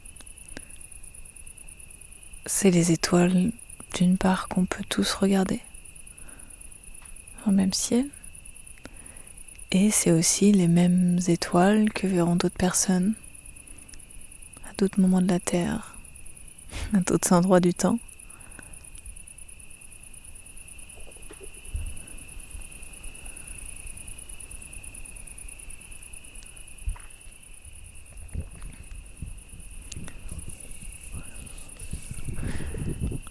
c'est 2.46 2.70
les 2.70 2.92
étoiles 2.92 3.50
d'une 3.94 4.16
part 4.16 4.48
qu'on 4.48 4.66
peut 4.66 4.84
tous 4.88 5.12
regarder 5.14 5.60
en 7.44 7.52
même 7.52 7.72
ciel. 7.72 8.08
Et 9.72 9.90
c'est 9.90 10.12
aussi 10.12 10.52
les 10.52 10.68
mêmes 10.68 11.18
étoiles 11.26 11.92
que 11.92 12.06
verront 12.06 12.36
d'autres 12.36 12.56
personnes 12.56 13.14
à 14.68 14.72
d'autres 14.78 15.00
moments 15.00 15.20
de 15.22 15.28
la 15.28 15.40
Terre 15.40 15.96
à 16.94 17.00
d'autres 17.00 17.32
endroits 17.32 17.60
du 17.60 17.74
temps. 17.74 17.98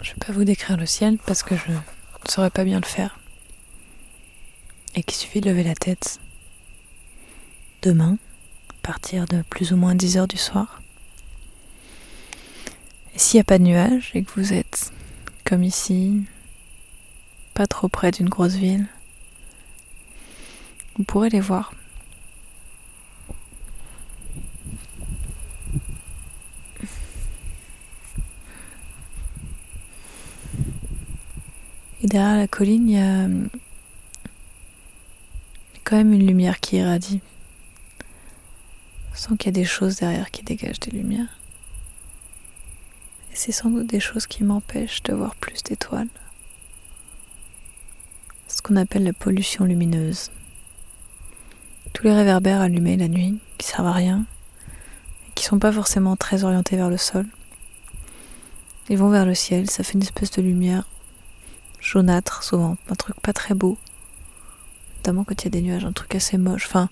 Je 0.05 0.11
vais 0.11 0.17
pas 0.27 0.33
vous 0.33 0.43
décrire 0.43 0.77
le 0.77 0.85
ciel 0.85 1.17
parce 1.25 1.41
que 1.41 1.57
je 1.57 1.71
ne 1.71 1.79
saurais 2.29 2.51
pas 2.51 2.63
bien 2.63 2.79
le 2.79 2.85
faire. 2.85 3.17
Et 4.93 5.01
qu'il 5.01 5.17
suffit 5.17 5.41
de 5.41 5.49
lever 5.49 5.63
la 5.63 5.73
tête 5.73 6.19
demain, 7.81 8.19
à 8.69 8.87
partir 8.87 9.25
de 9.25 9.41
plus 9.49 9.71
ou 9.71 9.77
moins 9.77 9.95
10 9.95 10.17
heures 10.17 10.27
du 10.27 10.37
soir. 10.37 10.79
Et 13.15 13.19
s'il 13.19 13.39
n'y 13.39 13.41
a 13.41 13.45
pas 13.45 13.57
de 13.57 13.63
nuages 13.63 14.11
et 14.13 14.23
que 14.23 14.39
vous 14.39 14.53
êtes 14.53 14.93
comme 15.43 15.63
ici, 15.63 16.21
pas 17.55 17.65
trop 17.65 17.87
près 17.87 18.11
d'une 18.11 18.29
grosse 18.29 18.53
ville, 18.53 18.85
vous 20.97 21.03
pourrez 21.03 21.29
les 21.29 21.39
voir. 21.39 21.73
Et 32.05 32.07
derrière 32.07 32.37
la 32.37 32.47
colline, 32.47 32.87
il 32.87 32.95
y 32.95 32.99
a 32.99 33.27
quand 35.83 35.95
même 35.95 36.13
une 36.13 36.27
lumière 36.27 36.59
qui 36.59 36.75
irradie. 36.75 37.19
Sans 39.15 39.35
qu'il 39.35 39.47
y 39.47 39.49
a 39.49 39.59
des 39.59 39.65
choses 39.65 39.95
derrière 39.95 40.29
qui 40.29 40.43
dégagent 40.43 40.79
des 40.81 40.91
lumières 40.91 41.39
c'est 43.33 43.51
sans 43.51 43.71
doute 43.71 43.87
des 43.87 43.99
choses 43.99 44.27
qui 44.27 44.43
m'empêchent 44.43 45.01
de 45.01 45.13
voir 45.13 45.35
plus 45.35 45.63
d'étoiles. 45.63 46.07
Ce 48.47 48.61
qu'on 48.61 48.75
appelle 48.75 49.03
la 49.03 49.13
pollution 49.13 49.65
lumineuse. 49.65 50.29
Tous 51.91 52.03
les 52.03 52.13
réverbères 52.13 52.61
allumés 52.61 52.97
la 52.97 53.07
nuit, 53.07 53.39
qui 53.57 53.67
servent 53.67 53.87
à 53.87 53.93
rien, 53.93 54.25
et 55.27 55.31
qui 55.33 55.43
sont 55.43 55.57
pas 55.57 55.71
forcément 55.71 56.15
très 56.15 56.43
orientés 56.43 56.77
vers 56.77 56.91
le 56.91 56.97
sol. 56.97 57.25
Ils 58.89 58.97
vont 58.97 59.09
vers 59.09 59.25
le 59.25 59.33
ciel, 59.33 59.71
ça 59.71 59.83
fait 59.83 59.93
une 59.93 60.03
espèce 60.03 60.29
de 60.29 60.43
lumière 60.43 60.87
jaunâtre 61.79 62.43
souvent, 62.43 62.77
un 62.89 62.95
truc 62.95 63.19
pas 63.21 63.33
très 63.33 63.53
beau. 63.53 63.77
Notamment 64.97 65.23
quand 65.23 65.41
il 65.41 65.45
y 65.45 65.47
a 65.47 65.51
des 65.51 65.61
nuages, 65.61 65.85
un 65.85 65.91
truc 65.91 66.15
assez 66.15 66.37
moche. 66.37 66.65
Enfin, 66.67 66.89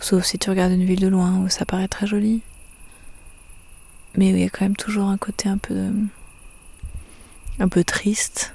sauf 0.00 0.24
si 0.24 0.38
tu 0.38 0.50
regardes 0.50 0.72
une 0.72 0.84
ville 0.84 1.00
de 1.00 1.08
loin 1.08 1.36
où 1.38 1.48
ça 1.48 1.64
paraît 1.64 1.88
très 1.88 2.06
joli 2.06 2.42
mais 4.18 4.30
il 4.30 4.38
y 4.38 4.44
a 4.44 4.50
quand 4.50 4.64
même 4.64 4.76
toujours 4.76 5.08
un 5.08 5.16
côté 5.16 5.48
un 5.48 5.58
peu 5.58 5.90
un 7.60 7.68
peu 7.68 7.84
triste. 7.84 8.54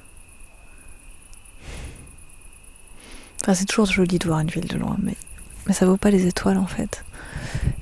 Enfin, 3.41 3.53
c'est 3.53 3.65
toujours 3.65 3.85
joli 3.85 4.19
de 4.19 4.27
voir 4.27 4.39
une 4.39 4.49
ville 4.49 4.67
de 4.67 4.77
loin, 4.77 4.97
mais, 5.01 5.15
mais 5.65 5.73
ça 5.73 5.85
vaut 5.85 5.97
pas 5.97 6.09
les 6.09 6.27
étoiles 6.27 6.57
en 6.57 6.67
fait. 6.67 7.05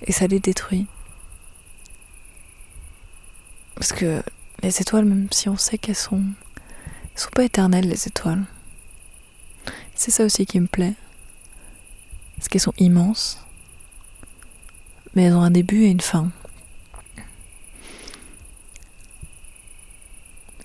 Et 0.03 0.11
ça 0.11 0.27
les 0.27 0.39
détruit. 0.39 0.87
Parce 3.75 3.93
que 3.93 4.21
les 4.61 4.79
étoiles, 4.79 5.05
même 5.05 5.27
si 5.31 5.49
on 5.49 5.57
sait 5.57 5.77
qu'elles 5.77 5.95
sont. 5.95 6.23
Elles 7.13 7.21
sont 7.21 7.29
pas 7.29 7.43
éternelles, 7.43 7.87
les 7.87 8.07
étoiles. 8.07 8.43
C'est 9.95 10.11
ça 10.11 10.23
aussi 10.23 10.45
qui 10.45 10.59
me 10.59 10.67
plaît. 10.67 10.95
Parce 12.35 12.47
qu'elles 12.47 12.61
sont 12.61 12.73
immenses. 12.77 13.43
Mais 15.13 15.23
elles 15.23 15.35
ont 15.35 15.41
un 15.41 15.51
début 15.51 15.83
et 15.83 15.89
une 15.89 16.01
fin. 16.01 16.31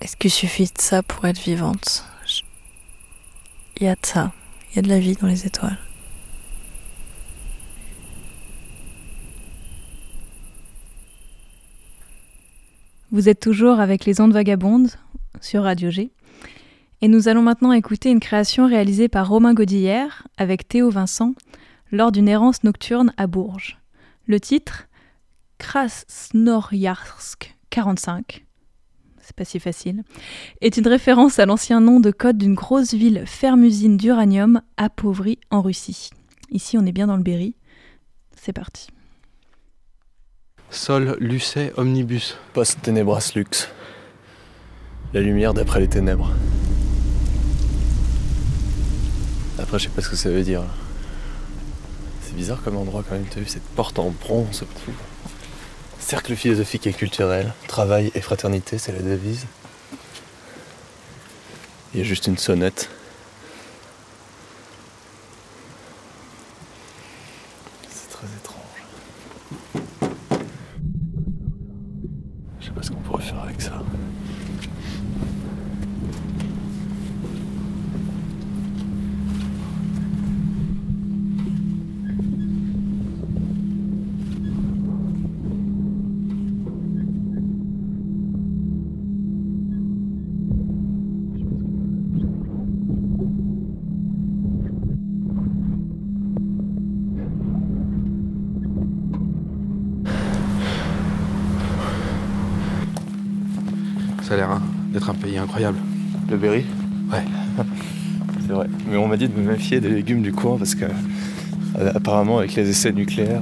Est-ce 0.01 0.15
qu'il 0.15 0.31
suffit 0.31 0.65
de 0.65 0.81
ça 0.81 1.03
pour 1.03 1.25
être 1.25 1.39
vivante? 1.41 2.05
Il 3.77 3.83
y 3.83 3.87
a 3.87 3.95
de 3.95 4.05
ça. 4.05 4.31
Il 4.71 4.77
y 4.77 4.79
a 4.79 4.81
de 4.81 4.89
la 4.89 4.99
vie 4.99 5.15
dans 5.15 5.27
les 5.27 5.45
étoiles. 5.45 5.77
Vous 13.11 13.29
êtes 13.29 13.39
toujours 13.39 13.79
avec 13.79 14.05
les 14.05 14.19
ondes 14.19 14.33
vagabondes 14.33 14.91
sur 15.41 15.63
Radio 15.63 15.89
G. 15.89 16.11
Et 17.01 17.07
nous 17.07 17.27
allons 17.27 17.43
maintenant 17.43 17.71
écouter 17.71 18.09
une 18.09 18.19
création 18.19 18.67
réalisée 18.67 19.07
par 19.07 19.29
Romain 19.29 19.53
Godillère 19.53 20.27
avec 20.37 20.67
Théo 20.67 20.89
Vincent 20.89 21.33
lors 21.91 22.11
d'une 22.11 22.27
errance 22.27 22.63
nocturne 22.63 23.13
à 23.17 23.27
Bourges. 23.27 23.79
Le 24.25 24.39
titre 24.39 24.87
Krasnoyarsk 25.59 27.55
45 27.69 28.43
c'est 29.27 29.35
pas 29.35 29.43
si 29.43 29.59
facile, 29.59 30.03
est 30.61 30.77
une 30.77 30.87
référence 30.87 31.37
à 31.37 31.45
l'ancien 31.45 31.81
nom 31.81 31.99
de 31.99 32.11
code 32.11 32.37
d'une 32.37 32.53
grosse 32.53 32.93
ville 32.93 33.23
ferme-usine 33.25 33.97
d'uranium 33.97 34.61
appauvrie 34.77 35.37
en 35.49 35.61
Russie. 35.61 36.11
Ici, 36.49 36.77
on 36.77 36.85
est 36.85 36.93
bien 36.93 37.07
dans 37.07 37.17
le 37.17 37.23
Berry. 37.23 37.53
C'est 38.41 38.53
parti. 38.53 38.87
Sol, 40.69 41.17
Lucet, 41.19 41.73
Omnibus. 41.75 42.37
Post 42.53 42.81
Tenebras 42.81 43.33
Lux. 43.35 43.67
La 45.13 45.19
lumière 45.19 45.53
d'après 45.53 45.81
les 45.81 45.89
ténèbres. 45.89 46.31
Après, 49.67 49.79
je 49.79 49.83
sais 49.83 49.89
pas 49.89 50.01
ce 50.01 50.07
que 50.07 50.15
ça 50.15 50.29
veut 50.29 50.43
dire. 50.43 50.63
C'est 52.21 52.33
bizarre 52.33 52.63
comme 52.63 52.77
endroit 52.77 53.03
quand 53.03 53.15
même. 53.15 53.25
T'as 53.25 53.41
vu 53.41 53.47
cette 53.47 53.67
porte 53.75 53.99
en 53.99 54.11
bronze 54.11 54.63
Cercle 55.99 56.37
philosophique 56.37 56.87
et 56.87 56.93
culturel, 56.93 57.53
travail 57.67 58.09
et 58.15 58.21
fraternité, 58.21 58.77
c'est 58.77 58.93
la 58.93 59.01
devise. 59.01 59.45
Il 61.93 61.99
y 61.99 62.01
a 62.01 62.05
juste 62.05 62.27
une 62.27 62.37
sonnette. 62.37 62.89
C'est 67.89 68.09
très 68.09 68.27
étrange. 68.27 68.85
Je 72.61 72.65
sais 72.67 72.71
pas 72.71 72.83
ce 72.83 72.91
qu'on 72.91 73.01
pourrait 73.01 73.21
faire 73.21 73.41
avec 73.41 73.61
ça. 73.61 73.73
Ça 73.73 73.83
incroyable. 105.37 105.77
Le 106.29 106.37
Berry 106.37 106.65
Ouais. 107.11 107.23
C'est 108.41 108.53
vrai. 108.53 108.67
Mais 108.89 108.97
on 108.97 109.07
m'a 109.07 109.17
dit 109.17 109.27
de 109.27 109.39
me 109.39 109.51
méfier 109.51 109.79
des 109.79 109.89
légumes 109.89 110.21
du 110.21 110.31
coin 110.31 110.57
parce 110.57 110.75
que 110.75 110.85
euh, 110.85 111.91
apparemment 111.95 112.39
avec 112.39 112.55
les 112.55 112.69
essais 112.69 112.91
nucléaires 112.91 113.41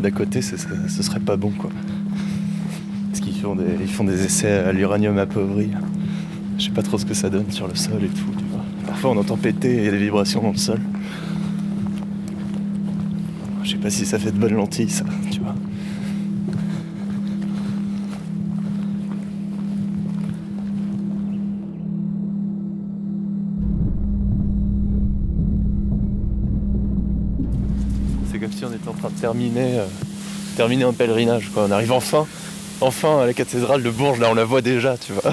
d'à 0.00 0.10
côté 0.10 0.42
ce, 0.42 0.56
serait 0.56 1.20
pas 1.20 1.36
bon 1.36 1.50
quoi. 1.50 1.70
Parce 3.10 3.20
qu'ils 3.20 3.40
font 3.40 3.56
des, 3.56 3.64
ils 3.80 3.88
font 3.88 4.04
des 4.04 4.24
essais 4.24 4.50
à 4.50 4.72
l'uranium 4.72 5.18
appauvri. 5.18 5.70
Je 6.58 6.64
sais 6.64 6.70
pas 6.70 6.82
trop 6.82 6.98
ce 6.98 7.06
que 7.06 7.14
ça 7.14 7.30
donne 7.30 7.50
sur 7.50 7.66
le 7.66 7.74
sol 7.74 8.02
et 8.04 8.08
tout. 8.08 8.30
tu 8.38 8.44
vois. 8.50 8.64
Parfois 8.86 9.10
on 9.10 9.16
entend 9.16 9.36
péter 9.36 9.74
et 9.74 9.78
il 9.78 9.84
y 9.84 9.88
a 9.88 9.92
des 9.92 9.98
vibrations 9.98 10.42
dans 10.42 10.52
le 10.52 10.56
sol. 10.56 10.80
Je 13.62 13.70
sais 13.70 13.78
pas 13.78 13.90
si 13.90 14.04
ça 14.04 14.18
fait 14.18 14.30
de 14.30 14.38
bonnes 14.38 14.54
lentilles 14.54 14.90
ça, 14.90 15.04
terminer, 29.24 29.78
euh, 29.78 29.86
terminer 30.54 30.84
un 30.84 30.92
pèlerinage. 30.92 31.48
Quoi. 31.54 31.64
On 31.64 31.70
arrive 31.70 31.92
enfin, 31.92 32.26
enfin 32.82 33.22
à 33.22 33.26
la 33.26 33.32
cathédrale 33.32 33.82
de 33.82 33.88
Bourges. 33.88 34.18
Là, 34.18 34.28
on 34.30 34.34
la 34.34 34.44
voit 34.44 34.60
déjà, 34.60 34.98
tu 34.98 35.14
vois. 35.14 35.32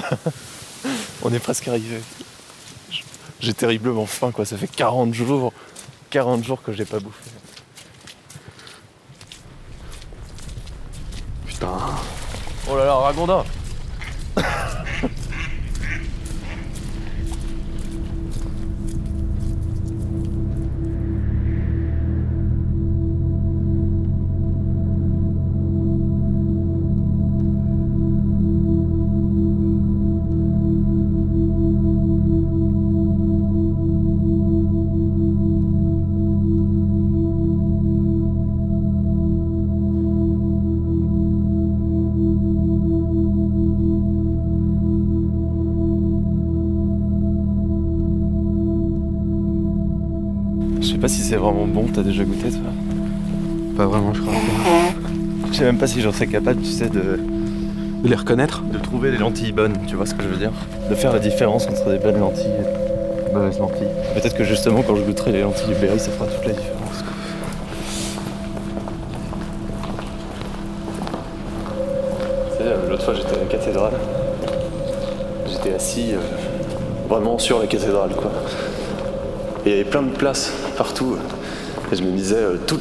on 1.22 1.30
est 1.30 1.38
presque 1.38 1.68
arrivé. 1.68 2.00
J'ai 3.40 3.52
terriblement 3.52 4.06
faim, 4.06 4.30
quoi. 4.32 4.46
Ça 4.46 4.56
fait 4.56 4.66
40 4.66 5.12
jours, 5.12 5.52
40 6.08 6.42
jours 6.42 6.62
que 6.62 6.72
j'ai 6.72 6.86
pas 6.86 7.00
bouffé. 7.00 7.30
Putain. 11.44 11.76
Oh 12.70 12.76
là 12.78 12.86
là, 12.86 12.94
Ragondin 12.94 13.44
pas 51.02 51.08
si 51.08 51.20
c'est 51.22 51.34
vraiment 51.34 51.66
bon, 51.66 51.86
t'as 51.92 52.02
déjà 52.04 52.22
goûté 52.22 52.48
toi 52.50 52.60
Pas 53.76 53.86
vraiment, 53.86 54.14
je 54.14 54.20
crois. 54.22 54.34
Je 55.50 55.56
sais 55.56 55.64
même 55.64 55.76
pas 55.78 55.88
si 55.88 56.00
j'en 56.00 56.12
serais 56.12 56.28
capable, 56.28 56.60
tu 56.62 56.70
sais, 56.70 56.88
de, 56.88 57.18
De 58.02 58.08
les 58.08 58.14
reconnaître 58.14 58.62
de 58.62 58.78
trouver 58.78 59.10
des 59.10 59.18
lentilles 59.18 59.50
bonnes, 59.50 59.76
tu 59.88 59.96
vois 59.96 60.06
ce 60.06 60.14
que 60.14 60.22
je 60.22 60.28
veux 60.28 60.36
dire? 60.36 60.52
De 60.88 60.94
faire 60.94 61.12
la 61.12 61.18
différence 61.18 61.66
entre 61.66 61.90
des 61.90 61.98
bonnes 61.98 62.20
lentilles 62.20 62.46
et 62.46 63.28
des 63.28 63.34
mauvaises 63.34 63.58
lentilles. 63.58 63.88
Peut-être 64.14 64.36
que 64.36 64.44
justement 64.44 64.82
quand 64.82 64.94
je 64.94 65.02
goûterai 65.02 65.32
les 65.32 65.40
lentilles 65.42 65.74
Berry, 65.80 65.98
ça 65.98 66.12
fera 66.12 66.26
toute 66.26 66.46
la 66.46 66.52
différence. 66.52 67.02
quoi. 67.02 67.12
Tu 72.52 72.58
sais, 72.58 72.62
euh, 72.62 72.88
l'autre 72.90 73.04
fois 73.04 73.14
j'étais 73.14 73.34
à 73.34 73.38
la 73.40 73.46
cathédrale, 73.46 73.92
j'étais 75.50 75.74
assis 75.74 76.12
euh, 76.12 76.18
vraiment 77.08 77.38
sur 77.38 77.58
la 77.58 77.66
cathédrale 77.66 78.10
quoi. 78.14 78.30
Il 79.64 79.70
y 79.70 79.74
avait 79.74 79.84
plein 79.84 80.02
de 80.02 80.10
places 80.10 80.52
partout. 80.76 81.16
Et 81.92 81.96
je 81.96 82.02
me 82.02 82.10
disais, 82.10 82.36
euh, 82.36 82.56
tout- 82.66 82.80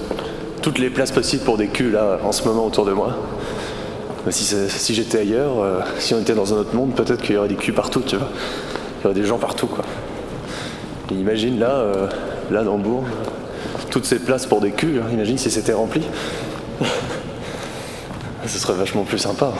toutes 0.61 0.79
les 0.79 0.89
places 0.89 1.11
possibles 1.11 1.43
pour 1.43 1.57
des 1.57 1.67
culs 1.67 1.91
là, 1.91 2.19
en 2.23 2.31
ce 2.31 2.43
moment 2.47 2.65
autour 2.65 2.85
de 2.85 2.91
moi. 2.93 3.15
Mais 4.25 4.31
si, 4.31 4.43
c'est- 4.43 4.69
si 4.69 4.93
j'étais 4.93 5.19
ailleurs, 5.19 5.59
euh, 5.61 5.79
si 5.99 6.13
on 6.13 6.19
était 6.19 6.33
dans 6.35 6.53
un 6.53 6.57
autre 6.57 6.75
monde, 6.75 6.93
peut-être 6.95 7.21
qu'il 7.21 7.35
y 7.35 7.37
aurait 7.37 7.47
des 7.47 7.55
culs 7.55 7.73
partout, 7.73 8.01
tu 8.01 8.15
vois. 8.17 8.27
Il 8.99 9.03
y 9.03 9.05
aurait 9.07 9.19
des 9.19 9.25
gens 9.25 9.37
partout, 9.39 9.67
quoi. 9.67 9.83
Et 11.11 11.15
imagine 11.15 11.59
là, 11.59 11.71
euh, 11.71 12.07
là 12.51 12.63
dans 12.63 12.77
Bourges, 12.77 13.09
toutes 13.89 14.05
ces 14.05 14.19
places 14.19 14.45
pour 14.45 14.61
des 14.61 14.71
culs, 14.71 15.01
hein, 15.03 15.09
imagine 15.11 15.37
si 15.37 15.49
c'était 15.51 15.73
rempli. 15.73 16.01
Ce 18.45 18.57
serait 18.59 18.73
vachement 18.73 19.03
plus 19.03 19.17
sympa. 19.17 19.51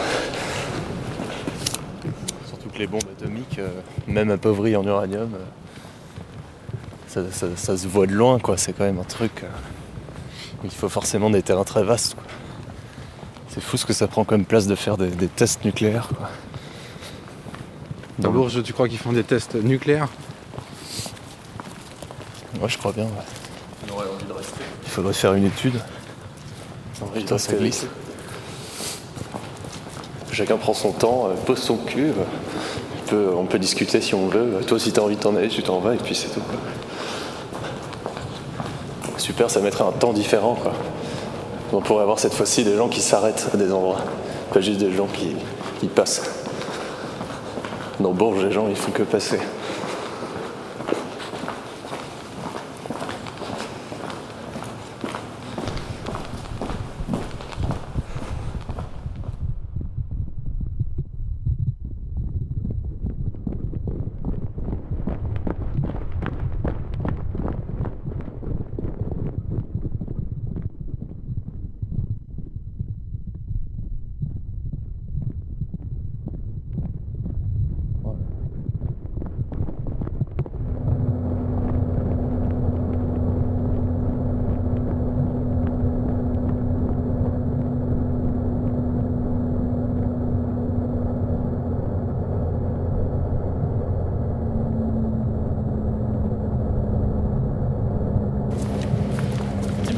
Surtout 2.48 2.70
que 2.74 2.80
les 2.80 2.88
bombes 2.88 3.02
atomiques, 3.20 3.60
même 4.08 4.32
appauvries 4.32 4.76
en 4.76 4.84
uranium, 4.84 5.30
ça, 7.14 7.22
ça- 7.32 7.48
ça 7.56 7.78
se 7.78 7.88
voit 7.88 8.08
de 8.08 8.14
loin, 8.14 8.40
quoi. 8.40 8.58
C'est 8.58 8.74
quand 8.74 8.84
même 8.86 9.00
un 9.00 9.04
truc. 9.04 9.44
euh, 9.44 9.48
il 10.64 10.70
faut 10.72 10.90
forcément 10.90 11.30
des 11.30 11.42
terrains 11.42 11.64
très 11.64 11.84
vastes, 11.84 12.14
quoi. 12.16 12.24
C'est 13.50 13.62
fou 13.62 13.76
ce 13.78 13.86
que 13.86 13.94
ça 13.94 14.08
prend 14.08 14.24
comme 14.24 14.46
place 14.46 14.66
de 14.68 14.76
faire 14.76 14.96
des, 14.98 15.10
des 15.10 15.28
tests 15.28 15.66
nucléaires, 15.66 16.08
quoi. 16.18 16.30
Dans 18.20 18.32
Bourges, 18.32 18.62
tu 18.64 18.72
crois 18.72 18.88
qu'ils 18.88 18.98
font 19.00 19.12
des 19.14 19.24
tests 19.24 19.56
nucléaires? 19.56 20.08
Ouais, 22.62 22.70
je 22.70 22.78
crois 22.78 22.92
bien. 22.92 23.06
ouais. 23.06 23.10
Il 24.86 24.90
faudrait 24.90 25.14
faire 25.14 25.34
une 25.34 25.46
étude. 25.46 25.74
Putain, 27.16 27.38
ça 27.38 27.54
glisse. 27.54 27.88
Chacun 30.32 30.58
prend 30.58 30.74
son 30.74 30.92
temps, 30.92 31.28
euh, 31.28 31.34
pose 31.46 31.58
son 31.62 31.78
cul. 31.78 32.12
on 32.14 33.10
peut, 33.10 33.30
on 33.36 33.46
peut 33.46 33.60
discuter 33.60 34.00
si 34.02 34.14
on 34.14 34.28
veut. 34.28 34.62
Toi, 34.68 34.80
si 34.80 34.92
t'as 34.94 35.02
envie 35.02 35.16
de 35.16 35.22
t'en 35.22 35.36
aller, 35.36 35.50
tu 35.50 35.64
t'en 35.64 35.80
vas 35.80 35.96
et 35.96 35.98
puis 35.98 36.16
c'est 36.16 36.30
tout. 36.30 36.42
Super, 39.32 39.50
ça 39.50 39.62
mettrait 39.62 39.86
un 39.86 39.94
temps 39.94 40.12
différent. 40.12 40.58
On 41.72 41.80
pourrait 41.80 42.02
avoir 42.02 42.20
cette 42.20 42.34
fois-ci 42.34 42.66
des 42.66 42.76
gens 42.76 42.90
qui 42.90 43.00
s'arrêtent 43.00 43.48
à 43.54 43.56
des 43.56 43.72
endroits, 43.72 44.02
pas 44.54 44.60
juste 44.60 44.82
des 44.82 44.92
gens 44.92 45.08
qui, 45.08 45.38
qui 45.80 45.88
passent. 45.88 46.22
Dans 48.02 48.12
Bourges, 48.12 48.44
les 48.44 48.52
gens, 48.52 48.68
ils 48.68 48.76
font 48.76 48.92
que 48.92 49.04
passer. 49.04 49.40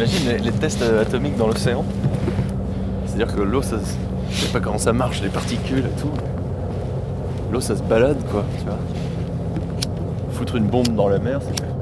T'imagines 0.06 0.43
les, 0.43 0.51
tests 0.51 0.82
atomiques 0.82 1.38
dans 1.38 1.47
l'océan 1.47 1.86
C'est-à-dire 3.06 3.34
que 3.34 3.41
l'eau, 3.41 3.62
ça, 3.62 3.78
je 4.30 4.36
sais 4.36 4.51
pas 4.51 4.60
comment 4.60 4.78
ça 4.78 4.91
marche, 4.91 5.22
les 5.22 5.30
particules 5.30 5.86
et 5.86 6.01
tout. 6.01 6.12
L'eau, 7.51 7.62
ça 7.62 7.78
se 7.78 7.84
balade, 7.84 8.18
quoi, 8.30 8.43
tu 8.58 8.66
vois. 8.66 8.78
Foutre 10.32 10.58
une 10.58 10.66
bombe 10.66 10.93
dans 10.93 11.08
la 11.08 11.20
mer, 11.20 11.39
c'est 11.41 11.72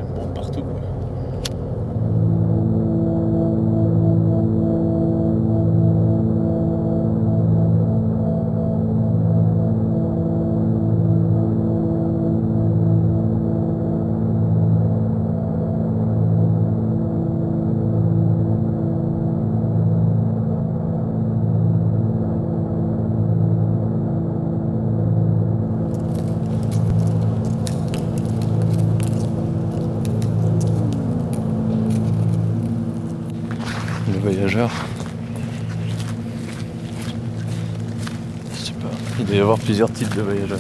plusieurs 39.64 39.91
types 39.91 40.14
de 40.16 40.22
voyageurs. 40.22 40.59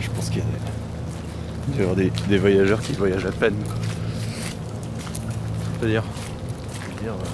Je 0.00 0.10
pense 0.10 0.28
qu'il 0.28 0.38
y 0.38 1.82
a 1.82 1.94
des, 1.94 2.04
des, 2.04 2.12
des 2.28 2.38
voyageurs 2.38 2.80
qui 2.80 2.92
voyagent 2.92 3.26
à 3.26 3.32
peine. 3.32 3.54
quoi. 3.64 3.74
C'est-à-dire 5.78 6.04
Je 6.80 6.86
veux 6.96 7.02
dire, 7.02 7.12
euh, 7.12 7.26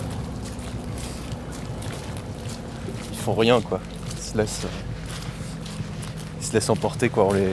ils 3.13 3.18
rien 3.35 3.61
quoi. 3.61 3.81
Ils 4.17 4.23
se 4.23 4.37
laissent, 4.37 4.67
se 6.41 6.71
emporter 6.71 7.09
quoi. 7.09 7.25
On 7.27 7.33
les, 7.33 7.53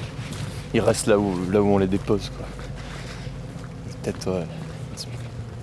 ils 0.74 0.82
restent 0.82 1.08
là 1.08 1.18
où, 1.18 1.50
là 1.52 1.62
où 1.62 1.68
on 1.68 1.78
les 1.78 1.88
dépose 1.88 2.32
quoi. 2.36 2.46
Peut-être 4.02 4.46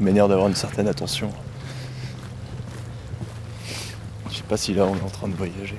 une 0.01 0.07
manière 0.07 0.29
d'avoir 0.29 0.49
une 0.49 0.55
certaine 0.55 0.89
attention. 0.89 1.31
Je 4.31 4.37
sais 4.37 4.43
pas 4.43 4.57
si 4.57 4.75
là 4.75 4.85
on 4.85 4.97
est 4.97 5.03
en 5.03 5.11
train 5.11 5.29
de 5.29 5.35
voyager. 5.35 5.79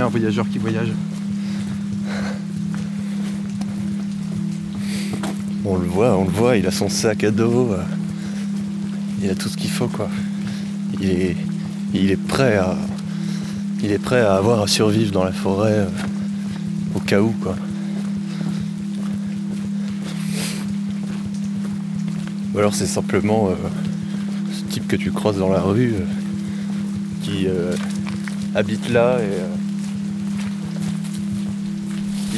Un 0.00 0.06
voyageur 0.06 0.48
qui 0.48 0.58
voyage 0.58 0.92
On 5.64 5.76
le 5.76 5.88
voit, 5.88 6.16
on 6.16 6.24
le 6.24 6.30
voit, 6.30 6.56
il 6.56 6.66
a 6.68 6.70
son 6.70 6.88
sac 6.88 7.24
à 7.24 7.32
dos, 7.32 7.72
euh, 7.72 7.82
il 9.20 9.28
a 9.28 9.34
tout 9.34 9.48
ce 9.48 9.56
qu'il 9.56 9.70
faut 9.70 9.88
quoi. 9.88 10.08
Il 11.00 11.10
est, 11.10 11.36
il 11.92 12.12
est 12.12 12.16
prêt 12.16 12.56
à, 12.56 12.76
il 13.82 13.90
est 13.90 13.98
prêt 13.98 14.20
à 14.20 14.36
avoir 14.36 14.62
à 14.62 14.68
survivre 14.68 15.10
dans 15.10 15.24
la 15.24 15.32
forêt 15.32 15.72
euh, 15.72 15.88
au 16.94 17.00
cas 17.00 17.20
où 17.20 17.34
quoi. 17.42 17.56
Ou 22.54 22.58
alors 22.58 22.74
c'est 22.74 22.86
simplement 22.86 23.48
euh, 23.48 23.54
ce 24.52 24.62
type 24.72 24.86
que 24.86 24.96
tu 24.96 25.10
croises 25.10 25.38
dans 25.38 25.50
la 25.50 25.60
rue 25.60 25.94
qui 27.22 27.48
habite 28.54 28.88
là 28.88 29.18
et 29.20 29.57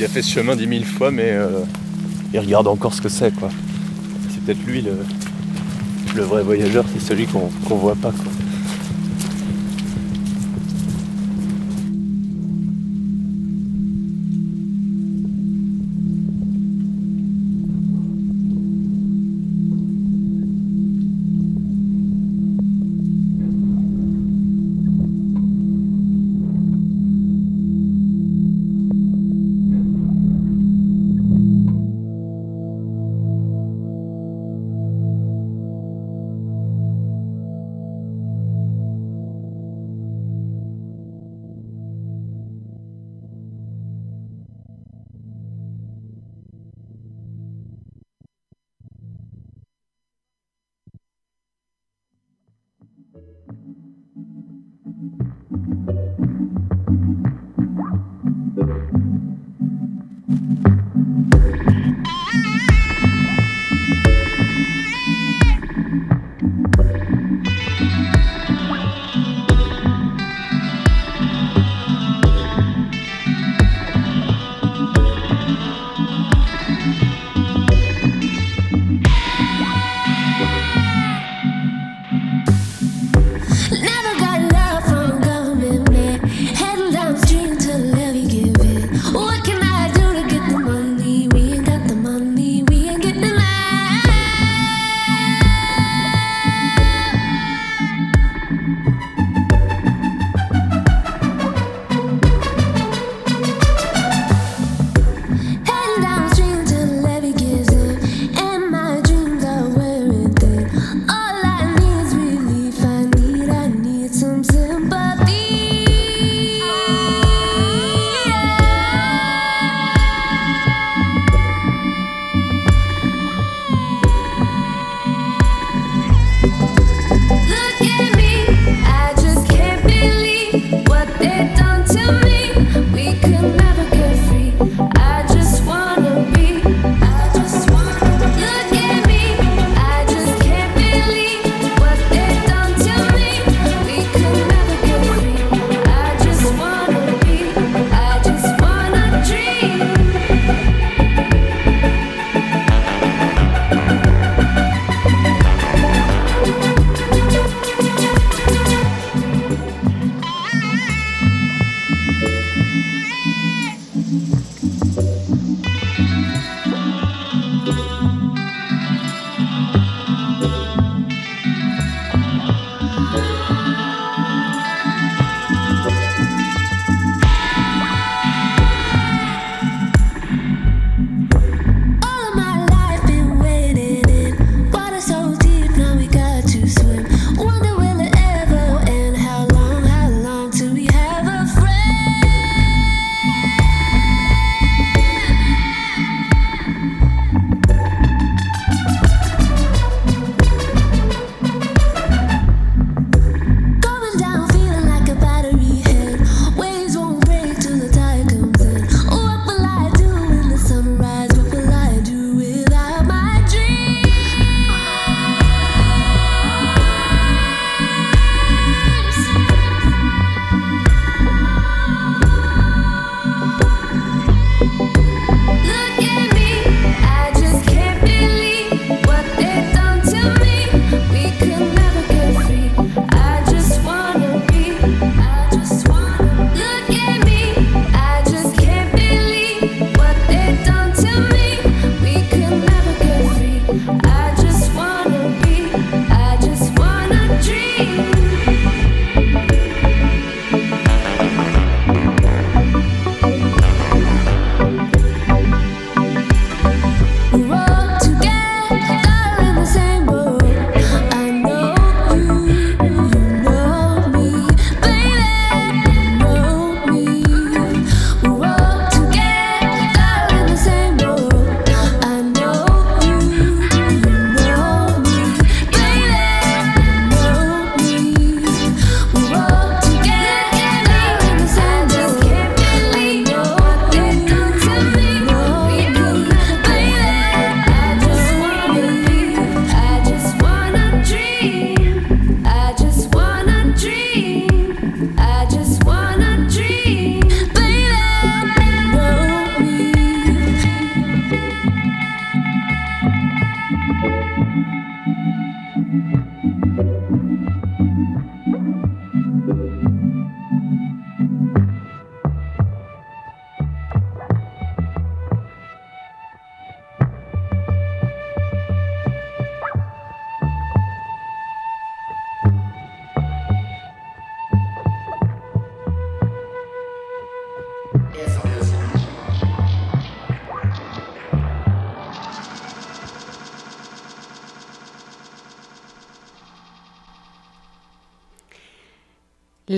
il 0.01 0.05
a 0.05 0.09
fait 0.09 0.23
ce 0.23 0.33
chemin 0.33 0.57
dix 0.57 0.67
mille 0.67 0.87
fois 0.87 1.11
mais 1.11 1.31
euh, 1.31 1.61
il 2.33 2.39
regarde 2.39 2.67
encore 2.69 2.95
ce 2.95 3.03
que 3.03 3.11
c'est 3.11 3.35
quoi. 3.35 3.51
C'est 4.31 4.43
peut-être 4.43 4.65
lui 4.65 4.83
le, 4.83 6.23
vrai 6.23 6.43
voyageur, 6.43 6.87
c'est 6.93 7.01
celui 7.01 7.27
qu'on 7.27 7.51
qu'on 7.69 7.77
voit 7.77 7.95
pas. 7.95 8.13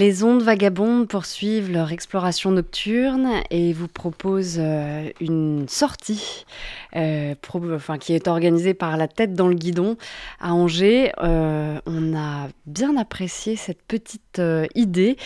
Les 0.03 0.25
ondes 0.25 0.43
vagabondes 0.43 1.07
poursuivent 1.07 1.71
leur 1.71 1.93
exploration 1.93 2.51
nocturne 2.51 3.35
et 3.51 3.73
vous 3.73 3.87
proposent 3.87 4.59
euh, 4.59 5.09
une 5.21 5.69
sortie 5.69 6.45
euh, 6.97 7.35
qui 8.01 8.15
est 8.15 8.29
organisée 8.29 8.75
par 8.75 8.97
la 8.97 9.09
tête 9.09 9.35
dans 9.35 9.49
le 9.49 9.55
guidon 9.55 9.97
à 10.41 10.55
Angers. 10.55 11.13
Euh, 11.23 11.79
on 11.87 12.17
a 12.17 12.49
bien 12.67 12.97
apprécié 12.97 13.57
cette 13.57 13.83
petite 13.83 14.41
idée. 14.75 15.17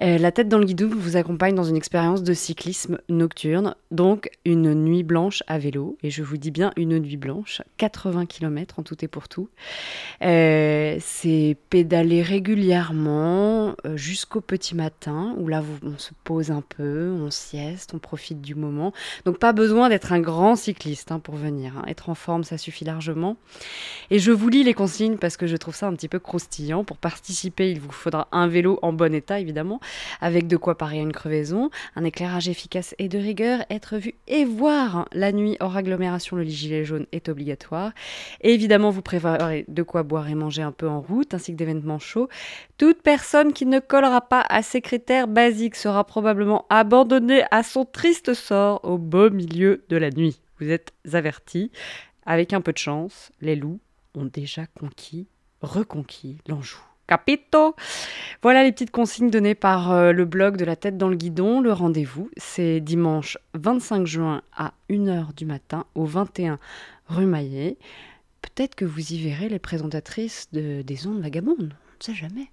la 0.00 0.32
tête 0.32 0.48
dans 0.48 0.58
le 0.58 0.64
guidon 0.64 0.88
vous 0.90 1.16
accompagne 1.16 1.54
dans 1.54 1.64
une 1.64 1.76
expérience 1.76 2.22
de 2.22 2.32
cyclisme 2.34 2.98
nocturne, 3.08 3.74
donc 3.90 4.30
une 4.44 4.74
nuit 4.74 5.02
blanche 5.02 5.42
à 5.46 5.58
vélo. 5.58 5.98
Et 6.02 6.10
je 6.10 6.22
vous 6.22 6.36
dis 6.36 6.50
bien 6.50 6.72
une 6.76 6.98
nuit 6.98 7.16
blanche, 7.16 7.62
80 7.78 8.26
km 8.26 8.78
en 8.78 8.82
tout 8.82 9.04
et 9.04 9.08
pour 9.08 9.28
tout. 9.28 9.48
C'est 10.20 11.56
pédaler 11.70 12.22
régulièrement 12.22 13.74
jusqu'au 13.94 14.40
petit 14.40 14.74
matin, 14.74 15.34
où 15.38 15.48
là 15.48 15.62
on 15.82 15.98
se 15.98 16.12
pose 16.24 16.50
un 16.50 16.62
peu, 16.62 17.10
on 17.10 17.30
sieste, 17.30 17.92
on 17.94 17.98
profite 17.98 18.40
du 18.40 18.54
moment. 18.54 18.92
Donc 19.24 19.38
pas 19.38 19.52
besoin 19.52 19.88
d'être 19.88 20.12
un 20.12 20.20
grand 20.20 20.56
cycliste 20.56 21.12
hein, 21.12 21.13
pour 21.18 21.34
venir. 21.34 21.78
Hein. 21.78 21.84
Être 21.88 22.08
en 22.08 22.14
forme, 22.14 22.44
ça 22.44 22.56
suffit 22.56 22.84
largement. 22.84 23.36
Et 24.10 24.18
je 24.18 24.30
vous 24.30 24.48
lis 24.48 24.62
les 24.62 24.74
consignes 24.74 25.16
parce 25.16 25.36
que 25.36 25.46
je 25.46 25.56
trouve 25.56 25.74
ça 25.74 25.86
un 25.86 25.94
petit 25.94 26.08
peu 26.08 26.18
croustillant. 26.18 26.84
Pour 26.84 26.96
participer, 26.96 27.70
il 27.70 27.80
vous 27.80 27.90
faudra 27.90 28.28
un 28.30 28.46
vélo 28.46 28.78
en 28.82 28.92
bon 28.92 29.12
état, 29.14 29.40
évidemment, 29.40 29.80
avec 30.20 30.46
de 30.46 30.56
quoi 30.56 30.78
parer 30.78 30.98
une 30.98 31.12
crevaison, 31.12 31.70
un 31.96 32.04
éclairage 32.04 32.48
efficace 32.48 32.94
et 32.98 33.08
de 33.08 33.18
rigueur, 33.18 33.64
être 33.70 33.96
vu 33.96 34.14
et 34.28 34.44
voir 34.44 35.08
la 35.12 35.32
nuit 35.32 35.56
hors 35.60 35.76
agglomération, 35.76 36.36
le 36.36 36.44
gilet 36.44 36.84
jaune 36.84 37.06
est 37.12 37.28
obligatoire. 37.28 37.92
Et 38.42 38.54
évidemment, 38.54 38.90
vous 38.90 39.02
préparez 39.02 39.64
de 39.68 39.82
quoi 39.82 40.02
boire 40.02 40.28
et 40.28 40.34
manger 40.34 40.62
un 40.62 40.72
peu 40.72 40.88
en 40.88 41.00
route, 41.00 41.34
ainsi 41.34 41.52
que 41.52 41.56
d'événements 41.56 41.98
chauds. 41.98 42.28
Toute 42.78 43.02
personne 43.02 43.52
qui 43.52 43.66
ne 43.66 43.80
colle 43.80 44.04
pas 44.28 44.44
à 44.48 44.62
ces 44.62 44.80
critères 44.80 45.28
basiques 45.28 45.76
sera 45.76 46.04
probablement 46.04 46.66
abandonné 46.68 47.44
à 47.50 47.62
son 47.62 47.84
triste 47.84 48.34
sort 48.34 48.80
au 48.84 48.98
beau 48.98 49.30
milieu 49.30 49.84
de 49.88 49.96
la 49.96 50.10
nuit. 50.10 50.43
Vous 50.60 50.70
êtes 50.70 50.92
avertis. 51.12 51.70
Avec 52.26 52.52
un 52.52 52.60
peu 52.60 52.72
de 52.72 52.78
chance, 52.78 53.32
les 53.40 53.56
loups 53.56 53.80
ont 54.14 54.24
déjà 54.24 54.66
conquis, 54.66 55.26
reconquis 55.60 56.38
l'Anjou. 56.46 56.80
Capito? 57.06 57.76
Voilà 58.42 58.64
les 58.64 58.72
petites 58.72 58.90
consignes 58.90 59.30
données 59.30 59.54
par 59.54 59.92
euh, 59.92 60.12
le 60.12 60.24
blog 60.24 60.56
de 60.56 60.64
la 60.64 60.74
tête 60.74 60.96
dans 60.96 61.08
le 61.08 61.16
guidon. 61.16 61.60
Le 61.60 61.72
rendez-vous, 61.72 62.30
c'est 62.38 62.80
dimanche 62.80 63.36
25 63.52 64.06
juin 64.06 64.42
à 64.56 64.72
1h 64.88 65.34
du 65.34 65.44
matin 65.44 65.84
au 65.94 66.06
21 66.06 66.58
rue 67.08 67.26
Maillet. 67.26 67.76
Peut-être 68.40 68.74
que 68.74 68.86
vous 68.86 69.12
y 69.12 69.22
verrez 69.22 69.48
les 69.48 69.58
présentatrices 69.58 70.48
de, 70.52 70.82
des 70.82 71.06
ondes 71.06 71.20
vagabondes. 71.20 71.74
On 71.74 71.98
ne 71.98 72.02
sait 72.02 72.14
jamais. 72.14 72.50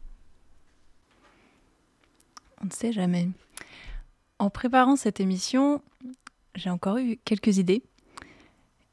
On 2.61 2.65
ne 2.65 2.71
sait 2.71 2.91
jamais. 2.91 3.29
En 4.37 4.49
préparant 4.49 4.95
cette 4.95 5.19
émission, 5.19 5.81
j'ai 6.55 6.69
encore 6.69 6.97
eu 6.97 7.19
quelques 7.23 7.57
idées. 7.57 7.83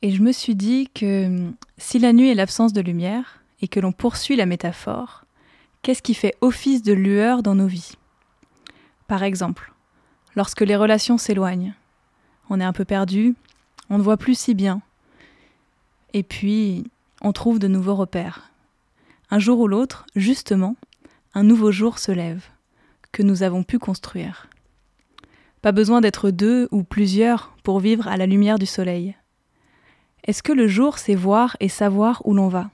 Et 0.00 0.12
je 0.12 0.22
me 0.22 0.30
suis 0.30 0.54
dit 0.54 0.88
que 0.94 1.50
si 1.76 1.98
la 1.98 2.12
nuit 2.12 2.30
est 2.30 2.34
l'absence 2.34 2.72
de 2.72 2.80
lumière 2.80 3.42
et 3.60 3.66
que 3.66 3.80
l'on 3.80 3.90
poursuit 3.90 4.36
la 4.36 4.46
métaphore, 4.46 5.24
qu'est-ce 5.82 6.02
qui 6.02 6.14
fait 6.14 6.36
office 6.40 6.82
de 6.82 6.92
lueur 6.92 7.42
dans 7.42 7.56
nos 7.56 7.66
vies? 7.66 7.94
Par 9.08 9.24
exemple, 9.24 9.72
lorsque 10.36 10.60
les 10.60 10.76
relations 10.76 11.18
s'éloignent, 11.18 11.74
on 12.48 12.60
est 12.60 12.64
un 12.64 12.72
peu 12.72 12.84
perdu, 12.84 13.34
on 13.90 13.98
ne 13.98 14.02
voit 14.02 14.16
plus 14.16 14.38
si 14.38 14.54
bien. 14.54 14.82
Et 16.14 16.22
puis, 16.22 16.84
on 17.20 17.32
trouve 17.32 17.58
de 17.58 17.68
nouveaux 17.68 17.96
repères. 17.96 18.52
Un 19.32 19.40
jour 19.40 19.58
ou 19.58 19.66
l'autre, 19.66 20.06
justement, 20.14 20.76
un 21.34 21.42
nouveau 21.42 21.72
jour 21.72 21.98
se 21.98 22.12
lève, 22.12 22.44
que 23.10 23.24
nous 23.24 23.42
avons 23.42 23.64
pu 23.64 23.80
construire. 23.80 24.48
Pas 25.60 25.72
besoin 25.72 26.00
d'être 26.00 26.30
deux 26.30 26.68
ou 26.70 26.84
plusieurs 26.84 27.52
pour 27.64 27.80
vivre 27.80 28.06
à 28.06 28.16
la 28.16 28.26
lumière 28.26 28.60
du 28.60 28.66
soleil. 28.66 29.16
Est-ce 30.24 30.42
que 30.42 30.52
le 30.52 30.68
jour, 30.68 30.98
c'est 30.98 31.14
voir 31.14 31.56
et 31.60 31.68
savoir 31.68 32.22
où 32.24 32.34
l'on 32.34 32.48
va? 32.48 32.70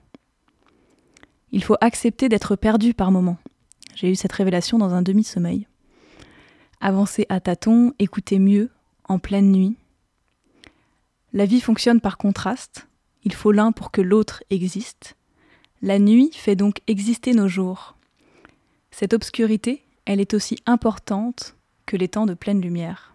Il 1.52 1.62
faut 1.62 1.76
accepter 1.80 2.28
d'être 2.28 2.56
perdu 2.56 2.94
par 2.94 3.10
moments. 3.10 3.38
J'ai 3.94 4.10
eu 4.10 4.16
cette 4.16 4.32
révélation 4.32 4.78
dans 4.78 4.92
un 4.92 5.02
demi-sommeil. 5.02 5.68
Avancer 6.80 7.26
à 7.28 7.40
tâtons, 7.40 7.92
écouter 7.98 8.38
mieux, 8.38 8.70
en 9.04 9.18
pleine 9.18 9.52
nuit. 9.52 9.76
La 11.32 11.46
vie 11.46 11.60
fonctionne 11.60 12.00
par 12.00 12.18
contraste, 12.18 12.88
il 13.22 13.34
faut 13.34 13.52
l'un 13.52 13.72
pour 13.72 13.90
que 13.90 14.00
l'autre 14.00 14.42
existe. 14.50 15.16
La 15.82 15.98
nuit 15.98 16.30
fait 16.32 16.56
donc 16.56 16.80
exister 16.86 17.34
nos 17.34 17.48
jours. 17.48 17.96
Cette 18.90 19.14
obscurité, 19.14 19.84
elle 20.04 20.20
est 20.20 20.34
aussi 20.34 20.58
importante 20.66 21.56
que 21.86 21.96
les 21.96 22.08
temps 22.08 22.26
de 22.26 22.34
pleine 22.34 22.60
lumière. 22.60 23.13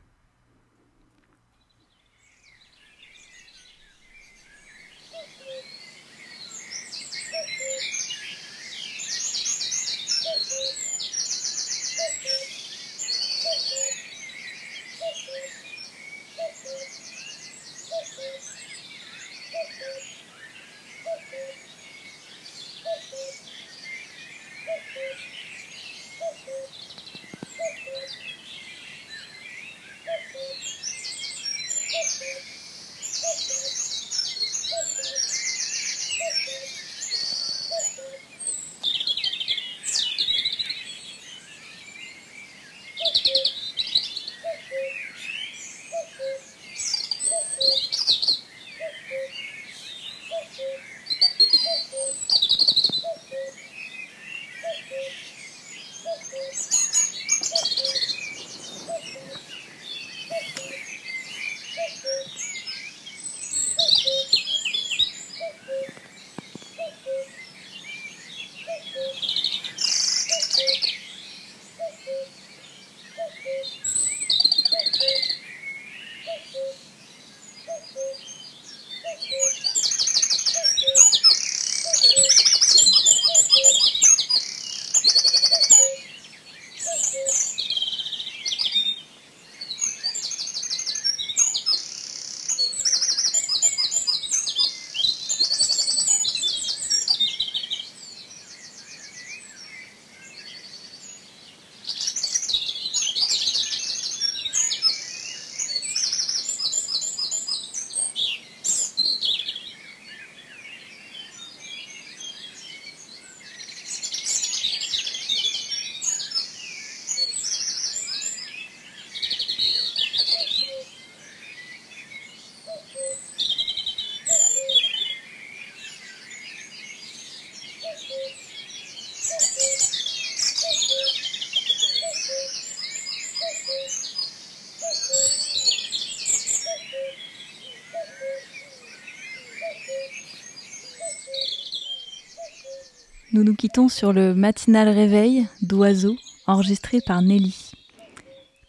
Nous 143.40 143.46
nous 143.46 143.56
quittons 143.56 143.88
sur 143.88 144.12
le 144.12 144.36
matinal 144.36 144.90
réveil 144.90 145.48
d'oiseaux 145.62 146.18
enregistré 146.46 147.00
par 147.00 147.22
Nelly. 147.22 147.72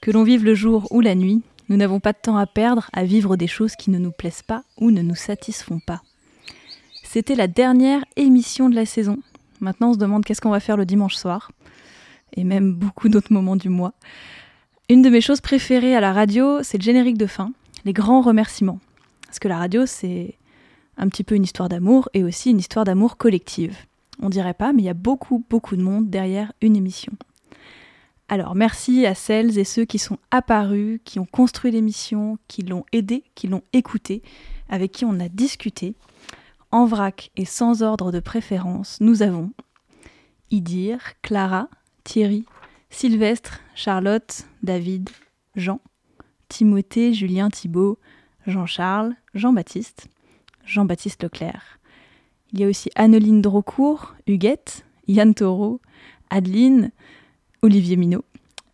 Que 0.01 0.13
l'on 0.13 0.23
vive 0.23 0.45
le 0.45 0.55
jour 0.55 0.87
ou 0.93 1.01
la 1.01 1.17
nuit, 1.17 1.43
nous 1.69 1.77
n'avons 1.77 1.99
pas 1.99 2.13
de 2.13 2.19
temps 2.23 2.37
à 2.37 2.47
perdre 2.47 2.89
à 2.93 3.03
vivre 3.03 3.35
des 3.35 3.49
choses 3.49 3.75
qui 3.75 3.91
ne 3.91 3.99
nous 3.99 4.13
plaisent 4.13 4.45
pas 4.47 4.63
ou 4.79 4.93
ne 4.93 5.03
nous 5.03 5.17
satisfont 5.17 5.81
pas. 5.81 6.03
C'était 7.03 7.35
la 7.35 7.49
dernière 7.49 8.05
émission 8.15 8.69
de 8.71 8.77
la 8.77 8.87
saison. 8.87 9.19
Maintenant, 9.59 9.91
on 9.91 9.95
se 9.95 9.99
demande 9.99 10.25
qu'est-ce 10.25 10.41
qu'on 10.41 10.51
va 10.51 10.61
faire 10.61 10.77
le 10.77 10.87
dimanche 10.87 11.17
soir, 11.17 11.51
et 12.37 12.45
même 12.45 12.73
beaucoup 12.73 13.09
d'autres 13.09 13.33
moments 13.33 13.57
du 13.57 13.71
mois. 13.71 13.95
Une 14.89 15.03
de 15.03 15.11
mes 15.11 15.21
choses 15.21 15.41
préférées 15.41 15.97
à 15.97 16.01
la 16.01 16.13
radio, 16.13 16.63
c'est 16.63 16.79
le 16.79 16.85
générique 16.85 17.19
de 17.19 17.27
fin, 17.27 17.51
les 17.85 17.93
grands 17.93 18.21
remerciements. 18.21 18.79
Parce 19.27 19.41
que 19.41 19.49
la 19.49 19.59
radio, 19.59 19.85
c'est 19.85 20.37
un 20.97 21.09
petit 21.09 21.25
peu 21.25 21.35
une 21.35 21.43
histoire 21.43 21.69
d'amour 21.69 22.09
et 22.15 22.23
aussi 22.23 22.51
une 22.51 22.61
histoire 22.61 22.85
d'amour 22.85 23.17
collective. 23.17 23.77
On 24.23 24.29
dirait 24.29 24.55
pas, 24.55 24.73
mais 24.73 24.83
il 24.83 24.87
y 24.87 24.91
a 24.91 24.95
beaucoup, 24.95 25.45
beaucoup 25.49 25.77
de 25.77 25.83
monde 25.83 26.11
derrière 26.11 26.53
une 26.61 26.77
émission. 26.77 27.13
Alors 28.29 28.55
merci 28.55 29.07
à 29.07 29.17
celles 29.17 29.59
et 29.59 29.65
ceux 29.65 29.85
qui 29.85 29.99
sont 29.99 30.19
apparus, 30.31 31.01
qui 31.05 31.19
ont 31.19 31.27
construit 31.27 31.73
l'émission, 31.73 32.39
qui 32.47 32.63
l'ont 32.63 32.85
aidé, 32.93 33.25
qui 33.35 33.49
l'ont 33.49 33.65
écouté, 33.73 34.23
avec 34.69 34.93
qui 34.93 35.05
on 35.05 35.19
a 35.19 35.29
discuté. 35.29 35.97
En 36.71 36.87
vrac 36.87 37.33
et 37.37 37.45
sans 37.45 37.83
ordre 37.83 38.13
de 38.13 38.21
préférence, 38.21 38.99
nous 39.01 39.23
avons 39.23 39.51
Idir, 40.53 41.01
Clara, 41.23 41.69
Thierry, 42.05 42.45
Sylvestre, 42.91 43.61
Charlotte, 43.75 44.47
David, 44.63 45.11
Jean, 45.57 45.81
Timothée, 46.49 47.13
Julien, 47.13 47.51
Thibault, 47.51 47.99
Jean-Charles, 48.47 49.17
Jean-Baptiste, 49.35 50.09
Jean-Baptiste 50.65 51.25
Leclerc. 51.25 51.80
Il 52.53 52.61
y 52.61 52.65
a 52.65 52.69
aussi 52.69 52.91
Anneline 52.97 53.43
Drocourt, 53.43 54.15
Huguette, 54.27 54.85
Yann 55.07 55.35
Taureau, 55.35 55.81
Adeline, 56.31 56.91
Olivier 57.63 57.97
Minot, 57.97 58.25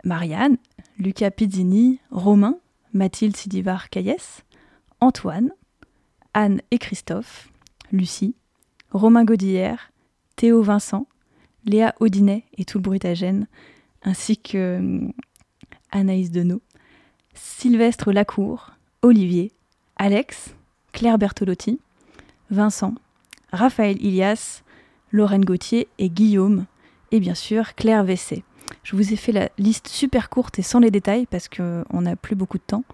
Marianne, 0.04 0.56
Lucas 0.98 1.30
Pizzini, 1.30 2.00
Romain, 2.10 2.56
Mathilde 2.92 3.36
Sidivar 3.36 3.90
Caillès, 3.90 4.44
Antoine, 5.00 5.50
Anne 6.32 6.62
et 6.70 6.78
Christophe, 6.78 7.50
Lucie, 7.92 8.34
Romain 8.90 9.24
Godillère, 9.24 9.92
Théo 10.36 10.62
Vincent, 10.62 11.06
Léa 11.64 11.94
Audinet 12.00 12.44
et 12.56 12.64
tout 12.64 12.78
le 12.78 12.82
bruitagène, 12.82 13.46
ainsi 14.02 14.38
que 14.38 14.56
euh, 14.80 15.08
Anaïs 15.90 16.30
Denot, 16.30 16.62
Sylvestre 17.34 18.12
Lacour, 18.12 18.72
Olivier, 19.02 19.52
Alex, 19.96 20.54
Claire 20.92 21.18
Bertolotti, 21.18 21.80
Vincent, 22.50 22.94
Raphaël 23.56 23.96
Ilias, 24.04 24.62
Lorraine 25.10 25.44
Gauthier 25.44 25.88
et 25.98 26.10
Guillaume, 26.10 26.66
et 27.10 27.20
bien 27.20 27.34
sûr 27.34 27.74
Claire 27.74 28.04
Vessé. 28.04 28.44
Je 28.82 28.96
vous 28.96 29.12
ai 29.12 29.16
fait 29.16 29.32
la 29.32 29.48
liste 29.58 29.88
super 29.88 30.28
courte 30.28 30.58
et 30.58 30.62
sans 30.62 30.78
les 30.78 30.90
détails 30.90 31.26
parce 31.26 31.48
qu'on 31.48 32.00
n'a 32.00 32.16
plus 32.16 32.36
beaucoup 32.36 32.58
de 32.58 32.62
temps, 32.64 32.84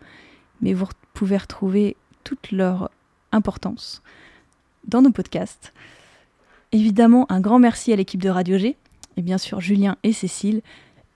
mais 0.61 0.73
vous 0.73 0.87
pouvez 1.15 1.37
retrouver 1.37 1.97
toute 2.25 2.53
leur 2.53 2.91
importance 3.33 4.03
dans 4.87 5.03
nos 5.03 5.11
podcasts. 5.11 5.73
Évidemment, 6.73 7.27
un 7.31 7.41
grand 7.41 7.59
merci 7.59 7.93
à 7.93 7.97
l'équipe 7.97 8.23
de 8.23 8.31
Radio 8.31 8.57
G, 8.57 8.77
et 9.17 9.23
bien 9.23 9.39
sûr 9.39 9.61
Julien 9.61 9.97
et 10.03 10.13
Cécile, 10.13 10.63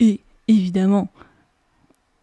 et 0.01 0.21
évidemment, 0.49 1.09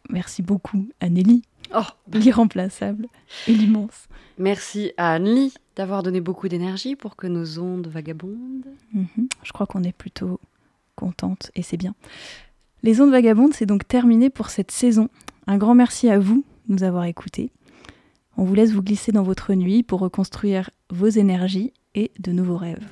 merci 0.10 0.42
beaucoup 0.42 0.88
à 1.00 1.10
Nelly, 1.10 1.42
oh. 1.74 1.82
l'irremplaçable 2.12 3.08
et 3.48 3.54
l'immense. 3.54 4.08
Merci 4.38 4.92
à 4.98 5.14
Anne-Lie 5.14 5.54
d'avoir 5.76 6.04
donné 6.04 6.22
beaucoup 6.22 6.48
d'énergie 6.48 6.96
pour 6.96 7.16
que 7.16 7.28
nos 7.28 7.60
ondes 7.60 7.88
vagabondent. 7.88 8.68
Mhm. 8.94 9.28
Je 9.44 9.52
crois 9.52 9.66
qu'on 9.66 9.84
est 9.84 9.96
plutôt 9.96 10.40
contente 10.96 11.52
et 11.56 11.64
c'est 11.64 11.78
bien. 11.78 11.96
Les 12.84 13.02
ondes 13.02 13.12
vagabondes, 13.12 13.54
c'est 13.54 13.66
donc 13.66 13.88
terminé 13.88 14.30
pour 14.30 14.50
cette 14.50 14.72
saison. 14.72 15.10
Un 15.48 15.58
grand 15.58 15.74
merci 15.74 16.10
à 16.10 16.20
vous 16.20 16.44
de 16.68 16.74
nous 16.74 16.84
avoir 16.84 17.06
écoutés. 17.06 17.52
On 18.38 18.44
vous 18.44 18.56
laisse 18.56 18.72
vous 18.72 18.82
glisser 18.82 19.12
dans 19.12 19.24
votre 19.24 19.54
nuit 19.54 19.84
pour 19.84 20.00
reconstruire 20.00 20.70
vos 20.90 21.08
énergies 21.08 21.72
et 21.96 22.12
de 22.20 22.32
nouveaux 22.32 22.58
rêves. 22.58 22.88